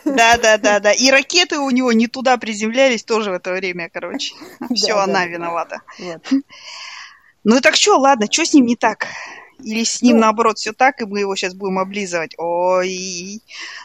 Да, 0.04 0.36
да, 0.36 0.58
да, 0.58 0.80
да. 0.80 0.92
И 0.92 1.10
ракеты 1.10 1.58
у 1.58 1.70
него 1.70 1.92
не 1.92 2.06
туда 2.06 2.36
приземлялись 2.36 3.04
тоже 3.04 3.30
в 3.30 3.34
это 3.34 3.52
время, 3.52 3.88
короче. 3.92 4.34
Все, 4.74 4.94
она 4.94 5.26
виновата. 5.26 5.80
Ну 7.42 7.56
и 7.56 7.60
так 7.60 7.76
что, 7.76 7.98
ладно, 7.98 8.26
что 8.30 8.44
с 8.44 8.52
ним 8.52 8.66
не 8.66 8.76
так? 8.76 9.06
Или 9.62 9.84
с 9.84 10.02
ним, 10.02 10.16
ну, 10.16 10.22
наоборот, 10.22 10.58
все 10.58 10.72
так, 10.72 11.00
и 11.00 11.04
мы 11.04 11.20
его 11.20 11.34
сейчас 11.36 11.54
будем 11.54 11.78
облизывать. 11.78 12.34
Ой, 12.38 13.40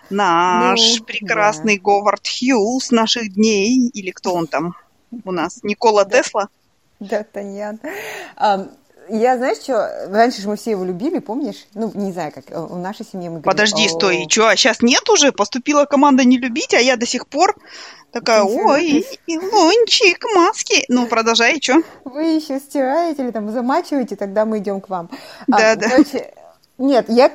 наш 0.10 1.00
ну, 1.00 1.06
прекрасный 1.06 1.78
да. 1.78 1.84
Говард 1.84 2.28
Хьюз 2.28 2.92
наших 2.92 3.34
дней. 3.34 3.90
Или 3.94 4.12
кто 4.12 4.34
он 4.34 4.48
там 4.48 4.76
у 5.24 5.32
нас? 5.32 5.64
Никола 5.64 6.06
да. 6.06 6.22
Тесла? 6.22 6.50
Да, 7.00 7.24
Таньян. 7.24 7.80
Um, 8.38 8.72
я, 9.10 9.38
знаешь, 9.38 9.58
что, 9.58 10.08
раньше 10.10 10.42
же 10.42 10.48
мы 10.48 10.58
все 10.58 10.72
его 10.72 10.84
любили, 10.84 11.20
помнишь? 11.20 11.66
Ну, 11.74 11.92
не 11.94 12.12
знаю, 12.12 12.32
как, 12.32 12.46
в 12.50 12.78
нашей 12.78 13.06
семье 13.06 13.30
мы 13.30 13.40
говорили... 13.40 13.44
Подожди, 13.44 13.88
стой, 13.88 14.24
и 14.24 14.30
что, 14.30 14.48
а 14.48 14.56
сейчас 14.56 14.82
нет 14.82 15.08
уже? 15.10 15.32
Поступила 15.32 15.86
команда 15.86 16.24
не 16.24 16.38
любить, 16.38 16.74
а 16.74 16.80
я 16.80 16.96
до 16.96 17.06
сих 17.06 17.28
пор 17.28 17.56
такая, 18.12 18.44
ой, 18.44 19.06
Илончик, 19.28 20.24
маски. 20.36 20.86
Ну, 20.88 21.08
продолжай, 21.08 21.62
что? 21.62 21.82
Вы 22.06 22.24
еще 22.36 22.60
стираете 22.60 23.24
или 23.24 23.32
там 23.32 23.52
замачиваете, 23.52 24.16
тогда 24.16 24.46
мы 24.46 24.60
идем 24.60 24.82
к 24.82 24.90
вам. 24.90 25.10
Да, 25.48 25.72
а, 25.72 25.76
да. 25.76 25.90
Короче, 25.90 26.34
нет, 26.78 27.06
я, 27.08 27.32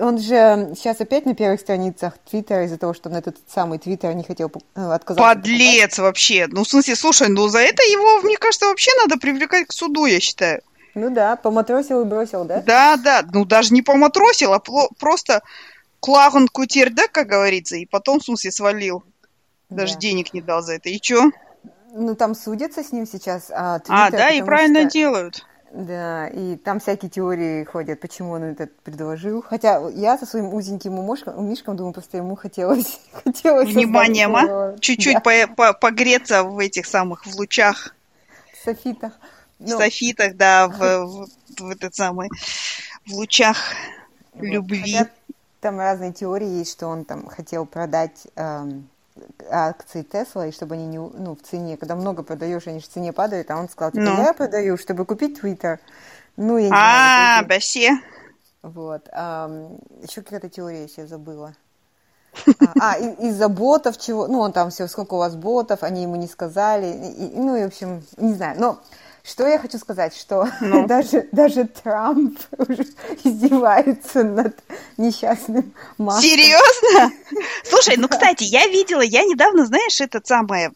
он 0.00 0.18
же 0.18 0.72
сейчас 0.76 1.00
опять 1.00 1.26
на 1.26 1.34
первых 1.34 1.60
страницах 1.60 2.14
Твиттера 2.30 2.64
из-за 2.64 2.78
того, 2.78 2.94
что 2.94 3.08
он 3.08 3.16
этот 3.16 3.36
самый 3.52 3.78
Твиттер 3.78 4.14
не 4.14 4.22
хотел 4.22 4.52
э, 4.76 4.92
отказаться. 4.92 5.34
Подлец 5.34 5.80
покупать. 5.80 5.98
вообще. 5.98 6.46
Ну, 6.48 6.62
в 6.62 6.68
смысле, 6.68 6.94
слушай, 6.94 7.28
ну 7.28 7.48
за 7.48 7.58
это 7.58 7.82
его, 7.82 8.20
мне 8.22 8.36
кажется, 8.36 8.66
вообще 8.66 8.92
надо 9.02 9.18
привлекать 9.18 9.66
к 9.66 9.72
суду, 9.72 10.06
я 10.06 10.20
считаю. 10.20 10.62
Ну 10.98 11.10
да, 11.10 11.36
поматросил 11.36 12.02
и 12.02 12.04
бросил, 12.04 12.44
да? 12.44 12.62
Да, 12.62 12.96
да, 12.96 13.22
ну 13.32 13.44
даже 13.44 13.72
не 13.72 13.82
поматросил, 13.82 14.52
а 14.52 14.60
просто 14.98 15.42
клагон 16.00 16.48
кутер, 16.48 16.90
да, 16.90 17.06
как 17.10 17.28
говорится, 17.28 17.76
и 17.76 17.86
потом, 17.86 18.20
в 18.20 18.24
смысле, 18.24 18.50
свалил. 18.50 19.04
Даже 19.70 19.94
да. 19.94 20.00
денег 20.00 20.32
не 20.32 20.40
дал 20.40 20.62
за 20.62 20.74
это. 20.74 20.88
И 20.88 20.98
чё? 21.00 21.30
Ну, 21.92 22.14
там 22.14 22.34
судятся 22.34 22.82
с 22.82 22.92
ним 22.92 23.06
сейчас. 23.06 23.50
А, 23.50 23.78
Twitter, 23.78 23.84
а 23.88 24.10
да, 24.10 24.30
и 24.30 24.42
правильно 24.42 24.80
что... 24.82 24.90
делают. 24.90 25.46
Да, 25.70 26.28
и 26.28 26.56
там 26.56 26.80
всякие 26.80 27.10
теории 27.10 27.64
ходят, 27.64 28.00
почему 28.00 28.32
он 28.32 28.42
это 28.44 28.68
предложил. 28.84 29.42
Хотя 29.42 29.86
я 29.90 30.16
со 30.16 30.24
своим 30.24 30.54
узеньким 30.54 30.98
умошком, 30.98 31.38
умишком 31.38 31.76
думаю, 31.76 31.92
просто 31.92 32.16
ему 32.16 32.36
хотелось... 32.36 33.00
хотелось 33.24 33.68
Вниманием, 33.68 34.34
а? 34.34 34.78
Чуть-чуть 34.80 35.14
да. 35.14 35.20
по 35.20 35.54
по 35.54 35.72
погреться 35.74 36.42
в 36.42 36.58
этих 36.58 36.86
самых, 36.86 37.26
в 37.26 37.36
лучах. 37.36 37.94
В 38.54 38.64
софитах. 38.64 39.12
В 39.58 39.68
ну, 39.68 39.78
софитах, 39.78 40.36
да, 40.36 40.68
в, 40.68 40.78
в, 40.78 41.28
в 41.58 41.70
этот 41.70 41.94
самый, 41.94 42.30
в 43.06 43.12
лучах 43.14 43.56
вот. 44.34 44.44
любви. 44.44 44.80
Хотя 44.82 45.10
там 45.60 45.78
разные 45.78 46.12
теории 46.12 46.46
есть, 46.46 46.72
что 46.72 46.86
он 46.86 47.04
там 47.04 47.26
хотел 47.26 47.66
продать 47.66 48.28
эм, 48.36 48.88
акции 49.50 50.02
Тесла, 50.02 50.46
и 50.46 50.52
чтобы 50.52 50.74
они 50.74 50.86
не, 50.86 50.98
ну, 50.98 51.34
в 51.34 51.42
цене, 51.42 51.76
когда 51.76 51.96
много 51.96 52.22
продаешь, 52.22 52.66
они 52.66 52.80
же 52.80 52.86
в 52.86 52.88
цене 52.88 53.12
падают, 53.12 53.50
а 53.50 53.56
он 53.56 53.68
сказал, 53.68 53.90
типа, 53.92 54.04
ну. 54.04 54.22
я 54.22 54.32
продаю, 54.32 54.76
чтобы 54.76 55.04
купить 55.04 55.40
Твиттер. 55.40 55.80
Ну, 56.36 56.56
я 56.58 56.68
не 56.68 56.74
а, 56.74 57.42
вообще. 57.48 57.98
Вот. 58.62 59.08
А, 59.12 59.50
еще 60.02 60.22
какая-то 60.22 60.48
теория, 60.48 60.88
я 60.96 61.06
забыла. 61.06 61.54
А, 62.80 62.92
а 62.92 62.98
из-за 62.98 63.48
ботов 63.48 63.98
чего, 63.98 64.28
ну, 64.28 64.38
он 64.38 64.52
там 64.52 64.70
все, 64.70 64.86
сколько 64.86 65.14
у 65.14 65.18
вас 65.18 65.34
ботов, 65.34 65.82
они 65.82 66.02
ему 66.02 66.14
не 66.16 66.28
сказали, 66.28 66.86
и, 66.86 67.32
ну, 67.34 67.56
и, 67.56 67.64
в 67.64 67.66
общем, 67.66 68.04
не 68.16 68.34
знаю, 68.34 68.60
но 68.60 68.80
что 69.28 69.46
я 69.46 69.58
хочу 69.58 69.78
сказать, 69.78 70.16
что 70.16 70.48
ну. 70.60 70.86
даже, 70.88 71.28
даже 71.32 71.64
Трамп 71.64 72.38
уже 72.56 72.86
издевается 73.24 74.24
над 74.24 74.58
несчастным 74.96 75.74
Маском. 75.98 76.22
Серьезно? 76.22 77.12
Слушай, 77.64 77.96
ну, 77.98 78.08
кстати, 78.08 78.44
я 78.44 78.66
видела, 78.66 79.02
я 79.02 79.24
недавно, 79.24 79.66
знаешь, 79.66 80.00
этот 80.00 80.26
самое... 80.26 80.72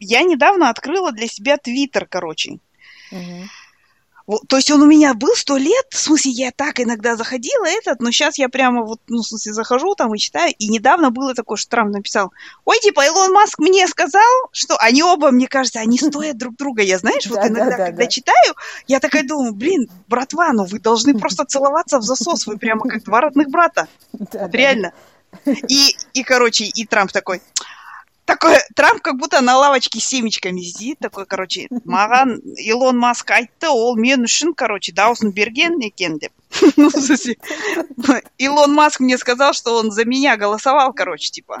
Я 0.00 0.22
недавно 0.22 0.70
открыла 0.70 1.10
для 1.10 1.26
себя 1.26 1.56
Твиттер, 1.56 2.06
короче. 2.06 2.58
Угу. 3.10 3.48
То 4.48 4.56
есть 4.56 4.70
он 4.70 4.82
у 4.82 4.86
меня 4.86 5.14
был 5.14 5.34
сто 5.34 5.56
лет, 5.56 5.86
в 5.90 5.98
смысле, 5.98 6.32
я 6.32 6.50
так 6.50 6.80
иногда 6.80 7.16
заходила 7.16 7.64
этот, 7.64 8.00
но 8.00 8.10
сейчас 8.10 8.36
я 8.36 8.50
прямо 8.50 8.82
вот, 8.82 9.00
ну, 9.08 9.22
в 9.22 9.26
смысле, 9.26 9.54
захожу 9.54 9.94
там 9.94 10.14
и 10.14 10.18
читаю, 10.18 10.52
и 10.58 10.68
недавно 10.68 11.10
было 11.10 11.34
такое, 11.34 11.56
что 11.56 11.70
Трамп 11.70 11.94
написал, 11.94 12.30
ой, 12.66 12.78
типа, 12.80 13.06
Илон 13.06 13.32
Маск 13.32 13.58
мне 13.58 13.86
сказал, 13.88 14.22
что 14.52 14.76
они 14.80 15.02
оба, 15.02 15.30
мне 15.30 15.48
кажется, 15.48 15.80
они 15.80 15.98
стоят 15.98 16.36
друг 16.36 16.56
друга, 16.56 16.82
я, 16.82 16.98
знаешь, 16.98 17.26
вот 17.26 17.38
иногда, 17.38 17.86
когда 17.86 18.06
читаю, 18.06 18.54
я 18.86 19.00
такая 19.00 19.22
думаю, 19.26 19.54
блин, 19.54 19.88
братва, 20.08 20.52
ну 20.52 20.64
вы 20.64 20.78
должны 20.78 21.18
просто 21.18 21.46
целоваться 21.46 21.98
в 21.98 22.02
засос, 22.02 22.46
вы 22.46 22.58
прямо 22.58 22.82
как 22.86 23.04
два 23.04 23.22
родных 23.22 23.48
брата, 23.48 23.88
реально. 24.52 24.92
И, 25.46 25.96
и, 26.12 26.22
короче, 26.22 26.64
и 26.64 26.84
Трамп 26.84 27.12
такой, 27.12 27.40
такой 28.28 28.56
Трамп 28.76 29.00
как 29.00 29.16
будто 29.16 29.40
на 29.40 29.56
лавочке 29.56 30.00
семечками 30.00 30.60
сидит, 30.60 30.98
такой, 30.98 31.24
короче, 31.24 31.66
маған 31.70 32.36
Илон 32.60 32.98
Маск 32.98 33.30
айтты, 33.30 33.70
ол 33.72 33.96
мен 33.96 34.28
үшін, 34.28 34.52
короче, 34.54 34.92
даусын 34.92 35.32
берген 35.32 35.80
екен 35.80 36.18
деп. 36.18 36.32
Ну, 36.76 36.90
Илон 38.36 38.74
Маск 38.74 39.00
мне 39.00 39.16
сказал, 39.16 39.54
что 39.54 39.76
он 39.76 39.90
за 39.90 40.04
меня 40.04 40.36
голосовал, 40.36 40.92
короче, 40.92 41.30
типа. 41.30 41.58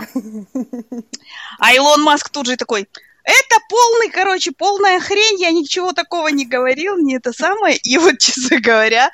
А 1.58 1.72
Илон 1.74 2.02
Маск 2.02 2.28
тут 2.28 2.46
же 2.46 2.56
такой, 2.56 2.86
это 3.24 3.56
полный, 3.70 4.10
короче, 4.10 4.52
полная 4.52 5.00
хрень, 5.00 5.40
я 5.40 5.50
ничего 5.50 5.92
такого 5.92 6.28
не 6.28 6.44
говорил, 6.44 6.98
не 6.98 7.16
это 7.16 7.32
самое. 7.32 7.76
И 7.76 7.96
вот, 7.96 8.18
честно 8.18 8.60
говоря, 8.60 9.10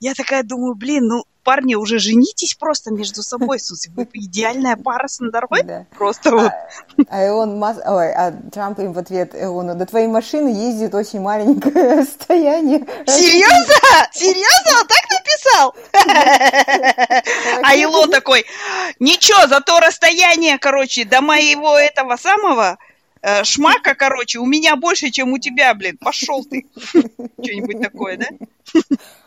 я 0.00 0.14
такая 0.14 0.42
думаю, 0.42 0.74
блин, 0.74 1.06
ну, 1.06 1.24
парни, 1.46 1.76
уже 1.76 2.00
женитесь 2.00 2.54
просто 2.54 2.90
между 2.90 3.22
собой, 3.22 3.60
Суси, 3.60 3.88
вы 3.94 4.08
идеальная 4.12 4.76
пара 4.76 5.06
с 5.06 5.20
да. 5.62 5.86
просто 5.96 6.32
вот. 6.32 6.50
А, 7.08 7.28
а 7.28 7.32
он, 7.32 7.62
ой, 7.62 8.12
а 8.12 8.32
Трамп 8.52 8.80
им 8.80 8.92
в 8.92 8.98
ответ, 8.98 9.32
он, 9.32 9.78
до 9.78 9.86
твоей 9.86 10.08
машины 10.08 10.48
ездит 10.48 10.92
очень 10.92 11.20
маленькое 11.20 11.94
расстояние. 12.00 12.80
Серьезно? 13.06 14.08
Серьезно? 14.12 14.80
Он 14.80 14.86
так 14.88 15.04
написал? 15.16 15.74
А 17.62 17.76
Илон 17.76 18.10
такой, 18.10 18.44
ничего, 18.98 19.46
зато 19.46 19.78
расстояние, 19.78 20.58
короче, 20.58 21.04
до 21.04 21.20
моего 21.20 21.78
этого 21.78 22.16
самого 22.16 22.76
э, 23.22 23.44
шмака, 23.44 23.94
короче, 23.94 24.40
у 24.40 24.46
меня 24.46 24.74
больше, 24.74 25.10
чем 25.10 25.32
у 25.32 25.38
тебя, 25.38 25.72
блин, 25.74 25.96
пошел 25.96 26.44
ты. 26.44 26.66
Что-нибудь 26.74 27.80
такое, 27.80 28.16
да? 28.16 28.26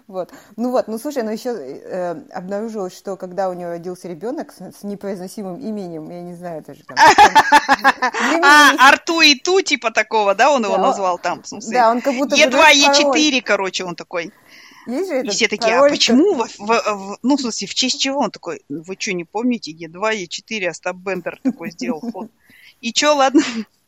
Вот. 0.09 0.33
Ну 0.55 0.71
вот, 0.71 0.87
ну 0.87 0.97
слушай, 0.97 1.21
ну 1.21 1.29
еще 1.29 1.51
э, 1.51 2.15
обнаружилось, 2.33 2.97
что 2.97 3.15
когда 3.15 3.47
у 3.47 3.53
нее 3.53 3.67
родился 3.67 4.07
ребенок 4.07 4.51
с, 4.51 4.79
с 4.79 4.81
непроизносимым 4.81 5.57
именем, 5.57 6.09
я 6.09 6.21
не 6.21 6.33
знаю, 6.33 6.61
это 6.61 6.73
же 6.73 6.83
там... 6.83 6.97
А, 8.41 8.89
Арту 8.89 9.21
и 9.21 9.35
Ту, 9.35 9.61
типа 9.61 9.91
такого, 9.91 10.33
да, 10.33 10.49
он 10.49 10.63
его 10.63 10.77
назвал 10.77 11.19
там, 11.19 11.43
в 11.43 11.47
смысле? 11.47 11.73
Да, 11.73 11.91
он 11.91 12.01
как 12.01 12.15
будто... 12.15 12.35
Е2, 12.35 12.59
Е4, 12.89 13.41
короче, 13.43 13.83
он 13.83 13.95
такой. 13.95 14.33
Есть 14.87 15.09
же 15.09 15.21
и 15.21 15.29
все 15.29 15.47
такие, 15.47 15.77
а 15.77 15.87
почему, 15.87 16.33
в, 16.33 16.47
в, 16.57 16.67
в, 16.67 17.19
ну, 17.21 17.37
в 17.37 17.41
смысле, 17.41 17.67
в 17.67 17.75
честь 17.75 18.01
чего? 18.01 18.21
Он 18.21 18.31
такой, 18.31 18.63
вы 18.67 18.95
что, 18.97 19.13
не 19.13 19.25
помните, 19.25 19.71
Е2, 19.71 20.25
Е4, 20.25 20.69
Остап 20.69 20.95
Бендер 20.95 21.39
такой 21.43 21.69
сделал 21.69 22.01
ход. 22.01 22.31
И 22.81 22.93
что, 22.95 23.13
ладно, 23.13 23.41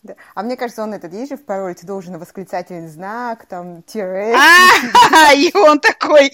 да. 0.04 0.16
А 0.34 0.42
мне 0.42 0.58
кажется, 0.58 0.82
он 0.82 0.96
этот, 0.96 1.14
есть 1.14 1.30
же 1.30 1.38
в 1.38 1.46
пароле, 1.46 1.76
ты 1.76 1.86
должен 1.86 2.18
восклицательный 2.18 2.88
знак, 2.88 3.46
там, 3.46 3.84
тире. 3.84 4.36
А, 4.36 5.32
и 5.36 5.56
он 5.56 5.80
такой, 5.80 6.32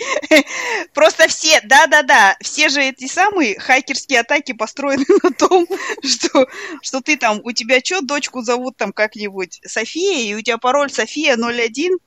просто 0.93 1.27
все, 1.27 1.59
да-да-да, 1.65 2.37
все 2.39 2.69
же 2.69 2.81
эти 2.81 3.07
самые 3.07 3.59
хакерские 3.59 4.21
атаки 4.21 4.53
построены 4.53 5.03
на 5.21 5.31
том, 5.31 5.67
что, 6.01 6.47
что 6.81 7.01
ты 7.01 7.17
там, 7.17 7.41
у 7.43 7.51
тебя 7.51 7.81
что, 7.83 8.01
дочку 8.01 8.41
зовут 8.41 8.77
там 8.77 8.93
как-нибудь 8.93 9.59
София, 9.65 10.31
и 10.31 10.33
у 10.33 10.41
тебя 10.41 10.57
пароль 10.57 10.89
София 10.89 11.35
01, 11.35 11.97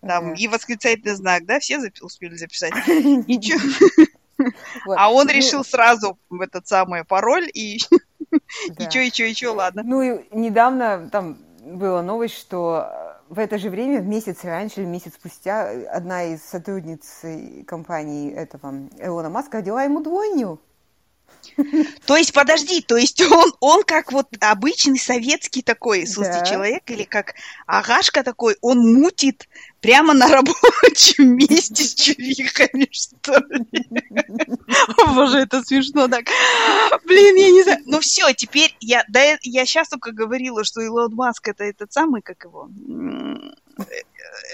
там, 0.00 0.34
и 0.34 0.48
восклицательный 0.48 1.14
знак, 1.14 1.46
да, 1.46 1.60
все 1.60 1.78
успели 2.00 2.34
записать. 2.34 2.72
Ничего. 2.88 3.60
А 4.96 5.12
он 5.12 5.28
ну 5.28 5.32
решил 5.32 5.64
сразу 5.64 6.18
в 6.28 6.40
этот 6.40 6.66
самый 6.66 7.04
пароль 7.04 7.48
и 7.54 7.78
и 8.78 8.88
чё, 8.88 9.00
и 9.00 9.10
чё, 9.10 9.24
и 9.26 9.34
чё, 9.34 9.54
ладно. 9.54 9.82
Ну 9.84 10.02
и 10.02 10.24
недавно 10.32 11.08
там 11.10 11.38
была 11.62 12.02
новость, 12.02 12.36
что 12.38 12.88
в 13.28 13.38
это 13.38 13.58
же 13.58 13.70
время, 13.70 14.00
месяц 14.00 14.44
раньше 14.44 14.82
или 14.82 14.86
месяц 14.88 15.14
спустя, 15.14 15.68
одна 15.90 16.24
из 16.24 16.42
сотрудниц 16.42 17.22
компании 17.66 18.32
этого 18.32 18.88
Илона 18.98 19.30
Маска 19.30 19.58
родила 19.58 19.82
ему 19.82 20.02
двойню. 20.02 20.60
То 22.06 22.16
есть, 22.16 22.32
подожди, 22.32 22.80
то 22.80 22.96
есть 22.96 23.20
он, 23.22 23.52
он 23.60 23.82
как 23.84 24.12
вот 24.12 24.28
обычный 24.40 24.98
советский 24.98 25.62
такой, 25.62 26.06
смысле, 26.06 26.40
да. 26.40 26.44
человек, 26.44 26.90
или 26.90 27.04
как 27.04 27.34
агашка 27.66 28.22
такой, 28.22 28.56
он 28.60 28.94
мутит 28.94 29.48
прямо 29.80 30.14
на 30.14 30.28
рабочем 30.28 31.36
месте 31.36 31.84
с 31.84 31.94
чувихами, 31.94 32.88
что 32.90 33.38
ли? 33.38 33.86
Боже, 35.14 35.38
это 35.38 35.62
смешно 35.62 36.08
так. 36.08 36.24
Блин, 37.04 37.36
я 37.36 37.50
не 37.50 37.62
знаю. 37.62 37.82
Ну 37.84 38.00
все, 38.00 38.32
теперь 38.32 38.74
я, 38.80 39.04
да, 39.08 39.20
я 39.42 39.66
сейчас 39.66 39.88
только 39.88 40.12
говорила, 40.12 40.64
что 40.64 40.80
Илон 40.80 41.14
Маск 41.14 41.48
это 41.48 41.64
этот 41.64 41.92
самый, 41.92 42.22
как 42.22 42.44
его, 42.44 42.68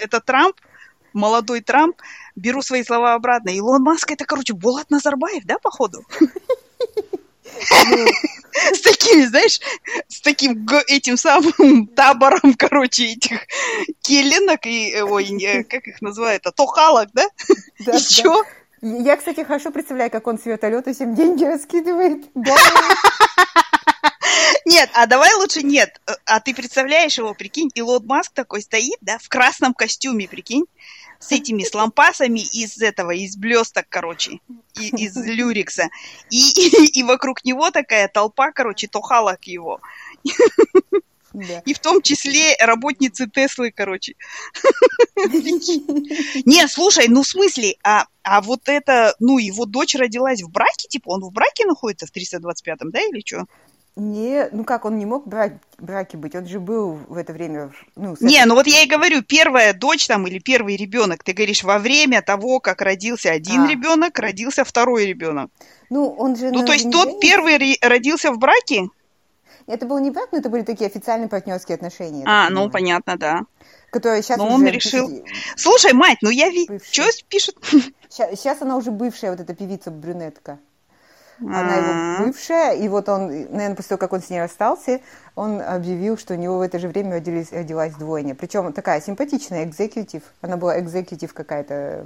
это 0.01 0.19
Трамп, 0.19 0.55
молодой 1.13 1.61
Трамп, 1.61 1.95
беру 2.35 2.61
свои 2.61 2.83
слова 2.83 3.13
обратно. 3.13 3.49
Илон 3.49 3.83
Маск 3.83 4.11
это, 4.11 4.25
короче, 4.25 4.53
Булат 4.53 4.89
Назарбаев, 4.89 5.45
да, 5.45 5.57
походу? 5.59 6.03
С 8.73 8.81
такими, 8.81 9.25
знаешь, 9.25 9.59
с 10.07 10.21
таким 10.21 10.67
этим 10.87 11.17
самым 11.17 11.87
табором, 11.95 12.53
короче, 12.53 13.13
этих 13.13 13.47
келенок 14.01 14.65
и, 14.65 14.91
э, 14.91 15.03
ой, 15.03 15.65
как 15.69 15.87
их 15.87 16.01
называют, 16.01 16.45
а 16.45 16.51
тохалок, 16.51 17.09
да? 17.13 17.27
Да, 17.79 17.93
Еще? 17.93 18.43
Я, 18.81 19.15
кстати, 19.15 19.43
хорошо 19.43 19.71
представляю, 19.71 20.09
как 20.09 20.25
он 20.27 20.39
с 20.39 20.45
вертолета 20.45 20.93
всем 20.93 21.15
деньги 21.15 21.43
раскидывает. 21.45 22.25
Нет, 24.65 24.89
а 24.93 25.05
давай 25.05 25.33
лучше 25.35 25.61
нет. 25.61 26.01
А 26.25 26.39
ты 26.39 26.53
представляешь 26.55 27.17
его, 27.17 27.33
прикинь, 27.33 27.69
Илон 27.75 28.05
Маск 28.05 28.33
такой 28.33 28.61
стоит, 28.61 28.97
да, 29.01 29.17
в 29.17 29.27
красном 29.29 29.73
костюме, 29.73 30.27
прикинь, 30.27 30.65
с 31.21 31.31
этими 31.31 31.63
с 31.63 31.73
лампасами 31.73 32.39
из 32.39 32.81
этого, 32.81 33.11
из 33.11 33.37
блесток, 33.37 33.85
короче, 33.87 34.39
и, 34.79 34.89
из 34.89 35.15
люрикса. 35.25 35.89
И, 36.29 36.49
и, 36.49 36.99
и 36.99 37.03
вокруг 37.03 37.45
него 37.45 37.71
такая 37.71 38.07
толпа, 38.07 38.51
короче, 38.51 38.87
тохалок 38.87 39.45
его. 39.45 39.79
Да. 41.33 41.59
И 41.65 41.73
в 41.73 41.79
том 41.79 42.01
числе 42.01 42.57
работницы 42.59 43.29
Теслы, 43.29 43.71
короче. 43.71 44.15
Не, 45.15 46.67
слушай, 46.67 47.07
ну 47.07 47.23
в 47.23 47.27
смысле, 47.27 47.75
а, 47.83 48.05
а 48.23 48.41
вот 48.41 48.67
это, 48.67 49.15
ну 49.19 49.37
его 49.37 49.65
дочь 49.65 49.95
родилась 49.95 50.41
в 50.41 50.49
браке, 50.49 50.89
типа 50.89 51.09
он 51.09 51.21
в 51.21 51.31
браке 51.31 51.65
находится 51.65 52.05
в 52.05 52.11
325-м, 52.11 52.91
да, 52.91 52.99
или 52.99 53.23
что? 53.25 53.45
Не, 53.97 54.47
ну 54.53 54.63
как, 54.63 54.85
он 54.85 54.97
не 54.97 55.05
мог 55.05 55.27
брать, 55.27 55.53
браке 55.77 56.15
быть, 56.15 56.33
он 56.33 56.47
же 56.47 56.61
был 56.61 56.93
в 57.09 57.17
это 57.17 57.33
время... 57.33 57.71
Ну, 57.97 58.15
не, 58.21 58.43
ну 58.45 58.55
вот 58.55 58.65
я 58.65 58.83
и 58.83 58.87
говорю, 58.87 59.21
первая 59.21 59.73
дочь 59.73 60.07
там 60.07 60.25
или 60.27 60.39
первый 60.39 60.77
ребенок, 60.77 61.23
ты 61.23 61.33
говоришь, 61.33 61.63
во 61.63 61.77
время 61.77 62.21
того, 62.21 62.61
как 62.61 62.81
родился 62.81 63.31
один 63.31 63.63
а. 63.63 63.67
ребенок, 63.67 64.17
родился 64.17 64.63
второй 64.63 65.05
ребенок. 65.05 65.51
Ну, 65.89 66.07
он 66.07 66.37
же... 66.37 66.51
Ну, 66.51 66.65
то 66.65 66.71
есть 66.71 66.89
тот 66.89 67.19
первый 67.19 67.77
родился 67.81 68.31
в 68.31 68.37
браке? 68.37 68.87
Это 69.67 69.85
был 69.85 69.99
не 69.99 70.09
брак, 70.09 70.29
но 70.31 70.37
это 70.37 70.49
были 70.49 70.63
такие 70.63 70.87
официальные 70.87 71.27
партнерские 71.27 71.75
отношения. 71.75 72.23
А, 72.25 72.49
ну, 72.49 72.69
понятно, 72.69 73.17
да. 73.17 73.41
Которые 73.91 74.23
сейчас 74.23 74.37
Но 74.37 74.47
он 74.47 74.65
решил... 74.65 75.23
Слушай, 75.57 75.91
мать, 75.91 76.19
ну 76.21 76.29
я 76.29 76.49
видел... 76.49 76.79
Что 76.91 77.03
пишет? 77.27 77.57
Сейчас, 78.09 78.39
сейчас 78.39 78.61
она 78.61 78.77
уже 78.77 78.91
бывшая, 78.91 79.31
вот 79.31 79.41
эта 79.41 79.53
певица-брюнетка. 79.53 80.59
Она 81.41 81.75
его 81.75 82.25
бывшая, 82.25 82.73
и 82.73 82.87
вот 82.87 83.09
он, 83.09 83.27
наверное, 83.27 83.75
после 83.75 83.89
того, 83.89 83.99
как 83.99 84.13
он 84.13 84.21
с 84.21 84.29
ней 84.29 84.39
расстался, 84.39 84.99
он 85.35 85.61
объявил, 85.61 86.17
что 86.17 86.35
у 86.35 86.37
него 86.37 86.57
в 86.57 86.61
это 86.61 86.77
же 86.77 86.87
время 86.87 87.13
родились, 87.13 87.51
родилась 87.51 87.93
двойня. 87.95 88.35
Причем 88.35 88.71
такая 88.73 89.01
симпатичная 89.01 89.65
экзекутив. 89.65 90.23
Она 90.41 90.57
была 90.57 90.79
экзекутив 90.79 91.33
какая-то. 91.33 92.05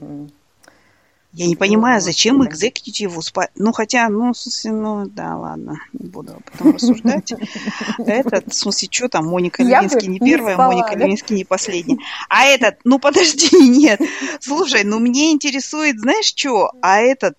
Я 1.34 1.48
не 1.48 1.58
понимаю, 1.58 2.00
зачем 2.00 2.46
экзекутиву 2.48 3.22
спать. 3.22 3.50
Ну, 3.56 3.74
хотя, 3.74 4.08
ну, 4.08 4.32
в 4.32 4.38
смысле, 4.38 4.72
ну, 4.72 5.06
да, 5.06 5.36
ладно, 5.36 5.76
не 5.92 6.08
буду 6.08 6.42
потом 6.50 6.74
рассуждать. 6.74 7.34
Этот, 7.98 8.54
в 8.54 8.56
смысле, 8.56 8.88
что 8.90 9.10
там, 9.10 9.26
Моника 9.26 9.62
Левинский 9.62 10.08
не 10.08 10.20
первая, 10.20 10.56
Моника 10.56 10.96
Левинский 10.96 11.36
не 11.36 11.44
последняя. 11.44 11.98
А 12.30 12.46
этот, 12.46 12.80
ну, 12.86 13.00
подожди, 13.00 13.50
нет. 13.68 14.00
Слушай, 14.40 14.86
ну, 14.86 15.00
мне 15.00 15.34
интересует, 15.34 16.00
знаешь, 16.00 16.34
что? 16.34 16.72
А 16.82 17.02
этот, 17.02 17.36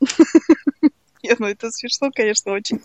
нет, 1.22 1.38
ну 1.38 1.46
это 1.46 1.70
смешно, 1.70 2.10
конечно, 2.14 2.52
очень. 2.52 2.80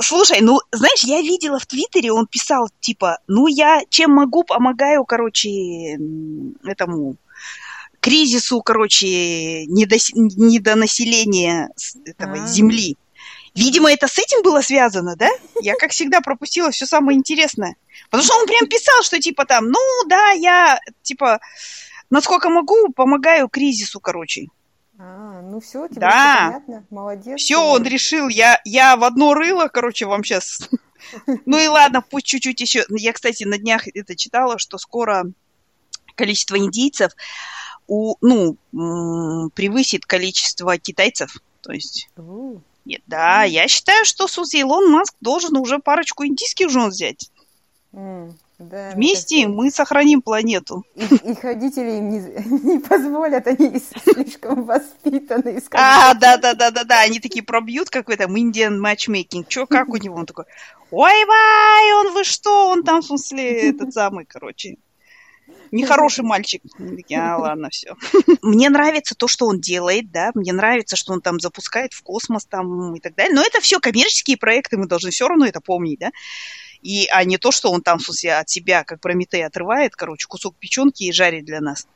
Слушай, 0.00 0.40
ну, 0.40 0.60
знаешь, 0.72 1.02
я 1.04 1.20
видела 1.20 1.58
в 1.58 1.66
Твиттере, 1.66 2.12
он 2.12 2.26
писал, 2.26 2.70
типа, 2.80 3.18
ну, 3.26 3.46
я 3.48 3.82
чем 3.90 4.12
могу, 4.12 4.44
помогаю, 4.44 5.04
короче, 5.04 5.98
этому 6.64 7.16
кризису, 8.00 8.62
короче, 8.62 9.66
недос... 9.66 10.10
недонаселения 10.14 11.70
этого 12.04 12.36
А-а-а. 12.36 12.46
земли. 12.46 12.96
Видимо, 13.54 13.90
это 13.90 14.06
с 14.06 14.18
этим 14.18 14.42
было 14.42 14.62
связано, 14.62 15.16
да? 15.16 15.28
Я, 15.60 15.74
как 15.74 15.90
всегда, 15.90 16.20
пропустила 16.20 16.70
все 16.70 16.86
самое 16.86 17.18
интересное. 17.18 17.76
Потому 18.08 18.22
что 18.24 18.38
он 18.38 18.46
прям 18.46 18.68
писал, 18.68 19.02
что 19.02 19.18
типа 19.18 19.44
там, 19.44 19.66
ну 19.66 19.78
да, 20.06 20.30
я 20.30 20.78
типа, 21.02 21.40
насколько 22.10 22.48
могу, 22.48 22.92
помогаю 22.92 23.48
кризису, 23.48 24.00
короче. 24.00 24.46
А, 25.02 25.40
ну 25.40 25.60
все, 25.60 25.88
тебе 25.88 26.00
да. 26.00 26.60
понятно, 26.60 26.84
молодец. 26.90 27.40
Все, 27.40 27.56
он 27.56 27.84
решил, 27.84 28.28
я, 28.28 28.60
я 28.66 28.96
в 28.96 29.04
одно 29.04 29.32
рыло, 29.32 29.68
короче, 29.68 30.06
вам 30.06 30.22
сейчас... 30.24 30.68
Ну 31.46 31.58
и 31.58 31.66
ладно, 31.66 32.02
пусть 32.02 32.26
чуть-чуть 32.26 32.60
еще... 32.60 32.84
Я, 32.90 33.14
кстати, 33.14 33.44
на 33.44 33.56
днях 33.56 33.88
это 33.88 34.14
читала, 34.14 34.58
что 34.58 34.76
скоро 34.76 35.24
количество 36.14 36.58
индийцев 36.58 37.12
у, 37.86 38.16
ну, 38.20 38.58
превысит 39.54 40.04
количество 40.04 40.76
китайцев. 40.76 41.38
То 41.62 41.72
есть... 41.72 42.10
Нет, 42.84 43.00
да, 43.06 43.44
я 43.44 43.66
считаю, 43.66 44.04
что 44.04 44.28
Сузи 44.28 44.58
Илон 44.58 44.90
Маск 44.90 45.14
должен 45.22 45.56
уже 45.56 45.78
парочку 45.78 46.26
индийских 46.26 46.68
жен 46.68 46.90
взять. 46.90 47.30
Да, 48.60 48.92
Вместе 48.94 49.48
мы 49.48 49.70
сохраним 49.70 50.20
планету. 50.20 50.84
Их, 50.94 51.12
их 51.12 51.42
родители 51.42 51.92
им 51.92 52.10
не, 52.10 52.18
не 52.74 52.78
позволят, 52.78 53.46
они 53.46 53.80
слишком 54.04 54.64
воспитаны. 54.64 55.62
А, 55.72 56.12
да, 56.12 56.36
да, 56.36 56.52
да, 56.52 56.70
да, 56.70 56.84
да, 56.84 57.00
они 57.00 57.20
такие 57.20 57.42
пробьют 57.42 57.88
какой-то 57.88 58.24
Indian 58.24 58.78
matchmaking. 58.78 59.46
Чё, 59.48 59.66
как 59.66 59.88
у 59.88 59.96
него? 59.96 60.16
Он 60.16 60.26
такой, 60.26 60.44
ой-вай, 60.90 61.92
он 61.94 62.12
вы 62.12 62.22
что, 62.22 62.68
он 62.68 62.82
там, 62.82 63.00
в 63.00 63.06
смысле, 63.06 63.70
этот 63.70 63.94
самый, 63.94 64.26
короче, 64.26 64.76
нехороший 65.70 66.24
мальчик. 66.24 66.62
А, 67.16 67.38
ладно, 67.38 67.70
все. 67.70 67.96
Мне 68.42 68.68
нравится 68.68 69.14
то, 69.14 69.26
что 69.26 69.46
он 69.46 69.58
делает, 69.58 70.12
да, 70.12 70.32
мне 70.34 70.52
нравится, 70.52 70.96
что 70.96 71.14
он 71.14 71.22
там 71.22 71.40
запускает 71.40 71.94
в 71.94 72.02
космос 72.02 72.44
там 72.44 72.94
и 72.94 73.00
так 73.00 73.14
далее. 73.14 73.34
Но 73.34 73.40
это 73.40 73.62
все 73.62 73.80
коммерческие 73.80 74.36
проекты, 74.36 74.76
мы 74.76 74.86
должны 74.86 75.12
все 75.12 75.28
равно 75.28 75.46
это 75.46 75.62
помнить, 75.62 75.98
да 75.98 76.10
и, 76.82 77.06
а 77.12 77.24
не 77.24 77.38
то, 77.38 77.50
что 77.50 77.70
он 77.70 77.82
там, 77.82 77.98
в 77.98 78.02
смысле, 78.02 78.36
от 78.36 78.48
себя, 78.48 78.84
как 78.84 79.00
Прометей, 79.00 79.44
отрывает, 79.44 79.96
короче, 79.96 80.26
кусок 80.26 80.56
печенки 80.56 81.04
и 81.04 81.12
жарит 81.12 81.44
для 81.44 81.60
нас. 81.60 81.86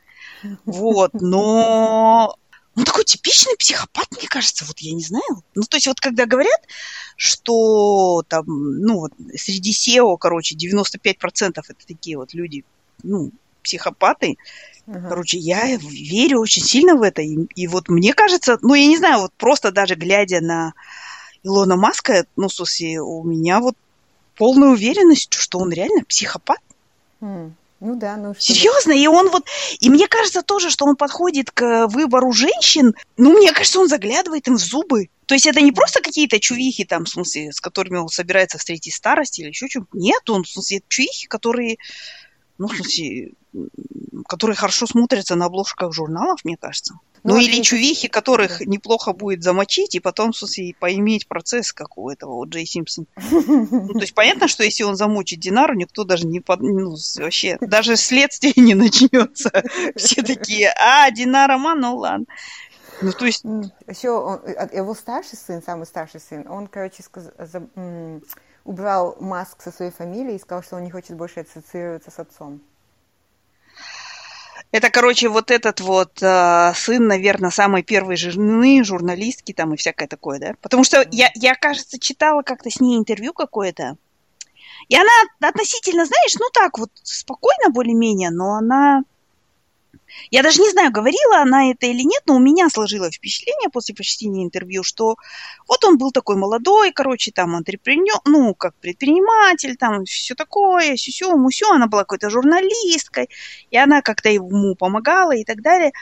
Вот, 0.65 1.13
но 1.15 2.37
он 2.77 2.85
такой 2.85 3.05
типичный 3.05 3.57
психопат, 3.57 4.07
мне 4.19 4.29
кажется, 4.29 4.65
вот 4.65 4.79
я 4.81 4.93
не 4.93 5.03
знаю. 5.03 5.43
Ну, 5.55 5.63
то 5.63 5.77
есть 5.77 5.87
вот 5.87 6.01
когда 6.01 6.27
говорят, 6.27 6.61
что 7.17 8.25
там, 8.29 8.45
ну, 8.47 9.01
вот 9.01 9.13
среди 9.37 9.73
SEO, 9.73 10.17
короче, 10.19 10.57
95% 10.57 11.61
это 11.69 11.87
такие 11.87 12.17
вот 12.17 12.35
люди, 12.35 12.65
ну, 13.03 13.31
психопаты, 13.63 14.37
uh-huh. 14.87 15.09
короче, 15.09 15.39
я 15.39 15.77
верю 15.77 16.41
очень 16.41 16.63
сильно 16.63 16.97
в 16.97 17.03
это. 17.03 17.23
И, 17.23 17.37
и 17.55 17.67
вот 17.69 17.89
мне 17.89 18.13
кажется, 18.13 18.59
ну, 18.61 18.75
я 18.75 18.87
не 18.87 18.99
знаю, 18.99 19.21
вот 19.21 19.33
просто 19.35 19.71
даже 19.71 19.95
глядя 19.95 20.41
на 20.41 20.75
Илона 21.45 21.77
Маска, 21.77 22.27
ну, 22.37 22.49
в 22.49 22.55
смысле, 22.55 23.01
у 23.01 23.23
меня 23.23 23.61
вот 23.61 23.77
полная 24.37 24.71
уверенность, 24.71 25.35
что 25.35 25.59
он 25.59 25.73
реально 25.73 26.05
психопат. 26.05 26.59
Mm. 27.21 27.53
Ну 27.81 27.97
да, 27.97 28.17
ну 28.17 28.33
что 28.33 28.43
Серьезно, 28.43 28.93
и 28.93 29.07
он 29.07 29.29
вот... 29.31 29.47
И 29.81 29.91
мне 29.91 30.09
кажется 30.09 30.43
тоже, 30.43 30.71
что 30.71 30.87
он 30.87 30.97
подходит 30.97 31.51
к 31.51 31.87
выбору 31.89 32.33
женщин, 32.33 32.95
ну, 33.19 33.37
мне 33.37 33.53
кажется, 33.53 33.81
он 33.81 33.89
заглядывает 33.89 34.49
им 34.49 34.57
в 34.57 34.61
зубы. 34.61 35.09
То 35.27 35.35
есть 35.35 35.47
это 35.47 35.61
не 35.61 35.71
просто 35.71 36.01
какие-то 36.01 36.41
чувихи 36.41 36.85
там, 36.85 37.05
в 37.05 37.11
смысле, 37.11 37.53
с 37.53 37.61
которыми 37.61 37.99
он 37.99 38.09
собирается 38.09 38.57
встретить 38.57 38.95
старость 38.95 39.39
или 39.39 39.49
еще 39.49 39.69
что-то. 39.69 39.89
Нет, 39.93 40.29
он, 40.31 40.45
в 40.45 40.49
смысле, 40.49 40.83
чувихи, 40.89 41.27
которые, 41.27 41.77
ну, 42.57 42.69
в 42.69 42.77
смысле, 42.77 43.33
которые 44.27 44.57
хорошо 44.57 44.87
смотрятся 44.87 45.35
на 45.35 45.47
обложках 45.47 45.93
журналов, 45.93 46.41
мне 46.45 46.57
кажется. 46.57 46.95
Ну, 47.23 47.35
ну 47.35 47.41
или 47.41 47.63
чувихи, 47.63 48.09
которых 48.09 48.59
да. 48.59 48.65
неплохо 48.67 49.13
будет 49.13 49.43
замочить, 49.43 49.95
и 49.95 50.01
потом, 50.01 50.33
в 50.33 50.37
смысле, 50.37 50.75
поиметь 50.79 51.27
процесс, 51.27 51.73
как 51.73 51.97
у 51.97 52.11
этого 52.11 52.35
вот 52.35 52.51
Джей 52.51 52.67
Симпсон. 52.67 53.07
Ну, 53.31 53.95
то 53.95 54.01
есть 54.01 54.15
понятно, 54.15 54.47
что 54.47 54.63
если 54.63 54.83
он 54.83 54.97
замочит 54.97 55.41
Динару, 55.41 55.75
никто 55.75 56.05
даже 56.05 56.27
не 56.27 56.41
под... 56.41 56.61
Ну, 56.61 56.97
вообще, 57.17 57.57
даже 57.61 57.97
следствие 57.97 58.53
не 58.57 58.75
начнется. 58.75 59.51
Все 59.97 60.23
такие, 60.23 60.73
а, 60.79 61.11
Динара 61.11 61.57
Ман, 61.57 61.81
ну 61.81 61.97
ладно. 61.97 62.27
Ну, 63.01 63.13
то 63.13 63.25
есть... 63.25 63.45
Еще 63.89 64.11
он, 64.11 64.41
его 64.73 64.95
старший 64.95 65.39
сын, 65.39 65.63
самый 65.63 65.87
старший 65.87 66.21
сын, 66.21 66.47
он, 66.49 66.67
короче, 66.67 67.03
сказ... 67.03 67.31
убрал 68.65 69.17
Маск 69.21 69.63
со 69.63 69.73
своей 69.73 69.93
фамилией 69.93 70.37
и 70.37 70.41
сказал, 70.41 70.63
что 70.63 70.77
он 70.77 70.85
не 70.85 70.91
хочет 70.91 71.17
больше 71.17 71.41
ассоциироваться 71.41 72.11
с 72.11 72.19
отцом. 72.19 72.61
Это, 74.75 74.91
короче, 74.91 75.29
вот 75.29 75.53
этот 75.53 75.79
вот 75.81 76.21
э, 76.21 76.73
сын, 76.75 77.07
наверное, 77.07 77.51
самой 77.51 77.85
первой 77.85 78.17
жены, 78.17 78.83
журналистки 78.83 79.53
там 79.53 79.73
и 79.73 79.77
всякое 79.77 80.09
такое, 80.09 80.41
да? 80.41 80.55
Потому 80.61 80.83
что 80.83 81.07
я, 81.13 81.31
я 81.37 81.55
кажется, 81.55 82.01
читала 82.01 82.43
как-то 82.43 82.71
с 82.71 82.81
ней 82.81 82.99
интервью 82.99 83.33
какое-то. 83.33 83.97
И 84.89 84.97
она 84.97 85.13
относительно, 85.39 86.07
знаешь, 86.07 86.35
ну 86.41 86.47
так 86.53 86.77
вот 86.77 86.91
спокойно 87.05 87.71
более-менее, 87.71 88.31
но 88.33 88.55
она 88.57 89.05
я 90.31 90.43
даже 90.43 90.61
не 90.61 90.71
знаю, 90.71 90.93
говорила 90.93 91.39
она 91.39 91.71
это 91.71 91.87
или 91.87 92.03
нет, 92.03 92.23
но 92.27 92.37
у 92.37 92.39
меня 92.39 92.69
сложилось 92.69 93.17
впечатление 93.17 93.71
после 93.71 93.95
прочтения 93.95 94.45
интервью, 94.45 94.83
что 94.83 95.17
вот 95.69 95.85
он 95.85 95.99
был 95.99 96.13
такой 96.13 96.37
молодой, 96.37 96.93
короче, 96.93 97.31
там, 97.33 97.55
антрепренер, 97.55 98.21
ну, 98.25 98.55
как 98.55 98.75
предприниматель, 98.77 99.77
там, 99.77 100.05
все 100.05 100.35
такое, 100.35 100.97
сюсю, 100.97 101.37
мусю, 101.37 101.71
она 101.71 101.87
была 101.87 102.03
какой-то 102.03 102.31
журналисткой, 102.31 103.29
и 103.71 103.77
она 103.77 104.03
как-то 104.03 104.29
ему 104.29 104.75
помогала 104.75 105.35
и 105.35 105.45
так 105.45 105.63
далее. 105.63 105.93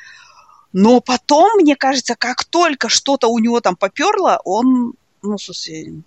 Но 0.73 1.01
потом, 1.01 1.57
мне 1.57 1.77
кажется, 1.77 2.15
как 2.17 2.45
только 2.45 2.89
что-то 2.89 3.29
у 3.29 3.39
него 3.39 3.61
там 3.61 3.77
поперло, 3.77 4.41
он, 4.45 4.95
ну, 5.23 5.39
смысле, 5.39 6.03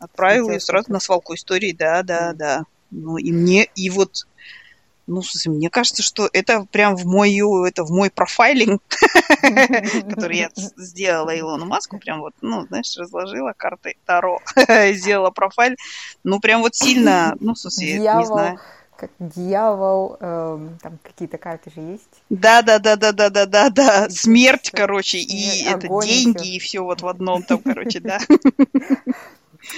отправил 0.00 0.50
ее 0.50 0.60
сразу 0.60 0.92
на 0.92 1.00
свалку 1.00 1.34
истории, 1.34 1.72
да, 1.72 2.02
да, 2.02 2.32
да. 2.32 2.64
Ну, 2.90 3.18
и 3.18 3.32
мне, 3.32 3.68
и 3.74 3.90
вот 3.90 4.26
ну, 5.10 5.22
смысле, 5.22 5.52
мне 5.52 5.70
кажется, 5.70 6.02
что 6.02 6.28
это 6.32 6.66
прям 6.70 6.96
в 6.96 7.04
мою, 7.04 7.64
это 7.64 7.84
в 7.84 7.90
мой 7.90 8.10
профайлинг, 8.10 8.80
который 10.08 10.36
я 10.36 10.50
сделала 10.54 11.38
Илону 11.38 11.66
Маску, 11.66 11.98
прям 11.98 12.20
вот, 12.20 12.32
ну, 12.40 12.66
знаешь, 12.66 12.96
разложила 12.96 13.52
карты 13.56 13.96
Таро, 14.06 14.40
сделала 14.92 15.30
профайль, 15.30 15.76
ну, 16.24 16.40
прям 16.40 16.60
вот 16.60 16.74
сильно, 16.74 17.36
ну, 17.40 17.54
в 17.54 17.58
смысле, 17.58 17.98
не 17.98 18.26
знаю 18.26 18.58
как 18.96 19.10
дьявол, 19.18 20.18
э, 20.20 20.58
там 20.82 20.98
какие-то 21.02 21.38
карты 21.38 21.70
же 21.74 21.80
есть. 21.80 22.22
Да, 22.28 22.60
да, 22.60 22.78
да, 22.78 22.96
да, 22.96 23.12
да, 23.12 23.30
да, 23.30 23.46
да, 23.46 23.70
да. 23.70 24.10
Смерть, 24.10 24.70
короче, 24.74 25.16
и 25.16 25.64
это 25.64 25.88
деньги, 26.02 26.56
и 26.56 26.58
все 26.58 26.80
вот 26.80 27.00
в 27.00 27.08
одном 27.08 27.42
там, 27.42 27.60
короче, 27.60 28.00
да. 28.00 28.18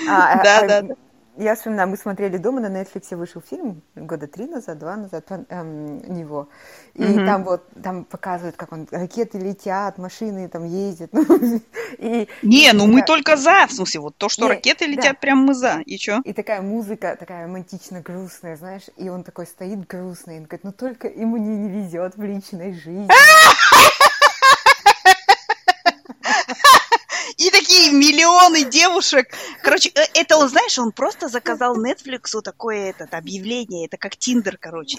А, 0.08 0.32
а, 0.32 0.42
да, 0.42 0.58
а, 0.58 0.68
да, 0.68 0.82
да 0.82 0.94
я 1.36 1.54
вспоминаю, 1.54 1.88
мы 1.88 1.96
смотрели 1.96 2.36
дома, 2.36 2.60
на 2.60 2.66
Netflix 2.66 3.16
вышел 3.16 3.40
фильм 3.40 3.82
года 3.94 4.26
три 4.26 4.46
назад, 4.46 4.78
два 4.78 4.96
назад 4.96 5.24
эм, 5.48 6.14
него. 6.14 6.48
И 6.94 7.02
mm-hmm. 7.02 7.26
там 7.26 7.44
вот, 7.44 7.62
там 7.82 8.04
показывают, 8.04 8.56
как 8.56 8.72
он, 8.72 8.86
ракеты 8.90 9.38
летят, 9.38 9.98
машины 9.98 10.48
там 10.48 10.64
ездят. 10.64 11.10
и, 11.98 12.28
Не, 12.42 12.68
и 12.68 12.72
ну 12.72 12.80
такая... 12.80 12.94
мы 12.94 13.02
только 13.02 13.36
за, 13.36 13.66
в 13.66 13.72
смысле, 13.72 14.00
вот 14.00 14.16
то, 14.16 14.28
что 14.28 14.42
Не, 14.44 14.50
ракеты 14.50 14.86
летят, 14.86 15.12
да. 15.12 15.18
прям 15.20 15.38
мы 15.38 15.54
за, 15.54 15.80
и 15.86 15.98
что? 15.98 16.20
И 16.24 16.32
такая 16.32 16.60
музыка, 16.60 17.16
такая 17.18 17.44
романтично 17.44 18.00
грустная, 18.00 18.56
знаешь, 18.56 18.84
и 18.96 19.08
он 19.08 19.24
такой 19.24 19.46
стоит 19.46 19.86
грустный, 19.86 20.36
и 20.36 20.38
он 20.40 20.44
говорит, 20.44 20.64
ну 20.64 20.72
только 20.72 21.08
ему 21.08 21.38
не, 21.38 21.56
не 21.56 21.68
везет 21.68 22.16
в 22.16 22.22
личной 22.22 22.74
жизни. 22.74 23.08
И 27.42 27.50
такие 27.50 27.81
миллионы 27.92 28.64
девушек. 28.64 29.34
Короче, 29.62 29.90
э, 29.94 30.00
это 30.14 30.36
он, 30.36 30.48
знаешь, 30.48 30.78
он 30.78 30.92
просто 30.92 31.28
заказал 31.28 31.76
Netflix 31.76 32.40
такое 32.42 32.90
этот 32.90 33.14
объявление. 33.14 33.86
Это 33.86 33.96
как 33.96 34.16
Тиндер, 34.16 34.56
короче. 34.58 34.98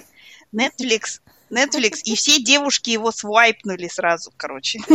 Netflix, 0.54 1.22
Netflix, 1.54 2.02
и 2.04 2.16
все 2.16 2.42
девушки 2.42 2.90
его 2.90 3.12
свайпнули 3.12 3.88
сразу, 3.88 4.32
короче. 4.36 4.80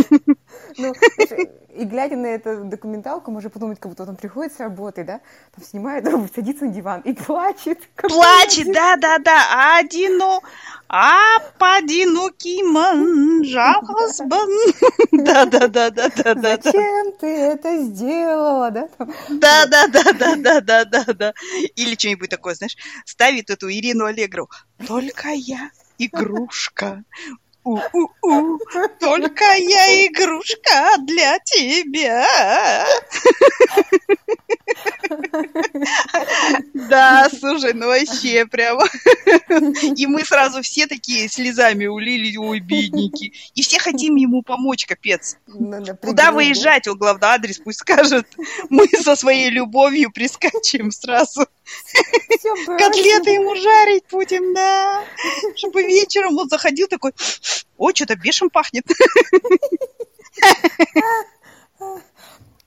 Ну, 0.77 0.93
и 1.79 1.85
глядя 1.85 2.17
на 2.17 2.27
эту 2.27 2.65
документалку, 2.65 3.31
можно 3.31 3.51
подумать, 3.51 3.79
как 3.79 3.91
будто 3.91 4.03
он 4.03 4.17
приходит 4.17 4.53
с 4.53 4.59
работы, 4.59 5.05
да, 5.05 5.21
там 5.55 5.65
снимает, 5.65 6.05
садится 6.35 6.65
на 6.65 6.73
диван 6.73 7.01
и 7.03 7.13
плачет. 7.13 7.79
Плачет, 7.97 8.73
да, 8.73 8.97
да, 8.97 9.19
да, 9.19 9.77
одино, 9.79 10.41
а 10.89 11.39
подинокий 11.59 12.63
манжахасбан. 12.65 14.49
Да, 15.13 15.47
да, 15.47 15.69
да, 15.69 15.91
да, 15.91 16.09
да, 16.09 16.35
да. 16.35 16.59
Зачем 16.63 17.13
ты 17.19 17.27
это 17.27 17.85
сделала, 17.85 18.71
да? 18.71 18.89
Да, 19.29 19.67
да, 19.67 19.87
да, 19.89 20.13
да, 20.13 20.37
да, 20.37 20.61
да, 20.61 20.85
да, 20.85 21.05
да. 21.13 21.35
Или 21.77 21.95
что-нибудь 21.95 22.31
такое, 22.31 22.55
знаешь, 22.55 22.77
ставит 23.05 23.51
эту 23.51 23.71
Ирину 23.71 24.05
Аллегру. 24.05 24.49
Только 24.87 25.31
я 25.31 25.71
игрушка. 25.99 27.05
У-у-у, 27.65 28.59
только 28.99 29.45
я 29.57 30.07
игрушка 30.07 30.97
для 31.05 31.39
тебя. 31.41 32.25
Да, 36.75 37.29
слушай, 37.39 37.73
ну 37.75 37.87
вообще 37.87 38.47
прямо. 38.47 38.85
И 39.97 40.07
мы 40.07 40.25
сразу 40.25 40.63
все 40.63 40.87
такие 40.87 41.29
слезами 41.29 41.87
улили, 41.87 42.37
ой, 42.37 42.61
бедники. 42.61 43.33
И 43.55 43.63
все 43.63 43.79
хотим 43.79 44.17
ему 44.17 44.43
помочь, 44.43 44.87
капец. 44.87 45.37
Ну, 45.47 45.85
Куда 46.03 46.33
выезжать? 46.33 46.87
О, 46.89 46.95
главный 46.95 47.29
адрес 47.29 47.59
пусть 47.59 47.81
скажет. 47.81 48.27
Мы 48.71 48.87
со 48.89 49.17
своей 49.17 49.51
любовью 49.51 50.11
прискачем 50.13 50.91
сразу. 50.91 51.47
Котлеты 52.67 53.31
ему 53.31 53.55
жарить 53.57 54.05
будем, 54.11 54.55
да. 54.55 55.05
Чтобы 55.57 55.83
вечером 55.83 56.39
он 56.39 56.49
заходил 56.49 56.89
такой, 56.89 57.13
ой, 57.77 57.93
что-то 57.95 58.17
бешен 58.17 58.51
пахнет. 58.51 58.87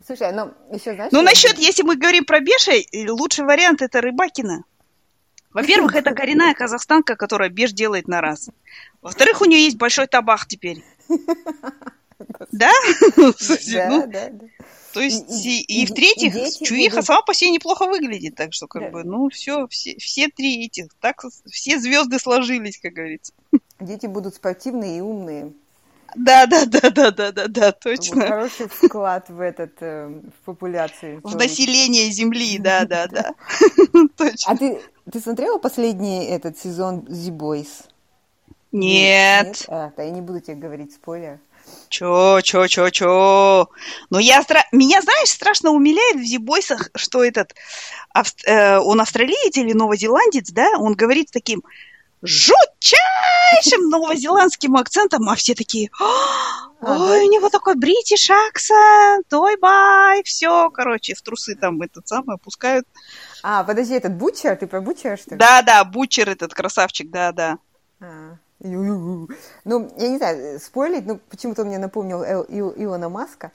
Слушай, 0.06 0.32
ну 0.34 0.54
еще 0.72 0.93
знаешь... 0.95 1.12
Ну, 1.12 1.22
насчет, 1.22 1.58
если 1.58 1.84
мы 1.84 1.95
говорим 1.95 2.26
про 2.26 2.39
Бешей, 2.39 2.88
лучший 3.10 3.45
вариант 3.45 3.82
это 3.82 4.02
Рыбакина. 4.02 4.64
Во-первых, 5.54 5.95
это 5.95 6.14
коренная 6.14 6.54
казахстанка, 6.54 7.16
которая 7.16 7.49
Беш 7.49 7.74
делает 7.74 8.08
на 8.08 8.22
раз. 8.22 8.49
Во-вторых, 9.02 9.41
у 9.41 9.45
нее 9.45 9.66
есть 9.66 9.78
большой 9.78 10.08
табах 10.08 10.47
теперь. 10.47 10.84
Да? 12.52 12.70
Да, 13.18 14.06
да, 14.06 14.30
да. 14.30 14.47
То 14.93 14.99
есть, 14.99 15.45
и, 15.45 15.62
и, 15.62 15.82
и, 15.82 15.84
и 15.84 15.86
в-третьих, 15.86 16.34
Чуиха 16.60 16.97
будут... 16.97 17.06
сама 17.06 17.22
по 17.22 17.34
себе 17.34 17.49
неплохо 17.49 17.88
выглядит, 17.88 18.36
так 18.36 18.54
что, 18.54 18.68
как 18.68 18.84
да. 18.84 18.89
бы, 18.89 19.04
ну, 19.04 19.30
все, 19.30 19.68
все, 19.68 19.97
все 19.97 20.28
три 20.28 20.66
этих, 20.66 20.93
так, 20.99 21.24
все 21.49 21.80
звезды 21.80 22.20
сложились, 22.20 22.80
как 22.80 22.93
говорится. 22.93 23.34
Дети 23.80 24.06
будут 24.06 24.36
спортивные 24.36 24.99
и 24.99 25.02
умные. 25.02 25.54
Да, 26.16 26.45
да, 26.45 26.66
да, 26.66 26.89
да, 26.89 27.12
да, 27.12 27.32
да, 27.32 27.47
да, 27.47 27.72
точно. 27.72 28.28
Хороший 28.28 28.68
вклад 28.68 29.30
в 29.30 29.39
этот 29.39 29.74
э, 29.82 30.07
в 30.07 30.45
популяцию. 30.45 31.22
В 31.24 31.36
население 31.36 32.09
Земли, 32.12 32.57
да, 32.59 32.86
да, 32.86 33.07
да. 33.07 33.34
Точно. 34.18 34.51
А 34.51 34.57
ты, 34.57 34.82
ты 35.12 35.20
смотрела 35.20 35.57
последний 35.57 36.26
этот 36.26 36.57
сезон 36.57 36.99
The 37.01 37.30
Boys? 37.30 37.86
Нет. 38.72 39.45
Нет? 39.45 39.66
А, 39.68 39.91
да, 39.95 40.03
я 40.03 40.12
не 40.12 40.22
буду 40.22 40.39
тебе 40.39 40.55
говорить 40.55 40.93
спойлер. 40.93 41.39
Чё, 41.89 42.39
чё, 42.41 42.68
чё, 42.68 42.89
чё? 42.89 43.68
Ну, 44.09 44.20
я 44.20 44.41
стра... 44.43 44.64
Меня, 44.72 45.01
знаешь, 45.01 45.30
страшно 45.30 45.72
умиляет 45.72 46.18
в 46.18 46.24
Зибойсах, 46.24 46.89
что 46.95 47.24
этот... 47.24 47.53
Авст... 48.14 48.47
Э, 48.47 48.80
он 48.80 48.99
австралиец 49.01 49.55
или 49.57 49.74
новозеландец, 49.74 50.51
да? 50.51 50.70
Он 50.78 50.95
говорит 50.95 51.30
таким 51.32 51.64
жутчайшим 52.22 53.89
новозеландским 53.89 54.76
акцентом, 54.76 55.28
а 55.30 55.36
все 55.36 55.55
такие, 55.55 55.89
«А, 55.99 56.72
ой, 56.82 57.28
у 57.28 57.32
него 57.32 57.49
такой 57.49 57.76
бритиш 57.76 58.30
акцент, 58.30 59.32
ой, 59.34 59.57
бай, 59.57 60.24
все, 60.24 60.69
короче, 60.72 61.13
в 61.15 61.22
трусы 61.22 61.55
там 61.55 61.82
этот 61.82 62.07
самый 62.07 62.36
опускают. 62.36 62.88
А, 63.43 63.63
подожди, 63.63 63.93
этот 63.93 64.13
Бучер, 64.13 64.55
ты 64.55 64.67
про 64.67 64.82
Бучера, 64.82 65.17
что 65.17 65.32
ли? 65.32 65.38
Да, 65.38 65.61
да, 65.61 65.84
Бучер 65.84 66.30
этот 66.30 66.53
красавчик, 66.53 67.09
да, 67.09 67.32
да. 67.32 67.57
А. 67.99 68.38
Ну, 68.63 69.28
я 69.97 70.09
не 70.09 70.17
знаю, 70.17 70.59
спойлить, 70.59 71.07
но 71.07 71.17
почему-то 71.30 71.63
он 71.63 71.69
мне 71.69 71.80
напомнил 71.80 72.24
Илона 72.24 73.09
Маска. 73.09 73.51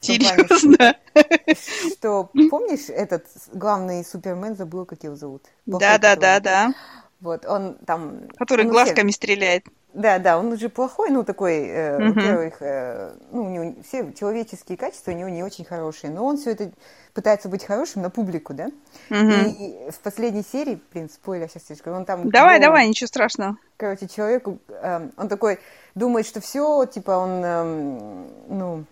Серьезно? 0.00 0.96
Что, 1.92 2.30
помнишь, 2.50 2.88
этот 2.88 3.26
главный 3.52 4.04
Супермен, 4.04 4.56
забыл, 4.56 4.84
как 4.84 5.02
его 5.02 5.16
зовут? 5.16 5.44
Да, 5.66 5.98
да, 5.98 6.16
да, 6.16 6.40
да. 6.40 6.74
Вот, 7.20 7.46
он 7.46 7.74
там... 7.86 8.28
Который 8.36 8.64
он 8.64 8.70
глазками 8.70 9.08
всех... 9.08 9.16
стреляет. 9.16 9.64
Да, 9.94 10.18
да, 10.18 10.38
он 10.38 10.52
уже 10.52 10.68
плохой, 10.68 11.10
ну, 11.10 11.24
такой, 11.24 11.66
э, 11.66 11.98
uh-huh. 11.98 12.08
во-первых, 12.12 12.54
э, 12.60 13.14
ну, 13.32 13.46
у 13.46 13.48
него 13.48 13.74
все 13.82 14.12
человеческие 14.12 14.76
качества 14.76 15.10
у 15.10 15.14
него 15.14 15.28
не 15.28 15.42
очень 15.42 15.64
хорошие, 15.64 16.12
но 16.12 16.24
он 16.24 16.36
все 16.36 16.50
это 16.52 16.70
пытается 17.14 17.48
быть 17.48 17.64
хорошим 17.64 18.02
на 18.02 18.10
публику, 18.10 18.54
да? 18.54 18.68
Uh-huh. 19.10 19.48
И, 19.48 19.88
и 19.88 19.90
в 19.90 19.98
последней 20.00 20.44
серии, 20.44 20.80
блин, 20.92 21.08
спойлер 21.08 21.48
сейчас 21.48 21.78
скажу, 21.78 21.96
он 21.96 22.04
там... 22.04 22.28
Давай, 22.30 22.58
был, 22.58 22.66
давай, 22.66 22.86
ничего 22.88 23.08
страшного. 23.08 23.56
Короче, 23.76 24.06
человеку, 24.08 24.58
э, 24.68 25.08
он 25.16 25.28
такой 25.28 25.58
думает, 25.94 26.26
что 26.26 26.40
все, 26.40 26.84
типа, 26.84 27.12
он, 27.12 27.42
э, 27.42 28.26
ну, 28.48 28.84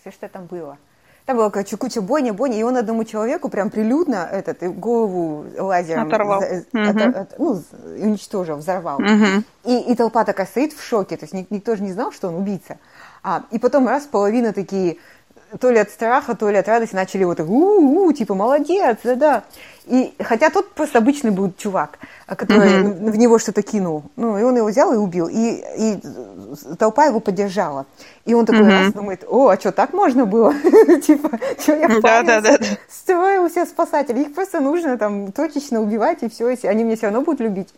все, 0.00 0.10
что 0.10 0.28
там 0.28 0.46
было– 0.46 0.78
там 1.26 1.36
была, 1.36 1.50
короче, 1.50 1.76
куча 1.76 2.00
бойня, 2.00 2.32
бойня, 2.32 2.58
и 2.58 2.62
он 2.62 2.76
одному 2.76 3.04
человеку 3.04 3.48
прям 3.48 3.70
прилюдно 3.70 4.28
этот, 4.30 4.62
голову 4.78 5.46
лазером 5.56 6.08
оторвал. 6.08 6.40
За, 6.40 6.64
угу. 6.72 6.88
от, 6.88 7.16
от, 7.16 7.38
ну, 7.38 7.62
уничтожил, 8.00 8.56
взорвал. 8.56 8.98
Угу. 8.98 9.44
И, 9.64 9.92
и 9.92 9.94
толпа 9.94 10.24
такая 10.24 10.46
стоит 10.46 10.72
в 10.72 10.82
шоке, 10.82 11.16
то 11.16 11.24
есть 11.24 11.50
никто 11.50 11.76
же 11.76 11.82
не 11.82 11.92
знал, 11.92 12.10
что 12.10 12.28
он 12.28 12.34
убийца. 12.34 12.78
А, 13.22 13.44
и 13.52 13.58
потом 13.58 13.86
раз 13.86 14.04
половина 14.04 14.52
такие 14.52 14.98
то 15.60 15.70
ли 15.70 15.78
от 15.78 15.90
страха, 15.90 16.34
то 16.34 16.50
ли 16.50 16.56
от 16.56 16.66
радости 16.66 16.94
начали 16.94 17.24
вот 17.24 17.36
так, 17.36 17.48
у-у-у, 17.48 18.12
типа, 18.12 18.34
молодец, 18.34 18.98
да-да. 19.04 19.44
И, 19.86 20.14
хотя 20.20 20.50
тот 20.50 20.74
просто 20.74 20.98
обычный 20.98 21.32
был 21.32 21.52
чувак, 21.58 21.98
который 22.26 22.82
mm-hmm. 22.82 23.10
в 23.10 23.16
него 23.16 23.38
что-то 23.38 23.62
кинул. 23.62 24.04
Ну, 24.14 24.38
и 24.38 24.42
он 24.42 24.56
его 24.56 24.68
взял 24.68 24.92
и 24.92 24.96
убил. 24.96 25.28
И, 25.28 25.64
и 25.76 25.98
толпа 26.78 27.06
его 27.06 27.18
поддержала. 27.18 27.86
И 28.24 28.32
он 28.34 28.46
такой 28.46 28.62
mm-hmm. 28.62 28.84
раз 28.84 28.92
думает, 28.92 29.24
о, 29.28 29.48
а 29.48 29.58
что, 29.58 29.72
так 29.72 29.92
можно 29.92 30.24
было? 30.24 30.54
Типа, 31.02 31.30
что 31.58 31.74
я 31.74 31.88
да, 32.40 32.58
строил 32.88 33.50
себя 33.50 33.66
спасателей. 33.66 34.22
Их 34.22 34.34
просто 34.34 34.60
нужно 34.60 34.96
там 34.98 35.32
точечно 35.32 35.80
убивать, 35.80 36.22
и 36.22 36.28
все, 36.28 36.56
они 36.62 36.84
меня 36.84 36.96
все 36.96 37.06
равно 37.06 37.22
будут 37.22 37.40
любить. 37.40 37.68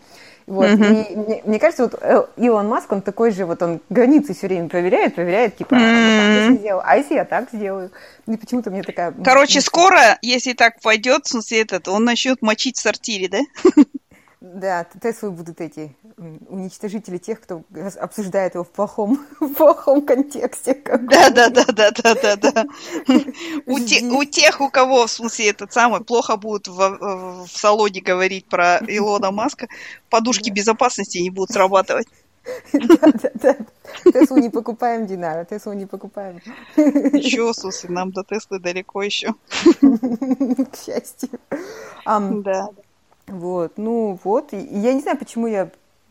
Вот. 0.47 0.67
Mm-hmm. 0.67 1.07
И 1.09 1.17
мне, 1.17 1.43
мне 1.47 1.59
кажется, 1.59 1.85
вот 1.85 1.99
э, 2.03 2.23
Илон 2.37 2.69
Маск, 2.69 2.93
он 2.93 3.01
такой 3.01 3.31
же, 3.31 3.47
вот 3.47 3.63
он 3.63 3.81
границы 3.89 4.35
все 4.35 4.47
время 4.47 4.69
проверяет, 4.69 5.15
проверяет, 5.15 5.57
типа, 5.57 5.75
mm-hmm. 5.75 6.69
а, 6.69 6.83
а 6.85 6.97
если 6.97 7.15
я 7.15 7.25
так 7.25 7.49
сделаю? 7.51 7.91
И 8.27 8.37
почему-то 8.37 8.71
мне 8.71 8.83
такая... 8.83 9.13
Короче, 9.13 9.61
скоро, 9.61 10.19
если 10.23 10.55
так 10.55 10.81
пойдет, 10.81 11.27
в 11.27 11.29
смысле 11.29 11.61
этот, 11.61 11.89
он 11.89 12.05
начнет 12.05 12.41
мочить 12.43 12.79
в 12.79 12.81
сортире, 12.81 13.29
да? 13.29 13.41
Да, 14.41 14.87
Теслы 15.03 15.31
будут 15.31 15.63
эти 15.63 15.97
уничтожители 16.49 17.17
тех, 17.17 17.41
кто 17.41 17.65
обсуждает 17.99 18.55
его 18.55 18.65
в 18.65 18.69
плохом, 18.69 19.27
в 19.41 19.55
плохом 19.55 20.05
контексте. 20.05 20.83
Да, 20.85 21.31
да, 21.31 21.49
да, 21.49 21.65
да, 21.65 21.91
да, 21.91 22.15
да, 22.15 22.37
да. 22.37 22.65
У, 23.67 23.79
те, 23.81 24.05
у 24.05 24.23
тех, 24.25 24.61
у 24.61 24.69
кого, 24.69 25.07
в 25.07 25.11
смысле, 25.11 25.49
этот 25.49 25.73
самый, 25.73 26.05
плохо 26.05 26.37
будут 26.37 26.69
в, 26.69 27.47
в 27.47 27.49
салоне 27.49 28.03
говорить 28.03 28.47
про 28.47 28.81
Илона 28.87 29.31
Маска, 29.31 29.67
подушки 30.11 30.51
да. 30.51 30.57
безопасности 30.57 31.19
не 31.19 31.31
будут 31.31 31.53
срабатывать. 31.53 32.07
Теслу 34.13 34.39
не 34.39 34.51
покупаем, 34.51 35.07
Динара, 35.07 35.45
Теслу 35.45 35.73
не 35.73 35.87
покупаем. 35.87 36.41
Еще, 36.77 37.53
слушай, 37.55 37.91
нам 37.91 38.11
до 38.13 38.23
Теслы 38.25 38.59
далеко 38.59 39.03
еще. 39.03 39.35
К 39.51 40.77
счастью. 40.77 41.31
Да. 42.05 42.69
Вот, 43.27 43.79
ну 43.79 44.19
вот, 44.23 44.53
я 44.53 44.93
не 44.93 45.01
знаю, 45.01 45.19
почему 45.19 45.47
я 45.47 45.71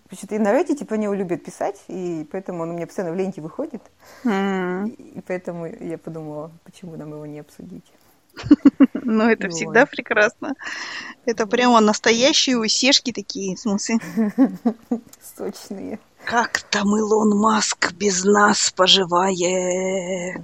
Почему-то 0.10 0.36
и 0.36 0.40
на 0.40 0.54
Reddit 0.54 0.86
по 0.86 0.94
него 0.94 1.16
любят 1.16 1.44
писать, 1.44 1.82
и 1.88 2.28
поэтому 2.32 2.62
он 2.64 2.70
у 2.70 2.74
меня 2.74 2.86
постоянно 2.86 3.16
в 3.16 3.18
ленте 3.18 3.42
выходит. 3.42 3.82
Mm. 4.24 4.90
И, 4.90 5.18
и 5.18 5.22
поэтому 5.22 5.66
я 5.66 5.98
подумала, 5.98 6.52
почему 6.66 6.96
нам 6.98 7.10
его 7.14 7.26
не 7.26 7.40
обсудить. 7.40 7.86
Ну, 8.94 9.28
это 9.28 9.50
всегда 9.50 9.86
прекрасно. 9.86 10.54
Это 11.26 11.48
прямо 11.48 11.80
настоящие 11.82 12.58
усешки 12.58 13.12
такие, 13.12 13.56
в 13.56 13.60
смысле. 13.60 13.98
Сочные. 15.36 16.00
Как 16.26 16.62
там 16.70 16.96
Илон 16.96 17.38
Маск 17.38 17.94
без 17.94 18.24
нас 18.24 18.72
поживает? 18.72 20.42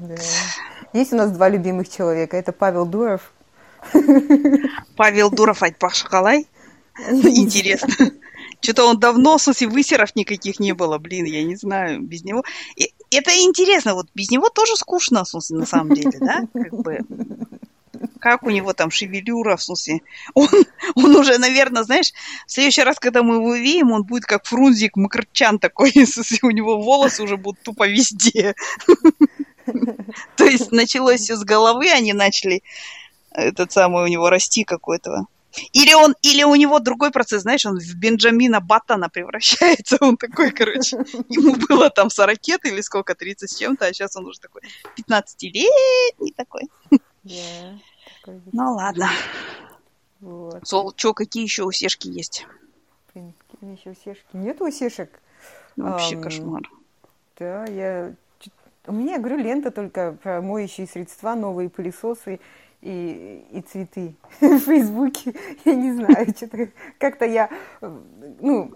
Есть 0.94 1.14
у 1.14 1.16
нас 1.16 1.32
два 1.32 1.50
любимых 1.50 1.90
человека. 1.90 2.38
Это 2.38 2.52
Павел 2.52 2.86
Дуров. 2.86 3.32
Павел 4.96 5.30
Дуров, 5.32 5.64
Айтпах 5.64 5.96
Шакалай? 5.96 6.48
Интересно. 7.10 8.12
Что-то 8.62 8.86
он 8.86 9.00
давно, 9.00 9.38
в 9.38 9.42
смысле, 9.42 9.70
высеров 9.70 10.16
никаких 10.16 10.60
не 10.60 10.74
было, 10.74 10.98
блин, 10.98 11.26
я 11.26 11.44
не 11.44 11.56
знаю, 11.56 12.02
без 12.02 12.26
него. 12.26 12.44
И 12.76 12.94
это 13.10 13.32
интересно, 13.42 13.94
вот 13.94 14.08
без 14.14 14.30
него 14.32 14.50
тоже 14.50 14.76
скучно, 14.76 15.24
в 15.24 15.30
смысле, 15.30 15.60
на 15.60 15.66
самом 15.66 15.96
деле, 15.96 16.12
да? 16.20 16.42
Как 16.54 16.74
бы, 16.74 17.00
как 18.20 18.44
у 18.44 18.50
него 18.50 18.74
там 18.74 18.92
шевелюра, 18.92 19.58
в 19.58 19.64
смысле. 19.64 20.02
Он, 20.34 20.48
он 20.96 21.16
уже, 21.16 21.38
наверное, 21.38 21.84
знаешь, 21.84 22.12
в 22.48 22.52
следующий 22.52 22.84
раз, 22.84 23.00
когда 23.00 23.24
мы 23.24 23.36
его 23.36 23.50
увидим, 23.50 23.92
он 23.92 24.04
будет 24.04 24.26
как 24.26 24.46
Фрунзик 24.46 24.96
Макарчан 24.96 25.60
такой, 25.60 25.92
в 25.96 26.06
смысле, 26.06 26.40
у 26.44 26.52
него 26.52 26.82
волосы 26.82 27.24
уже 27.24 27.38
будут 27.38 27.62
тупо 27.64 27.88
везде. 27.88 28.56
То 30.36 30.46
есть 30.46 30.72
началось 30.72 31.22
все 31.22 31.36
с 31.36 31.44
головы, 31.44 31.90
они 31.92 32.14
начали 32.14 32.64
этот 33.32 33.72
самый 33.72 34.04
у 34.04 34.08
него 34.08 34.30
расти 34.30 34.64
какой-то 34.64 35.28
или 35.74 35.94
он, 35.94 36.16
или 36.22 36.44
у 36.44 36.56
него 36.56 36.80
другой 36.80 37.12
процесс, 37.12 37.42
знаешь, 37.42 37.66
он 37.66 37.80
в 37.80 37.96
Бенджамина 37.96 38.62
Баттона 38.62 39.10
превращается, 39.10 39.98
он 40.00 40.18
такой, 40.18 40.52
короче, 40.52 40.98
ему 41.30 41.56
было 41.56 41.90
там 41.90 42.10
40 42.10 42.48
лет 42.48 42.66
или 42.66 42.82
сколько, 42.82 43.16
30 43.16 43.50
с 43.50 43.56
чем-то, 43.56 43.86
а 43.86 43.94
сейчас 43.94 44.16
он 44.16 44.26
уже 44.28 44.40
такой 44.40 44.62
15-летний 44.98 46.34
такой. 46.36 46.64
Такой 47.24 48.42
ну 48.52 48.74
ладно. 48.74 49.10
Вот. 50.20 50.68
Сол, 50.68 50.94
чё, 50.94 51.14
какие 51.14 51.44
еще 51.44 51.64
усешки 51.64 52.08
есть? 52.08 52.46
Блин, 53.14 53.34
какие 53.52 53.78
еще 53.78 53.92
усешки? 53.92 54.26
Нет 54.34 54.62
усешек? 54.62 55.22
Вообще 55.76 56.16
um, 56.16 56.24
кошмар. 56.24 56.70
Да, 57.38 57.66
я... 57.66 58.14
У 58.86 58.92
меня, 58.92 59.18
говорю, 59.20 59.38
лента 59.38 59.72
только 59.72 60.18
про 60.22 60.42
моющие 60.42 60.88
средства, 60.88 61.36
новые 61.36 61.70
пылесосы 61.70 62.40
и, 62.82 63.46
и 63.52 63.62
цветы 63.62 64.16
в 64.42 64.60
Фейсбуке. 64.60 65.34
Я 65.66 65.76
не 65.76 65.94
знаю, 65.94 66.28
что-то 66.36 66.70
как-то 66.98 67.26
я, 67.26 67.50
ну, 68.40 68.72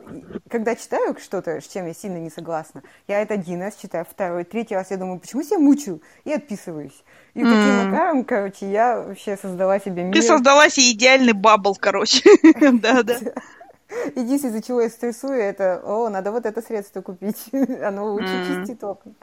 когда 0.50 0.76
читаю 0.76 1.16
что-то, 1.20 1.62
с 1.62 1.68
чем 1.68 1.88
я 1.88 1.94
сильно 1.94 2.18
не 2.18 2.30
согласна, 2.30 2.84
я 3.08 3.22
это 3.22 3.36
один 3.36 3.62
раз 3.62 3.76
читаю, 3.76 4.06
второй, 4.10 4.44
третий 4.44 4.76
раз 4.76 4.92
я 4.92 4.98
думаю, 4.98 5.20
почему 5.20 5.44
себя 5.44 5.60
мучаю? 5.60 6.02
И 6.26 6.32
отписываюсь. 6.32 7.04
И 7.34 7.42
mm. 7.42 7.44
таким 7.44 7.92
макаром, 7.92 8.26
короче, 8.26 8.70
я 8.70 9.02
вообще 9.02 9.38
создала 9.38 9.80
себе 9.80 10.04
мир. 10.04 10.14
Ты 10.14 10.22
создала 10.22 10.70
себе 10.70 10.92
идеальный 10.92 11.34
бабл, 11.34 11.76
короче. 11.76 12.24
Да-да. 12.60 13.18
Единственное, 14.16 14.56
из-за 14.56 14.62
чего 14.64 14.82
я 14.82 14.90
стрессую, 14.90 15.40
это, 15.40 15.82
о, 15.84 16.10
надо 16.10 16.32
вот 16.32 16.46
это 16.46 16.62
средство 16.62 17.02
купить, 17.02 17.50
оно 17.82 18.12
лучше 18.12 18.46
чистит 18.48 18.84
окна. 18.84 19.14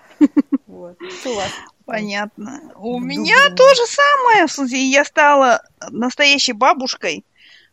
Вот. 0.66 0.96
Что 1.20 1.30
у 1.30 1.36
вас? 1.36 1.50
Понятно. 1.90 2.72
У 2.76 2.98
меня 3.00 3.50
то 3.56 3.74
же 3.74 3.82
самое. 3.86 4.46
В 4.46 4.52
смысле, 4.52 4.78
я 4.90 5.04
стала 5.04 5.62
настоящей 5.90 6.52
бабушкой. 6.52 7.24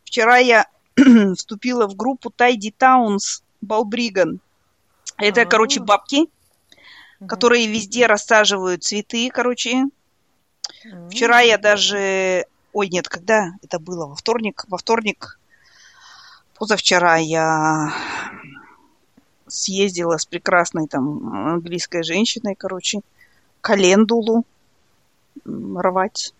Вчера 0.03 0.37
я 0.37 0.67
вступила 1.35 1.87
в 1.87 1.95
группу 1.95 2.29
Тайди 2.29 2.71
Таунс 2.71 3.43
Балбриган. 3.61 4.39
Это, 5.17 5.45
короче, 5.45 5.79
бабки, 5.79 6.27
которые 7.27 7.67
везде 7.67 8.05
рассаживают 8.05 8.83
цветы, 8.83 9.29
короче, 9.31 9.85
Вчера 11.09 11.41
я 11.41 11.57
даже... 11.57 12.45
Ой, 12.73 12.89
нет, 12.89 13.07
когда 13.07 13.53
это 13.61 13.79
было? 13.79 14.07
Во 14.07 14.15
вторник? 14.15 14.65
Во 14.67 14.77
вторник, 14.77 15.39
позавчера 16.55 17.17
я 17.17 17.93
съездила 19.47 20.17
с 20.17 20.25
прекрасной 20.25 20.87
там 20.87 21.47
английской 21.53 22.03
женщиной, 22.03 22.55
короче, 22.55 22.99
календулу 23.67 24.45
рвать. 25.45 26.33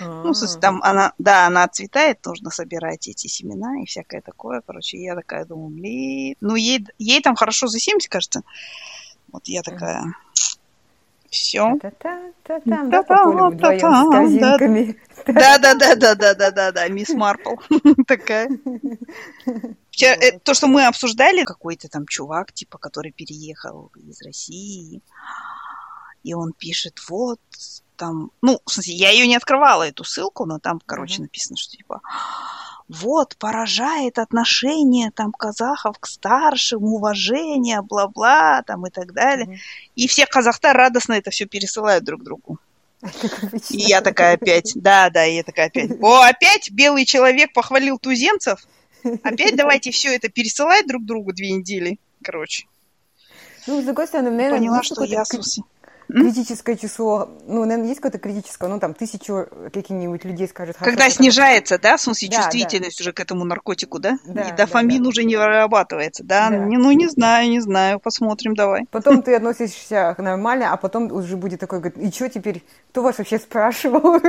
Ну, 0.00 0.32
в 0.32 0.34
смысле, 0.34 0.60
там 0.60 0.82
она, 0.82 1.14
да, 1.18 1.46
она 1.46 1.64
отцветает, 1.64 2.24
нужно 2.26 2.50
собирать 2.50 3.08
эти 3.08 3.26
семена 3.26 3.80
и 3.80 3.86
всякое 3.86 4.20
такое. 4.20 4.62
Короче, 4.64 5.02
я 5.02 5.14
такая 5.16 5.46
думаю, 5.46 5.70
блин, 5.70 6.36
ну, 6.40 6.54
ей, 6.54 6.86
ей 6.98 7.20
там 7.22 7.34
хорошо 7.34 7.66
за 7.66 7.80
70, 7.80 8.08
кажется. 8.08 8.42
Вот 9.32 9.48
я 9.48 9.62
такая, 9.62 10.14
все. 11.30 11.78
Да. 11.80 11.90
Да, 15.26 15.74
да, 15.74 15.94
да, 15.94 16.14
да, 16.14 16.34
да, 16.34 16.50
да, 16.50 16.72
да, 16.72 16.88
мисс 16.88 17.08
Марпл 17.08 17.54
такая. 18.06 18.50
Э, 20.02 20.38
то, 20.42 20.54
что 20.54 20.66
мы 20.66 20.86
обсуждали, 20.86 21.44
какой-то 21.44 21.88
там 21.88 22.06
чувак, 22.06 22.52
типа, 22.52 22.78
который 22.78 23.12
переехал 23.12 23.90
из 23.96 24.20
России, 24.22 25.00
и 26.22 26.34
он 26.34 26.52
пишет, 26.52 27.00
вот, 27.08 27.40
там, 27.96 28.30
ну, 28.40 28.60
в 28.64 28.72
смысле, 28.72 28.94
я 28.94 29.10
ее 29.10 29.26
не 29.26 29.36
открывала, 29.36 29.84
эту 29.84 30.04
ссылку, 30.04 30.44
но 30.44 30.58
там, 30.58 30.80
короче, 30.84 31.18
mm-hmm. 31.18 31.22
написано, 31.22 31.56
что 31.56 31.76
типа, 31.76 32.00
вот, 32.88 33.36
поражает 33.36 34.18
отношение 34.18 35.10
там 35.10 35.32
казахов 35.32 35.98
к 35.98 36.06
старшим, 36.06 36.84
уважение, 36.84 37.82
бла-бла, 37.82 38.62
там 38.66 38.86
и 38.86 38.90
так 38.90 39.12
далее. 39.12 39.46
Mm-hmm. 39.46 39.92
И 39.96 40.08
все 40.08 40.26
казахта 40.26 40.72
радостно 40.72 41.14
это 41.14 41.30
все 41.30 41.46
пересылают 41.46 42.04
друг 42.04 42.22
другу. 42.22 42.58
И 43.70 43.78
я 43.78 44.00
такая 44.00 44.34
опять, 44.34 44.72
да, 44.76 45.10
да, 45.10 45.26
и 45.26 45.36
я 45.36 45.42
такая 45.42 45.66
опять, 45.66 45.90
о, 46.00 46.22
опять 46.22 46.70
белый 46.70 47.04
человек 47.04 47.52
похвалил 47.52 47.98
туземцев, 47.98 48.64
опять 49.24 49.56
давайте 49.56 49.90
все 49.90 50.14
это 50.14 50.28
пересылать 50.28 50.86
друг 50.86 51.04
другу 51.04 51.32
две 51.32 51.50
недели, 51.50 51.98
короче. 52.22 52.66
Ну, 53.66 53.80
с 53.80 53.84
другой 53.84 54.06
стороны, 54.06 54.30
наверное, 54.30 54.58
поняла, 54.58 54.82
что 54.82 55.02
я 55.04 55.24
критическое 56.12 56.76
число, 56.76 57.28
ну, 57.46 57.64
наверное, 57.64 57.88
есть 57.88 58.00
какое-то 58.00 58.18
критическое, 58.18 58.68
ну, 58.68 58.78
там, 58.78 58.94
тысячу 58.94 59.46
каких-нибудь 59.72 60.24
людей 60.24 60.48
скажет... 60.48 60.76
Когда 60.78 61.10
снижается, 61.10 61.78
да, 61.78 61.96
в 61.96 62.00
смысле, 62.00 62.28
да, 62.28 62.36
чувствительность 62.36 62.98
да. 62.98 63.02
уже 63.02 63.12
к 63.12 63.20
этому 63.20 63.44
наркотику, 63.44 63.98
да? 63.98 64.18
да 64.24 64.42
И 64.42 64.52
дофамин 64.52 64.98
да, 64.98 65.04
да. 65.04 65.08
уже 65.08 65.24
не 65.24 65.36
вырабатывается, 65.36 66.24
да? 66.24 66.50
да? 66.50 66.56
Не, 66.56 66.76
ну, 66.76 66.92
не 66.92 67.08
знаю, 67.08 67.48
не 67.50 67.60
знаю, 67.60 67.98
посмотрим, 67.98 68.54
давай. 68.54 68.86
Потом 68.90 69.22
ты 69.22 69.34
относишься 69.34 70.14
нормально, 70.18 70.72
а 70.72 70.76
потом 70.76 71.10
уже 71.12 71.36
будет 71.36 71.60
такой, 71.60 71.80
говорит, 71.80 71.98
и 71.98 72.10
что 72.10 72.28
теперь? 72.28 72.62
Кто 72.90 73.02
вас 73.02 73.18
вообще 73.18 73.38
спрашивал? 73.38 74.20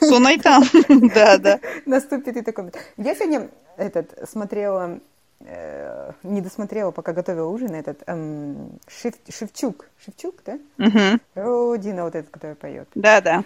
Сонай 0.00 0.38
там, 0.38 0.64
да, 1.14 1.38
да. 1.38 1.60
Наступит 1.86 2.36
и 2.36 2.42
такой... 2.42 2.72
Я 2.96 3.14
сегодня 3.14 3.48
этот, 3.76 4.28
смотрела 4.30 5.00
э, 5.40 6.12
не 6.22 6.40
досмотрела, 6.40 6.90
пока 6.90 7.12
готовила 7.12 7.48
ужин, 7.48 7.74
этот 7.74 8.02
эм, 8.06 8.78
Шев, 8.86 9.14
Шевчук. 9.28 9.86
Шевчук, 10.04 10.36
да? 10.44 10.58
Угу. 10.78 11.20
Родина 11.34 12.04
вот 12.04 12.14
этот, 12.14 12.30
который 12.30 12.56
поет. 12.56 12.88
Да, 12.94 13.20
да. 13.20 13.44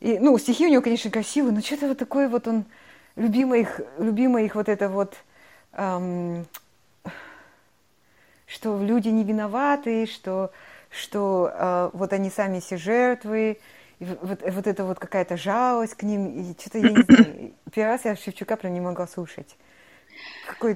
И, 0.00 0.18
ну, 0.18 0.36
стихи 0.38 0.66
у 0.66 0.70
него, 0.70 0.82
конечно, 0.82 1.10
красивые, 1.10 1.52
но 1.52 1.60
что-то 1.60 1.88
вот 1.88 1.98
такое 1.98 2.28
вот 2.28 2.48
он, 2.48 2.64
любимый 3.16 3.60
их, 3.60 3.80
любимый 3.98 4.46
их 4.46 4.54
вот 4.54 4.68
это 4.68 4.88
вот, 4.88 5.14
эм, 5.74 6.46
что 8.46 8.82
люди 8.82 9.08
не 9.08 9.24
виноваты, 9.24 10.06
что, 10.06 10.50
что 10.90 11.50
э, 11.52 11.90
вот 11.92 12.12
они 12.12 12.30
сами 12.30 12.60
все 12.60 12.76
жертвы, 12.76 13.58
и 14.00 14.04
вот, 14.04 14.42
вот 14.42 14.66
это 14.66 14.84
вот 14.84 14.98
какая-то 14.98 15.36
жалость 15.36 15.94
к 15.94 16.02
ним, 16.02 16.26
и 16.26 16.60
что-то 16.60 16.78
я 16.78 16.90
не 16.90 17.02
знаю. 17.08 17.52
Первый 17.72 17.92
раз 17.92 18.04
я 18.04 18.16
Шевчука 18.16 18.56
прям 18.56 18.74
не 18.74 18.80
могла 18.80 19.06
слушать. 19.06 19.56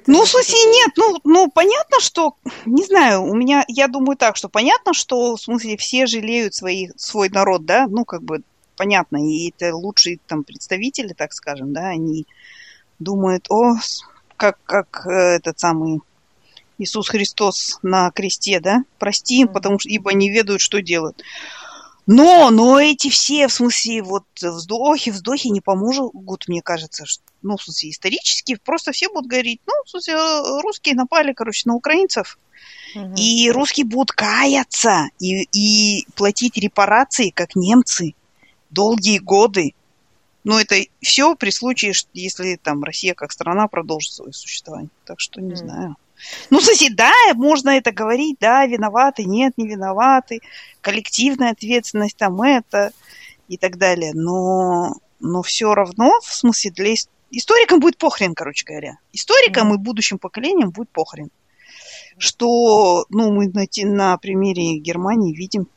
Ну, 0.07 0.25
в 0.25 0.29
смысле, 0.29 0.59
нет, 0.67 0.91
ну, 0.97 1.21
ну, 1.25 1.51
понятно, 1.51 2.01
что, 2.01 2.35
не 2.65 2.85
знаю, 2.85 3.23
у 3.23 3.35
меня, 3.35 3.65
я 3.69 3.89
думаю 3.89 4.17
так, 4.17 4.37
что 4.37 4.49
понятно, 4.49 4.95
что, 4.95 5.37
в 5.37 5.41
смысле, 5.41 5.77
все 5.77 6.07
жалеют 6.07 6.55
свои, 6.55 6.89
свой 6.97 7.29
народ, 7.29 7.65
да, 7.65 7.87
ну, 7.89 8.05
как 8.05 8.23
бы, 8.23 8.43
понятно, 8.77 9.17
и 9.17 9.51
это 9.51 9.75
лучшие 9.75 10.19
там 10.27 10.45
представители, 10.45 11.13
так 11.13 11.33
скажем, 11.33 11.73
да, 11.73 11.89
они 11.89 12.27
думают, 12.99 13.47
о, 13.51 13.75
как, 14.37 14.59
как 14.65 15.07
э, 15.07 15.37
этот 15.37 15.59
самый 15.59 16.01
Иисус 16.79 17.09
Христос 17.09 17.79
на 17.83 18.11
кресте, 18.11 18.61
да, 18.61 18.85
прости 18.99 19.41
им, 19.41 19.49
потому 19.49 19.79
что, 19.79 19.89
ибо 19.89 20.13
не 20.13 20.31
ведают, 20.31 20.61
что 20.61 20.83
делают. 20.83 21.23
Но, 22.07 22.51
но 22.51 22.79
эти 22.79 23.11
все, 23.11 23.49
в 23.49 23.53
смысле, 23.53 24.03
вот 24.03 24.25
вздохи, 24.41 25.11
вздохи 25.11 25.49
не 25.49 25.61
помогут, 25.61 26.47
мне 26.47 26.63
кажется, 26.63 27.05
что, 27.05 27.23
ну, 27.47 27.57
в 27.57 27.63
смысле, 27.63 27.91
исторически, 27.91 28.59
просто 28.63 28.93
все 28.93 29.09
будут 29.09 29.31
говорить, 29.31 29.61
ну, 29.67 29.73
в 29.85 29.91
смысле, 29.91 30.15
русские 30.63 30.95
напали, 30.95 31.33
короче, 31.33 31.63
на 31.67 31.75
украинцев, 31.75 32.39
угу. 32.95 33.15
и 33.17 33.51
русские 33.51 33.87
будут 33.87 34.13
каяться 34.13 35.09
и, 35.19 35.45
и 35.53 36.07
платить 36.15 36.57
репарации, 36.57 37.31
как 37.31 37.55
немцы, 37.55 38.15
долгие 38.71 39.19
годы. 39.19 39.75
Но 40.45 40.61
это 40.61 40.77
все 41.01 41.35
при 41.35 41.51
случае, 41.51 41.93
если 42.13 42.57
там 42.63 42.85
Россия 42.85 43.15
как 43.15 43.33
страна 43.33 43.67
продолжит 43.67 44.13
свое 44.13 44.33
существование. 44.33 44.91
Так 45.05 45.19
что 45.19 45.41
не 45.41 45.53
mm. 45.53 45.57
знаю. 45.57 45.97
Ну, 46.51 46.59
кстати, 46.59 46.89
да, 46.89 47.13
можно 47.35 47.71
это 47.71 47.93
говорить, 47.93 48.37
да, 48.41 48.65
виноваты, 48.67 49.25
нет, 49.25 49.55
не 49.57 49.67
виноваты, 49.69 50.41
коллективная 50.81 51.51
ответственность 51.51 52.17
там 52.17 52.41
это 52.43 52.93
и 53.49 53.57
так 53.57 53.77
далее. 53.77 54.13
Но, 54.15 54.95
но 55.21 55.43
все 55.43 55.75
равно, 55.75 56.13
в 56.23 56.33
смысле, 56.33 56.71
для 56.71 56.95
историкам 57.31 57.81
будет 57.81 57.99
похрен, 57.99 58.35
короче 58.35 58.65
говоря. 58.65 58.99
Историкам 59.13 59.73
mm. 59.73 59.75
и 59.75 59.79
будущим 59.79 60.19
поколениям 60.19 60.71
будет 60.71 60.91
похрен. 60.91 61.31
Что, 62.19 63.07
ну, 63.11 63.33
мы 63.33 63.49
на, 63.49 63.67
на 63.85 64.17
примере 64.17 64.79
Германии 64.79 65.35
видим, 65.35 65.69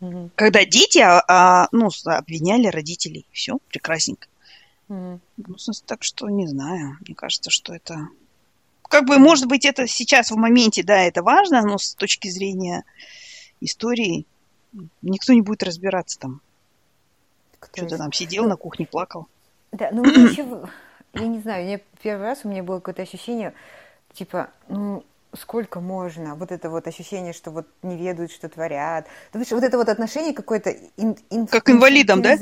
mm-hmm. 0.00 0.30
когда 0.34 0.64
дети, 0.64 0.98
а, 0.98 1.22
а, 1.28 1.68
ну, 1.72 1.90
обвиняли 2.04 2.68
родителей. 2.68 3.26
Все, 3.32 3.58
прекрасненько. 3.68 4.28
Mm-hmm. 4.88 5.20
Ну, 5.36 5.56
так 5.86 6.02
что 6.02 6.28
не 6.28 6.46
знаю. 6.46 6.96
Мне 7.00 7.14
кажется, 7.14 7.50
что 7.50 7.74
это 7.74 8.08
как 8.90 9.06
бы, 9.06 9.18
может 9.18 9.46
быть, 9.46 9.64
это 9.64 9.86
сейчас 9.86 10.32
в 10.32 10.36
моменте, 10.36 10.82
да, 10.82 11.00
это 11.00 11.22
важно, 11.22 11.62
но 11.62 11.78
с 11.78 11.94
точки 11.94 12.28
зрения 12.28 12.82
истории 13.60 14.26
никто 15.00 15.32
не 15.32 15.42
будет 15.42 15.62
разбираться 15.62 16.18
там. 16.18 16.40
Что-то 17.72 17.98
там 17.98 18.12
сидел 18.12 18.46
на 18.48 18.56
кухне, 18.56 18.86
плакал. 18.86 19.28
Да, 19.72 19.90
ну 19.92 20.04
еще, 20.04 20.46
я 21.14 21.26
не 21.26 21.40
знаю, 21.40 21.64
мне 21.64 21.80
первый 22.02 22.26
раз 22.26 22.40
у 22.44 22.48
меня 22.48 22.62
было 22.62 22.76
какое-то 22.76 23.02
ощущение, 23.02 23.54
типа, 24.12 24.50
ну, 24.68 25.04
сколько 25.34 25.80
можно, 25.80 26.34
вот 26.34 26.50
это 26.50 26.70
вот 26.70 26.86
ощущение, 26.86 27.32
что 27.32 27.50
вот 27.50 27.66
не 27.82 27.96
ведают, 27.96 28.32
что 28.32 28.48
творят. 28.48 29.06
Потому 29.28 29.44
что 29.44 29.54
вот 29.54 29.64
это 29.64 29.76
вот 29.76 29.88
отношение 29.88 30.32
какое-то... 30.32 30.70
Ин, 30.96 31.16
ин, 31.30 31.46
как 31.46 31.70
инвалидам, 31.70 32.20
да? 32.22 32.36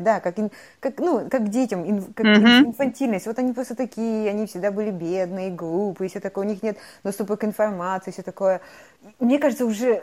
Да, 0.00 0.20
как, 0.20 0.38
ин, 0.38 0.50
как, 0.80 0.98
ну, 0.98 1.28
как 1.28 1.48
детям, 1.48 1.88
ин, 1.88 2.12
как 2.14 2.26
uh-huh. 2.26 2.66
инфантильность. 2.66 3.26
Вот 3.26 3.38
они 3.38 3.52
просто 3.52 3.74
такие, 3.74 4.30
они 4.30 4.46
всегда 4.46 4.70
были 4.70 4.90
бедные, 4.90 5.50
глупые, 5.50 6.08
все 6.08 6.20
такое, 6.20 6.46
у 6.46 6.48
них 6.48 6.62
нет 6.62 6.78
доступа 7.02 7.36
к 7.36 7.44
информации, 7.44 8.12
все 8.12 8.22
такое. 8.22 8.60
Мне 9.18 9.38
кажется, 9.38 9.66
уже... 9.66 10.02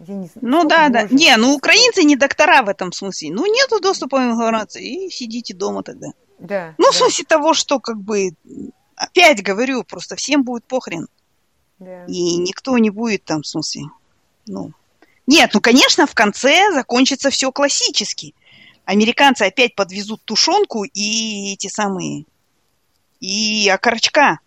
Я 0.00 0.14
не 0.14 0.28
знаю, 0.28 0.40
ну 0.42 0.64
да, 0.64 0.88
да. 0.90 1.08
Не, 1.10 1.36
ну 1.36 1.54
украинцы 1.54 2.04
не 2.04 2.16
доктора 2.16 2.62
в 2.62 2.68
этом 2.68 2.92
смысле. 2.92 3.30
Ну 3.32 3.46
нету 3.46 3.80
доступа 3.80 4.18
к 4.18 4.22
информации, 4.22 5.06
и 5.06 5.10
сидите 5.10 5.54
дома 5.54 5.82
тогда. 5.82 6.08
Да. 6.38 6.74
Ну, 6.78 6.86
да. 6.86 6.92
в 6.92 6.94
смысле 6.94 7.24
того, 7.24 7.54
что 7.54 7.80
как 7.80 7.98
бы... 7.98 8.30
Опять 8.94 9.44
говорю, 9.44 9.84
просто 9.84 10.16
всем 10.16 10.42
будет 10.42 10.64
похрен. 10.64 11.06
И 12.08 12.36
никто 12.38 12.76
не 12.78 12.90
будет 12.90 13.24
там, 13.24 13.42
в 13.42 13.46
смысле, 13.46 13.84
ну... 14.46 14.72
Нет, 15.28 15.50
ну, 15.52 15.60
конечно, 15.60 16.06
в 16.06 16.14
конце 16.14 16.72
закончится 16.72 17.30
все 17.30 17.52
классически. 17.52 18.34
Американцы 18.86 19.42
опять 19.42 19.74
подвезут 19.74 20.22
тушенку 20.24 20.84
и 20.84 21.52
эти 21.52 21.68
самые... 21.68 22.24
И 23.20 23.68
окорочка. 23.68 24.38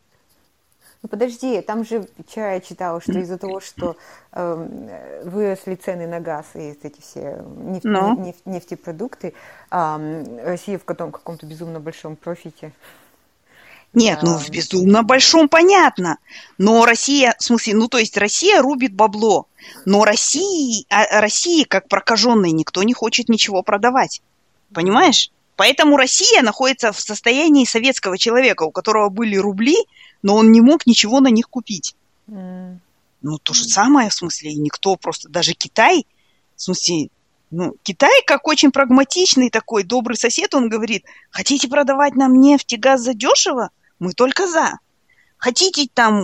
Ну 1.03 1.09
подожди, 1.09 1.61
там 1.61 1.83
же 1.83 2.07
вчера 2.27 2.53
я 2.53 2.59
читала, 2.61 3.01
что 3.01 3.13
из-за 3.13 3.39
того, 3.39 3.59
что 3.59 3.97
э, 4.33 5.21
выросли 5.25 5.73
цены 5.73 6.05
на 6.05 6.19
газ 6.19 6.45
и 6.53 6.77
эти 6.83 7.01
все 7.01 7.43
нефть, 7.57 7.85
Но. 7.85 8.13
Ну. 8.13 8.25
нефть, 8.25 8.45
нефтепродукты, 8.45 9.33
э, 9.71 10.41
Россия 10.45 10.77
в 10.77 10.85
каком- 10.85 11.11
каком-то 11.11 11.47
безумно 11.47 11.79
большом 11.79 12.15
профите. 12.15 12.71
Нет, 13.93 14.19
ну 14.21 14.37
в 14.37 14.49
безумно 14.49 15.03
большом 15.03 15.49
понятно. 15.49 16.17
Но 16.57 16.85
Россия, 16.85 17.35
в 17.37 17.43
смысле, 17.43 17.75
ну 17.75 17.87
то 17.87 17.97
есть 17.97 18.15
Россия 18.15 18.61
рубит 18.61 18.93
бабло. 18.93 19.47
Но 19.85 20.05
России, 20.05 20.85
а, 20.89 21.19
России 21.19 21.63
как 21.63 21.87
прокаженной 21.89 22.51
никто 22.51 22.83
не 22.83 22.93
хочет 22.93 23.27
ничего 23.27 23.63
продавать. 23.63 24.21
Понимаешь? 24.73 25.31
Поэтому 25.57 25.97
Россия 25.97 26.41
находится 26.41 26.93
в 26.93 26.99
состоянии 26.99 27.65
советского 27.65 28.17
человека, 28.17 28.63
у 28.63 28.71
которого 28.71 29.09
были 29.09 29.35
рубли, 29.35 29.75
но 30.23 30.35
он 30.35 30.51
не 30.51 30.61
мог 30.61 30.85
ничего 30.85 31.19
на 31.19 31.29
них 31.29 31.49
купить. 31.49 31.95
Mm. 32.27 32.77
Ну, 33.21 33.37
то 33.37 33.53
же 33.53 33.65
самое, 33.65 34.09
в 34.09 34.13
смысле, 34.13 34.51
и 34.51 34.55
никто 34.55 34.95
просто, 34.95 35.29
даже 35.29 35.53
Китай, 35.53 36.05
в 36.55 36.61
смысле, 36.61 37.09
Ну, 37.51 37.75
Китай, 37.83 38.23
как 38.25 38.47
очень 38.47 38.71
прагматичный 38.71 39.49
такой 39.49 39.83
добрый 39.83 40.15
сосед, 40.15 40.53
он 40.53 40.69
говорит, 40.69 41.03
хотите 41.29 41.67
продавать 41.67 42.15
нам 42.15 42.39
нефть 42.39 42.73
и 42.73 42.77
газ 42.77 43.01
задешево? 43.01 43.69
Мы 43.99 44.13
только 44.13 44.47
за. 44.47 44.79
Хотите 45.37 45.87
там 45.93 46.21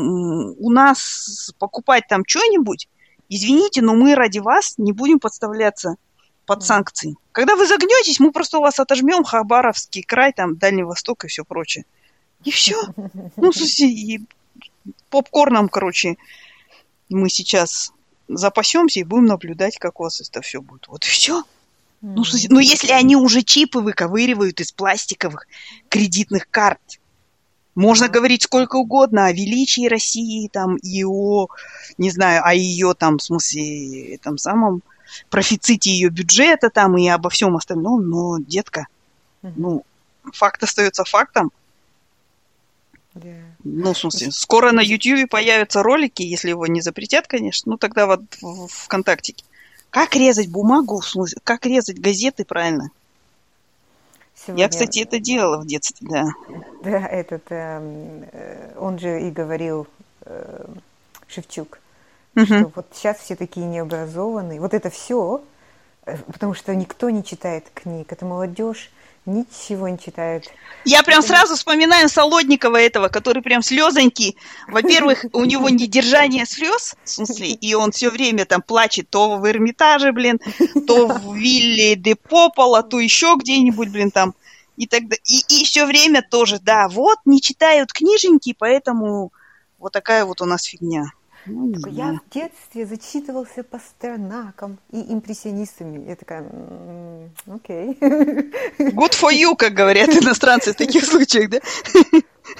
у 0.57 0.71
нас 0.71 1.51
покупать 1.59 2.05
там 2.07 2.23
что-нибудь? 2.25 2.87
Извините, 3.29 3.81
но 3.81 3.93
мы 3.93 4.15
ради 4.15 4.39
вас 4.39 4.75
не 4.77 4.93
будем 4.93 5.19
подставляться 5.19 5.97
под 6.45 6.63
санкции. 6.63 7.15
Когда 7.33 7.57
вы 7.57 7.67
загнетесь, 7.67 8.21
мы 8.21 8.31
просто 8.31 8.59
у 8.59 8.61
вас 8.61 8.79
отожмем 8.79 9.25
Хабаровский 9.25 10.03
край, 10.03 10.31
там, 10.31 10.57
Дальний 10.57 10.83
Восток 10.83 11.25
и 11.25 11.27
все 11.27 11.43
прочее. 11.43 11.83
И 12.47 12.51
все. 12.51 12.81
Ну, 13.35 13.51
слушайте, 13.51 13.87
и 13.87 14.21
попкорном, 15.09 15.67
короче, 15.67 16.15
мы 17.09 17.29
сейчас 17.29 17.91
запасемся 18.29 19.01
и 19.01 19.03
будем 19.03 19.25
наблюдать, 19.25 19.77
как 19.77 19.99
у 19.99 20.03
вас 20.03 20.21
это 20.21 20.41
все 20.41 20.61
будет. 20.61 20.87
Вот 20.87 21.03
и 21.03 21.09
все. 21.09 21.43
Ну, 21.99 22.23
ну, 22.49 22.59
если 22.59 22.93
они 22.93 23.17
уже 23.17 23.41
чипы 23.41 23.79
выковыривают 23.79 24.61
из 24.61 24.71
пластиковых 24.71 25.45
кредитных 25.89 26.49
карт, 26.49 26.79
можно 27.75 28.07
говорить 28.07 28.43
сколько 28.43 28.77
угодно 28.77 29.25
о 29.25 29.33
величии 29.33 29.89
России, 29.89 30.47
там, 30.47 30.77
и 30.77 31.03
о, 31.03 31.47
не 31.97 32.11
знаю, 32.11 32.45
о 32.45 32.53
ее, 32.53 32.93
там, 32.93 33.17
в 33.17 33.23
смысле, 33.23 34.19
там, 34.19 34.37
самом 34.37 34.83
профиците 35.29 35.91
ее 35.91 36.07
бюджета, 36.07 36.69
там, 36.69 36.97
и 36.97 37.09
обо 37.09 37.29
всем 37.29 37.57
остальном, 37.57 38.09
но, 38.09 38.37
детка, 38.39 38.87
ну, 39.41 39.83
факт 40.31 40.63
остается 40.63 41.03
фактом. 41.03 41.51
Yeah. 43.23 43.43
Ну, 43.63 43.93
в 43.93 43.97
смысле, 43.97 44.31
скоро 44.31 44.71
на 44.71 44.81
YouTube 44.81 45.29
появятся 45.29 45.83
ролики, 45.83 46.21
если 46.21 46.49
его 46.49 46.67
не 46.67 46.81
запретят, 46.81 47.27
конечно, 47.27 47.71
ну 47.71 47.77
тогда 47.77 48.05
вот 48.05 48.21
в 48.41 48.67
ВКонтакте. 48.67 49.35
Как 49.89 50.15
резать 50.15 50.49
бумагу, 50.49 50.99
в 50.99 51.07
смысле, 51.07 51.39
как 51.43 51.65
резать 51.65 51.99
газеты 51.99 52.45
правильно? 52.45 52.91
Сегодня... 54.35 54.63
Я, 54.63 54.69
кстати, 54.69 54.99
это 54.99 55.19
делала 55.19 55.57
в 55.57 55.65
детстве, 55.65 56.07
да. 56.09 56.25
Да, 56.83 57.07
этот, 57.07 57.43
эм, 57.49 58.25
э, 58.31 58.73
он 58.77 58.99
же 58.99 59.21
и 59.21 59.31
говорил, 59.31 59.87
э, 60.21 60.65
Шевчук, 61.27 61.79
угу. 62.35 62.45
что 62.45 62.71
вот 62.75 62.87
сейчас 62.93 63.17
все 63.17 63.35
такие 63.35 63.65
необразованные. 63.65 64.59
Вот 64.59 64.73
это 64.73 64.89
все, 64.89 65.41
э, 66.05 66.17
потому 66.31 66.53
что 66.53 66.75
никто 66.75 67.09
не 67.09 67.23
читает 67.23 67.65
книг, 67.73 68.11
это 68.11 68.25
молодежь 68.25 68.91
Ничего 69.27 69.89
не 69.89 69.99
читают. 69.99 70.45
Я 70.85 71.03
прям 71.03 71.21
сразу 71.21 71.55
вспоминаю 71.55 72.07
Солодникова 72.07 72.77
этого, 72.77 73.09
который 73.09 73.41
прям 73.41 73.61
слезоньки. 73.61 74.37
Во-первых, 74.69 75.25
у 75.33 75.43
него 75.43 75.67
недержание 75.67 76.45
слез, 76.45 76.95
в 77.03 77.09
смысле, 77.09 77.49
и 77.49 77.73
он 77.73 77.91
все 77.91 78.09
время 78.09 78.45
там 78.45 78.61
плачет 78.61 79.09
то 79.09 79.35
в 79.35 79.45
Эрмитаже, 79.45 80.13
блин, 80.13 80.39
то 80.87 81.07
в 81.07 81.35
Вилле 81.35 81.97
де 81.97 82.15
Попола, 82.15 82.83
то 82.83 83.01
еще 83.01 83.35
где-нибудь, 83.37 83.89
блин, 83.89 84.11
там. 84.11 84.33
И 84.77 84.87
тогда 84.87 85.17
и, 85.25 85.39
и 85.49 85.65
все 85.65 85.85
время 85.85 86.21
тоже, 86.21 86.59
да, 86.61 86.87
вот 86.87 87.17
не 87.25 87.41
читают 87.41 87.91
книженьки, 87.91 88.55
поэтому 88.57 89.33
вот 89.77 89.91
такая 89.91 90.23
вот 90.23 90.39
у 90.39 90.45
нас 90.45 90.63
фигня. 90.63 91.11
Ну, 91.47 91.73
Такой, 91.73 91.93
я 91.93 92.13
в 92.13 92.33
детстве 92.33 92.85
зачитывался 92.85 93.63
по 93.63 93.77
Пастернаком 93.77 94.77
и 94.91 95.13
импрессионистами. 95.13 96.07
Я 96.07 96.15
такая, 96.15 96.45
окей. 97.47 97.97
Good 97.99 99.13
for 99.13 99.31
you, 99.31 99.55
как 99.55 99.73
говорят 99.73 100.09
иностранцы 100.09 100.73
в 100.73 100.75
таких 100.75 101.05
случаях, 101.11 101.49
да? 101.49 101.59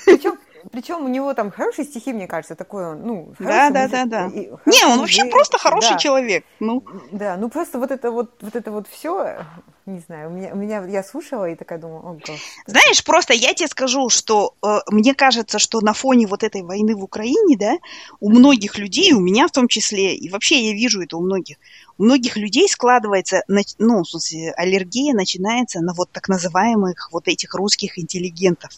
Причем 0.05 0.37
причем 0.71 1.05
у 1.05 1.07
него 1.07 1.33
там 1.33 1.51
хорошие 1.51 1.85
стихи, 1.85 2.13
мне 2.13 2.27
кажется, 2.27 2.55
такой 2.55 2.85
он, 2.85 3.01
ну, 3.03 3.33
да, 3.39 3.69
да, 3.69 3.87
да, 3.87 4.05
да. 4.05 4.27
Не, 4.27 4.85
он 4.85 4.99
вообще 4.99 5.25
просто 5.25 5.57
хороший 5.57 5.93
да. 5.93 5.97
человек. 5.97 6.45
Ну. 6.59 6.83
Да, 7.11 7.37
ну 7.37 7.49
просто 7.49 7.79
вот 7.79 7.91
это 7.91 8.11
вот, 8.11 8.31
вот 8.41 8.55
это 8.55 8.71
вот 8.71 8.87
все, 8.87 9.37
не 9.85 9.99
знаю, 9.99 10.29
у 10.29 10.33
меня, 10.33 10.53
у 10.53 10.57
меня 10.57 10.85
я 10.85 11.03
слушала 11.03 11.49
и 11.49 11.55
такая 11.55 11.79
думала, 11.79 12.11
о. 12.11 12.19
Знаешь, 12.65 13.03
просто 13.03 13.33
я 13.33 13.53
тебе 13.53 13.67
скажу, 13.67 14.09
что 14.09 14.55
э, 14.65 14.79
мне 14.87 15.13
кажется, 15.13 15.59
что 15.59 15.81
на 15.81 15.93
фоне 15.93 16.27
вот 16.27 16.43
этой 16.43 16.61
войны 16.63 16.95
в 16.95 17.03
Украине, 17.03 17.57
да, 17.57 17.77
у 18.19 18.29
многих 18.29 18.77
людей, 18.77 19.13
у 19.13 19.19
меня 19.19 19.47
в 19.47 19.51
том 19.51 19.67
числе, 19.67 20.15
и 20.15 20.29
вообще 20.29 20.67
я 20.67 20.73
вижу 20.73 21.01
это 21.01 21.17
у 21.17 21.21
многих, 21.21 21.57
у 21.97 22.03
многих 22.03 22.37
людей 22.37 22.67
складывается, 22.67 23.43
ну, 23.77 24.03
в 24.03 24.09
смысле, 24.09 24.51
аллергия 24.57 25.13
начинается 25.13 25.79
на 25.81 25.93
вот 25.93 26.11
так 26.11 26.27
называемых 26.27 27.09
вот 27.11 27.27
этих 27.27 27.53
русских 27.55 27.97
интеллигентов 27.97 28.71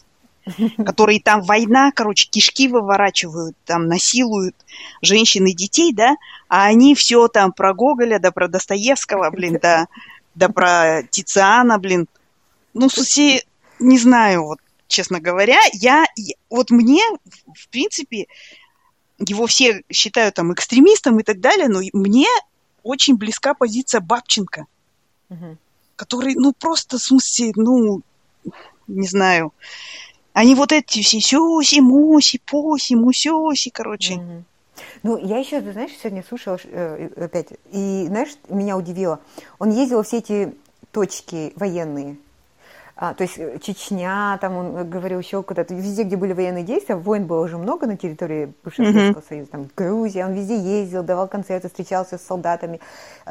которые 0.84 1.20
там 1.20 1.42
война, 1.42 1.92
короче, 1.92 2.28
кишки 2.28 2.68
выворачивают, 2.68 3.56
там 3.64 3.86
насилуют 3.86 4.56
женщин 5.02 5.46
и 5.46 5.54
детей, 5.54 5.92
да, 5.92 6.16
а 6.48 6.66
они 6.66 6.94
все 6.94 7.28
там 7.28 7.52
про 7.52 7.74
Гоголя, 7.74 8.18
да 8.18 8.30
про 8.30 8.48
Достоевского, 8.48 9.30
блин, 9.30 9.58
да, 9.60 9.86
да 10.34 10.48
про 10.48 11.02
Тициана, 11.10 11.78
блин. 11.78 12.08
Ну, 12.74 12.88
слушай, 12.88 13.44
не 13.78 13.98
знаю, 13.98 14.44
вот, 14.44 14.58
честно 14.88 15.20
говоря, 15.20 15.58
я, 15.72 16.04
я 16.16 16.34
вот 16.48 16.70
мне, 16.70 17.02
в 17.54 17.68
принципе, 17.68 18.26
его 19.18 19.46
все 19.46 19.82
считают 19.90 20.34
там 20.34 20.52
экстремистом 20.52 21.20
и 21.20 21.22
так 21.22 21.40
далее, 21.40 21.68
но 21.68 21.80
мне 21.92 22.26
очень 22.82 23.16
близка 23.16 23.54
позиция 23.54 24.00
Бабченко, 24.00 24.66
угу. 25.28 25.58
который, 25.96 26.34
ну, 26.34 26.52
просто, 26.52 26.96
в 26.98 27.02
смысле, 27.02 27.52
ну, 27.56 28.00
не 28.86 29.06
знаю, 29.06 29.52
они 30.32 30.54
вот 30.54 30.72
эти 30.72 31.02
все 31.02 31.20
сюси, 31.20 31.80
муси, 31.80 32.40
поси, 32.44 32.94
мусёси, 32.94 33.70
короче. 33.70 34.14
Mm-hmm. 34.14 34.42
Ну, 35.02 35.18
я 35.18 35.38
еще, 35.38 35.60
знаешь, 35.60 35.90
сегодня 36.00 36.24
слушала 36.26 36.58
э, 36.64 37.10
опять, 37.16 37.48
и, 37.72 38.04
знаешь, 38.06 38.30
меня 38.48 38.76
удивило. 38.76 39.20
Он 39.58 39.70
ездил 39.70 40.02
все 40.02 40.18
эти 40.18 40.54
точки 40.92 41.52
военные, 41.56 42.16
а, 43.00 43.14
то 43.14 43.22
есть 43.22 43.38
э, 43.38 43.58
Чечня, 43.62 44.36
там 44.42 44.56
он 44.56 44.90
говорил 44.90 45.20
еще 45.20 45.42
куда-то, 45.42 45.72
везде, 45.74 46.02
где 46.02 46.16
были 46.16 46.34
военные 46.34 46.64
действия, 46.64 46.96
войн 46.96 47.26
было 47.26 47.42
уже 47.42 47.56
много 47.56 47.86
на 47.86 47.96
территории 47.96 48.52
бывшего 48.62 48.84
mm-hmm. 48.84 48.92
Советского 48.92 49.24
Союза, 49.26 49.50
там 49.50 49.70
Грузия, 49.74 50.26
он 50.26 50.34
везде 50.34 50.58
ездил, 50.58 51.02
давал 51.02 51.26
концерты, 51.26 51.68
встречался 51.68 52.18
с 52.18 52.22
солдатами, 52.22 52.78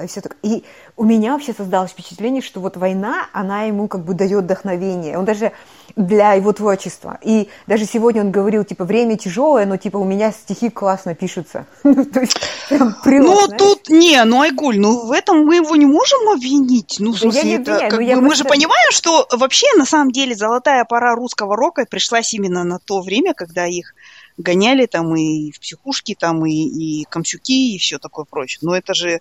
и 0.01 0.07
все 0.07 0.21
так. 0.21 0.37
И 0.41 0.63
у 0.97 1.03
меня 1.03 1.33
вообще 1.33 1.53
создалось 1.53 1.91
впечатление, 1.91 2.41
что 2.41 2.59
вот 2.61 2.77
война, 2.77 3.27
она 3.31 3.61
ему 3.63 3.87
как 3.87 4.03
бы 4.03 4.15
дает 4.15 4.45
вдохновение. 4.45 5.19
Он 5.19 5.25
даже 5.25 5.51
для 5.95 6.33
его 6.33 6.53
творчества. 6.53 7.19
И 7.21 7.49
даже 7.67 7.85
сегодня 7.85 8.21
он 8.21 8.31
говорил, 8.31 8.63
типа, 8.63 8.85
время 8.85 9.17
тяжелое, 9.17 9.65
но, 9.65 9.77
типа, 9.77 9.97
у 9.97 10.05
меня 10.05 10.31
стихи 10.31 10.69
классно 10.69 11.15
пишутся. 11.15 11.65
То 11.83 12.19
есть, 12.19 12.39
прям 12.69 12.95
прилог, 13.03 13.27
Ну, 13.27 13.45
знаешь? 13.45 13.61
тут, 13.61 13.89
не, 13.89 14.23
ну, 14.23 14.41
Айгуль, 14.41 14.79
ну, 14.79 15.05
в 15.05 15.11
этом 15.11 15.45
мы 15.45 15.57
его 15.57 15.75
не 15.75 15.85
можем 15.85 16.29
обвинить. 16.29 16.97
Ну, 16.99 17.11
в 17.11 17.19
смысле, 17.19 17.55
это, 17.55 17.75
обвиняю, 17.75 17.91
как 17.91 17.99
бы, 17.99 18.15
мы 18.15 18.27
просто... 18.27 18.43
же 18.43 18.49
понимаем, 18.49 18.91
что 18.91 19.27
вообще, 19.31 19.58
на 19.75 19.85
самом 19.85 20.11
деле, 20.11 20.35
золотая 20.35 20.85
пора 20.85 21.15
русского 21.15 21.55
рока 21.55 21.85
пришлась 21.85 22.33
именно 22.33 22.63
на 22.63 22.79
то 22.79 23.01
время, 23.01 23.33
когда 23.33 23.65
их 23.65 23.93
гоняли 24.37 24.85
там 24.85 25.15
и 25.15 25.51
в 25.51 25.59
психушки, 25.59 26.15
там 26.15 26.45
и, 26.45 26.51
и 26.51 27.05
Камсюки, 27.05 27.75
и 27.75 27.77
все 27.77 27.99
такое 27.99 28.25
прочее. 28.25 28.59
Но 28.61 28.75
это 28.75 28.93
же 28.93 29.19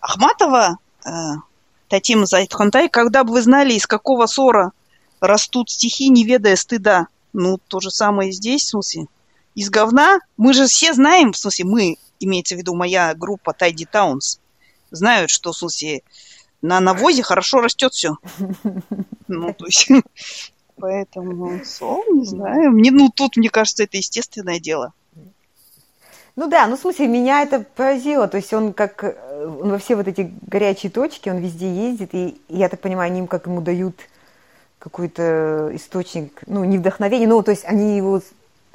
Ахматова, 0.00 0.78
э, 1.04 1.10
Татима 1.88 2.26
Зайтхантай, 2.26 2.88
когда 2.88 3.24
бы 3.24 3.32
вы 3.32 3.42
знали, 3.42 3.74
из 3.74 3.86
какого 3.86 4.26
ссора 4.26 4.72
растут 5.20 5.70
стихи, 5.70 6.08
не 6.08 6.24
ведая 6.24 6.56
стыда. 6.56 7.08
Ну, 7.32 7.58
то 7.68 7.80
же 7.80 7.90
самое 7.90 8.32
здесь, 8.32 8.64
в 8.64 8.68
смысле, 8.68 9.06
из 9.54 9.70
говна. 9.70 10.20
Мы 10.36 10.54
же 10.54 10.66
все 10.66 10.92
знаем, 10.94 11.32
в 11.32 11.38
смысле, 11.38 11.64
мы, 11.64 11.96
имеется 12.20 12.54
в 12.54 12.58
виду 12.58 12.74
моя 12.74 13.14
группа 13.14 13.52
Тайди 13.52 13.84
Таунс, 13.84 14.38
знают, 14.90 15.30
что, 15.30 15.52
в 15.52 15.56
смысле, 15.56 16.02
на 16.62 16.80
навозе 16.80 17.22
хорошо 17.22 17.60
растет 17.60 17.92
все. 17.92 18.16
Ну, 19.28 19.54
то 19.54 19.64
есть, 19.64 19.88
поэтому, 20.76 21.64
сол, 21.64 22.04
не 22.10 22.26
знаю. 22.26 22.72
Мне, 22.72 22.90
ну, 22.90 23.08
тут, 23.08 23.38
мне 23.38 23.48
кажется, 23.48 23.84
это 23.84 23.96
естественное 23.96 24.60
дело. 24.60 24.92
Ну 26.36 26.48
да, 26.48 26.66
ну 26.66 26.76
в 26.76 26.80
смысле, 26.80 27.08
меня 27.08 27.42
это 27.42 27.60
поразило. 27.60 28.26
То 28.28 28.38
есть 28.38 28.52
он 28.52 28.72
как 28.72 29.04
э, 29.04 29.46
он 29.46 29.70
во 29.70 29.78
все 29.78 29.96
вот 29.96 30.08
эти 30.08 30.32
горячие 30.46 30.90
точки, 30.90 31.28
он 31.28 31.38
везде 31.38 31.72
ездит, 31.72 32.10
и 32.12 32.40
я 32.48 32.68
так 32.68 32.80
понимаю, 32.80 33.10
они 33.10 33.20
им 33.20 33.26
как 33.26 33.46
ему 33.46 33.60
дают 33.60 33.96
какой-то 34.78 35.70
источник, 35.74 36.42
ну, 36.46 36.64
не 36.64 36.78
вдохновения, 36.78 37.28
ну, 37.28 37.42
то 37.42 37.52
есть 37.52 37.64
они 37.64 37.96
его... 37.96 38.20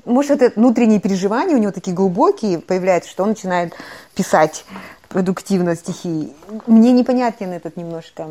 Может, 0.05 0.41
это 0.41 0.57
внутренние 0.57 1.01
переживания 1.01 1.55
у 1.55 1.59
него 1.59 1.73
такие 1.73 1.93
глубокие 1.93 2.59
появляются, 2.59 3.09
что 3.09 3.23
он 3.23 3.29
начинает 3.29 3.73
писать 4.15 4.63
продуктивно 5.09 5.75
стихи. 5.75 6.33
Мне 6.67 6.91
непонятен 6.91 7.51
этот 7.51 7.77
немножко, 7.77 8.27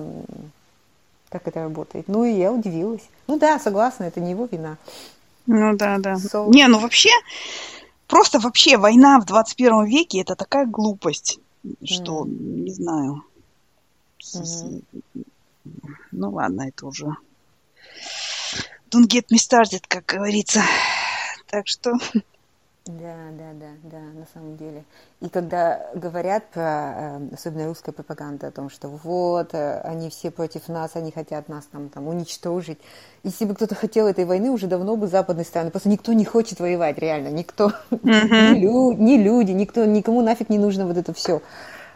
как 1.29 1.47
это 1.49 1.61
работает. 1.61 2.09
Ну, 2.09 2.24
и 2.24 2.33
я 2.33 2.53
удивилась. 2.53 3.03
Ну 3.27 3.39
да, 3.39 3.59
согласна, 3.59 4.05
это 4.05 4.20
не 4.20 4.33
его 4.33 4.49
вина. 4.51 4.77
Ну 5.47 5.77
да, 5.77 5.99
да. 5.99 6.14
So... 6.14 6.49
Не, 6.51 6.66
ну 6.68 6.79
вообще, 6.79 7.11
просто 8.07 8.39
вообще 8.39 8.77
война 8.77 9.20
в 9.20 9.27
21 9.27 9.85
веке 9.85 10.20
это 10.20 10.35
такая 10.35 10.66
глупость, 10.66 11.39
что, 11.85 12.24
mm. 12.24 12.29
не 12.29 12.70
знаю. 12.72 13.22
Mm-hmm. 14.35 14.83
Ну 16.12 16.31
ладно, 16.31 16.68
это 16.68 16.87
уже 16.87 17.16
don't 18.91 19.09
get 19.09 19.27
me 19.31 19.39
started, 19.39 19.85
как 19.89 20.07
говорится. 20.07 20.62
Так 21.49 21.66
что 21.66 21.93
Да, 22.87 23.16
да, 23.32 23.53
да, 23.55 23.66
да, 23.82 23.99
на 23.99 24.26
самом 24.32 24.57
деле. 24.57 24.84
И 25.20 25.28
когда 25.28 25.91
говорят 25.95 26.45
про, 26.51 27.18
э, 27.20 27.34
особенно 27.34 27.66
русская 27.66 27.91
пропаганда, 27.91 28.47
о 28.47 28.51
том, 28.53 28.70
что 28.70 28.89
вот, 28.89 29.55
э, 29.55 29.80
они 29.80 30.09
все 30.09 30.30
против 30.30 30.68
нас, 30.68 30.93
они 30.95 31.11
хотят 31.11 31.49
нас 31.49 31.64
там, 31.64 31.89
там 31.89 32.07
уничтожить. 32.07 32.78
Если 33.24 33.45
бы 33.45 33.55
кто-то 33.55 33.74
хотел 33.74 34.07
этой 34.07 34.24
войны, 34.24 34.51
уже 34.51 34.68
давно 34.68 34.95
бы 34.97 35.09
западные 35.09 35.45
страны. 35.45 35.72
Просто 35.72 35.89
никто 35.89 36.12
не 36.12 36.24
хочет 36.24 36.61
воевать, 36.61 36.97
реально. 36.99 37.28
Никто, 37.28 37.72
mm-hmm. 37.91 38.53
ни, 38.55 38.61
лю, 38.61 38.93
ни 38.93 39.16
люди, 39.16 39.51
никто, 39.51 39.84
никому 39.84 40.22
нафиг 40.22 40.49
не 40.49 40.59
нужно 40.59 40.87
вот 40.87 40.97
это 40.97 41.12
все. 41.12 41.43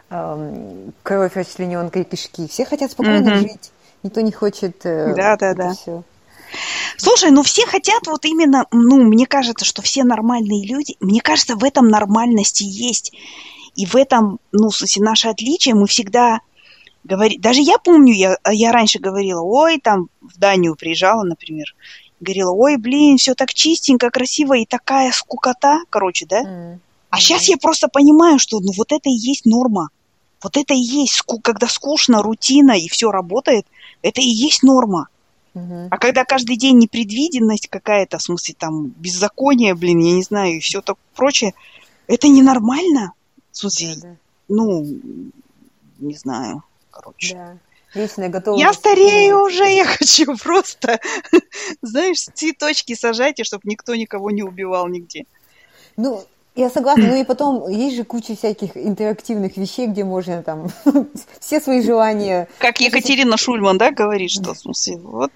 Эм, 0.09 0.93
кровь 1.03 1.37
расчлененка 1.37 1.99
и 1.99 2.03
кишки. 2.03 2.49
Все 2.49 2.65
хотят 2.65 2.91
спокойно 2.91 3.29
mm-hmm. 3.29 3.37
жить. 3.37 3.71
Никто 4.03 4.19
не 4.19 4.33
хочет 4.33 4.85
э, 4.85 5.13
да, 5.15 5.37
да, 5.37 5.53
да. 5.53 5.73
все. 5.73 6.03
Слушай, 6.97 7.31
ну 7.31 7.43
все 7.43 7.65
хотят 7.65 8.07
вот 8.07 8.25
именно, 8.25 8.65
ну, 8.71 9.03
мне 9.03 9.25
кажется, 9.25 9.65
что 9.65 9.81
все 9.81 10.03
нормальные 10.03 10.67
люди, 10.67 10.95
мне 10.99 11.21
кажется, 11.21 11.55
в 11.55 11.63
этом 11.63 11.87
нормальности 11.87 12.63
есть. 12.63 13.13
И 13.75 13.85
в 13.85 13.95
этом, 13.95 14.39
ну, 14.51 14.69
в 14.69 14.75
смысле, 14.75 15.03
наше 15.03 15.29
отличие, 15.29 15.75
мы 15.75 15.87
всегда 15.87 16.39
говорим, 17.03 17.39
даже 17.41 17.61
я 17.61 17.77
помню, 17.77 18.13
я, 18.13 18.37
я 18.51 18.71
раньше 18.71 18.99
говорила, 18.99 19.41
ой, 19.41 19.79
там 19.79 20.09
в 20.21 20.37
Данию 20.37 20.75
приезжала, 20.75 21.23
например, 21.23 21.65
говорила, 22.19 22.51
ой, 22.51 22.77
блин, 22.77 23.17
все 23.17 23.33
так 23.33 23.53
чистенько, 23.53 24.09
красиво 24.09 24.57
и 24.57 24.65
такая 24.65 25.11
скукота, 25.11 25.79
короче, 25.89 26.25
да? 26.25 26.43
Mm-hmm. 26.43 26.79
А 27.09 27.19
сейчас 27.19 27.49
я 27.49 27.57
просто 27.57 27.89
понимаю, 27.89 28.39
что 28.39 28.59
ну 28.61 28.71
вот 28.77 28.91
это 28.93 29.09
и 29.09 29.13
есть 29.13 29.45
норма. 29.45 29.89
Вот 30.41 30.55
это 30.57 30.73
и 30.73 30.79
есть, 30.79 31.21
когда 31.43 31.67
скучно, 31.67 32.21
рутина 32.21 32.71
и 32.71 32.87
все 32.87 33.11
работает, 33.11 33.65
это 34.01 34.21
и 34.21 34.29
есть 34.29 34.63
норма. 34.63 35.09
А 35.53 35.97
когда 35.97 36.23
каждый 36.23 36.55
день 36.55 36.77
непредвиденность 36.77 37.67
какая-то, 37.67 38.17
в 38.17 38.21
смысле 38.23 38.55
там 38.57 38.87
беззаконие, 38.87 39.75
блин, 39.75 39.99
я 39.99 40.13
не 40.13 40.23
знаю, 40.23 40.55
и 40.55 40.59
все 40.59 40.81
так 40.81 40.97
прочее, 41.15 41.53
это 42.07 42.29
ненормально. 42.29 43.13
В 43.51 43.57
смысле, 43.57 43.95
да, 43.95 44.01
да. 44.01 44.15
ну, 44.47 44.85
не 45.99 46.15
знаю, 46.15 46.63
короче. 46.89 47.35
Да. 47.35 47.57
Вечная 47.93 48.29
готова. 48.29 48.57
Я 48.57 48.71
старею 48.71 49.43
уже, 49.43 49.65
я 49.65 49.85
хочу 49.85 50.37
просто, 50.37 50.99
знаешь, 51.81 52.23
цветочки 52.33 52.95
сажайте, 52.95 53.43
чтобы 53.43 53.63
никто 53.65 53.93
никого 53.95 54.31
не 54.31 54.43
убивал 54.43 54.87
нигде. 54.87 55.25
Ну, 55.97 56.25
я 56.55 56.69
согласна, 56.69 57.07
ну 57.07 57.15
и 57.15 57.23
потом 57.27 57.69
есть 57.69 57.95
же 57.95 58.03
куча 58.03 58.35
всяких 58.35 58.75
интерактивных 58.75 59.57
вещей, 59.57 59.87
где 59.87 60.03
можно 60.03 60.43
там 60.43 60.69
все 61.39 61.59
свои 61.59 61.81
желания... 61.81 62.47
Как 62.59 62.81
Екатерина 62.81 63.37
Шульман, 63.37 63.77
да, 63.77 63.91
говорит, 63.91 64.31
что 64.31 64.53
в 64.53 64.57
смысле, 64.57 64.97
вот 64.97 65.31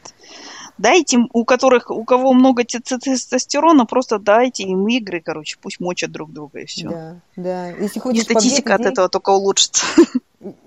дайте, 0.78 1.20
у 1.34 1.46
которых, 1.46 1.90
у 1.92 2.04
кого 2.04 2.34
много 2.34 2.64
тестостерона, 2.64 3.86
просто 3.86 4.20
дайте 4.20 4.64
им 4.64 4.88
игры, 4.88 5.22
короче, 5.22 5.58
пусть 5.62 5.80
мочат 5.80 6.12
друг 6.12 6.32
друга 6.32 6.60
и 6.60 6.66
все. 6.66 6.90
Да, 6.90 7.16
да. 7.36 7.68
Если 7.70 8.00
хочешь 8.00 8.22
и 8.22 8.26
статистика 8.26 8.74
побед, 8.74 8.88
от 8.88 8.94
этого 8.94 9.10
только 9.10 9.30
улучшится. 9.32 9.86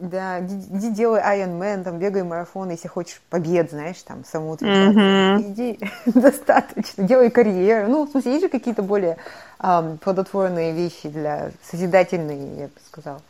Да, 0.01 0.41
иди 0.41 0.91
делай 0.91 1.21
Iron 1.21 1.61
Man, 1.61 1.85
там, 1.85 2.01
бегай 2.01 2.25
марафон, 2.25 2.71
если 2.71 2.89
хочешь 2.89 3.21
побед, 3.31 3.71
знаешь, 3.71 4.03
там, 4.03 4.25
самоутверждаться. 4.25 4.99
Mm-hmm. 4.99 5.53
Иди, 5.53 5.79
достаточно, 6.19 7.05
делай 7.05 7.31
карьеру. 7.31 7.89
Ну, 7.89 8.07
в 8.07 8.11
смысле, 8.11 8.33
есть 8.33 8.45
же 8.45 8.49
какие-то 8.49 8.83
более 8.83 9.19
um, 9.61 9.99
плодотворные 9.99 10.73
вещи 10.73 11.09
для 11.09 11.53
созидательные, 11.63 12.59
я 12.59 12.65
бы 12.67 12.73
сказала. 12.89 13.23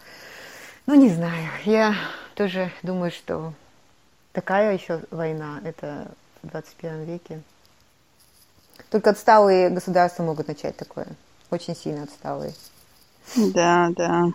Ну, 0.87 0.95
не 0.95 1.11
знаю, 1.11 1.49
я 1.67 1.95
тоже 2.35 2.73
думаю, 2.83 3.11
что 3.11 3.53
такая 4.33 4.73
еще 4.73 5.01
война, 5.11 5.61
это 5.65 6.09
в 6.43 6.49
21 6.49 7.05
веке. 7.05 7.43
Только 8.91 9.11
отсталые 9.11 9.71
государства 9.71 10.23
могут 10.23 10.49
начать 10.49 10.77
такое. 10.77 11.07
Очень 11.51 11.77
сильно 11.77 12.05
отсталые. 12.05 12.55
Да, 13.37 13.91
да. 13.97 14.29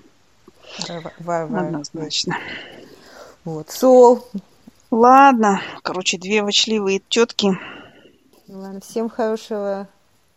Варвар. 1.19 1.65
Однозначно. 1.65 2.37
Вот. 3.45 3.69
Сол. 3.69 4.27
Ладно. 4.91 5.61
Короче, 5.81 6.17
две 6.17 6.43
вочливые 6.43 7.01
тетки. 7.09 7.57
Ладно, 8.47 8.79
всем 8.81 9.09
хорошего 9.09 9.87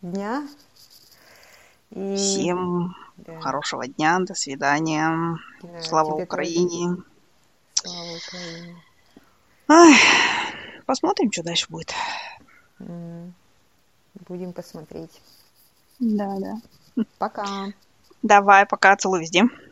дня. 0.01 0.47
И... 1.91 2.15
Всем 2.15 2.95
да. 3.17 3.39
хорошего 3.39 3.87
дня, 3.87 4.19
до 4.19 4.33
свидания. 4.33 5.37
Да, 5.61 5.81
Слава 5.81 6.13
Украине. 6.15 6.97
Слава 7.73 8.17
Украине. 8.17 8.75
Ай, 9.69 9.95
посмотрим, 10.87 11.31
что 11.31 11.43
дальше 11.43 11.67
будет. 11.69 11.93
Будем 14.27 14.53
посмотреть. 14.53 15.21
Да, 15.99 16.39
да. 16.39 17.03
Пока. 17.19 17.45
Давай, 18.23 18.65
пока, 18.65 18.95
целую 18.95 19.21
везде. 19.21 19.43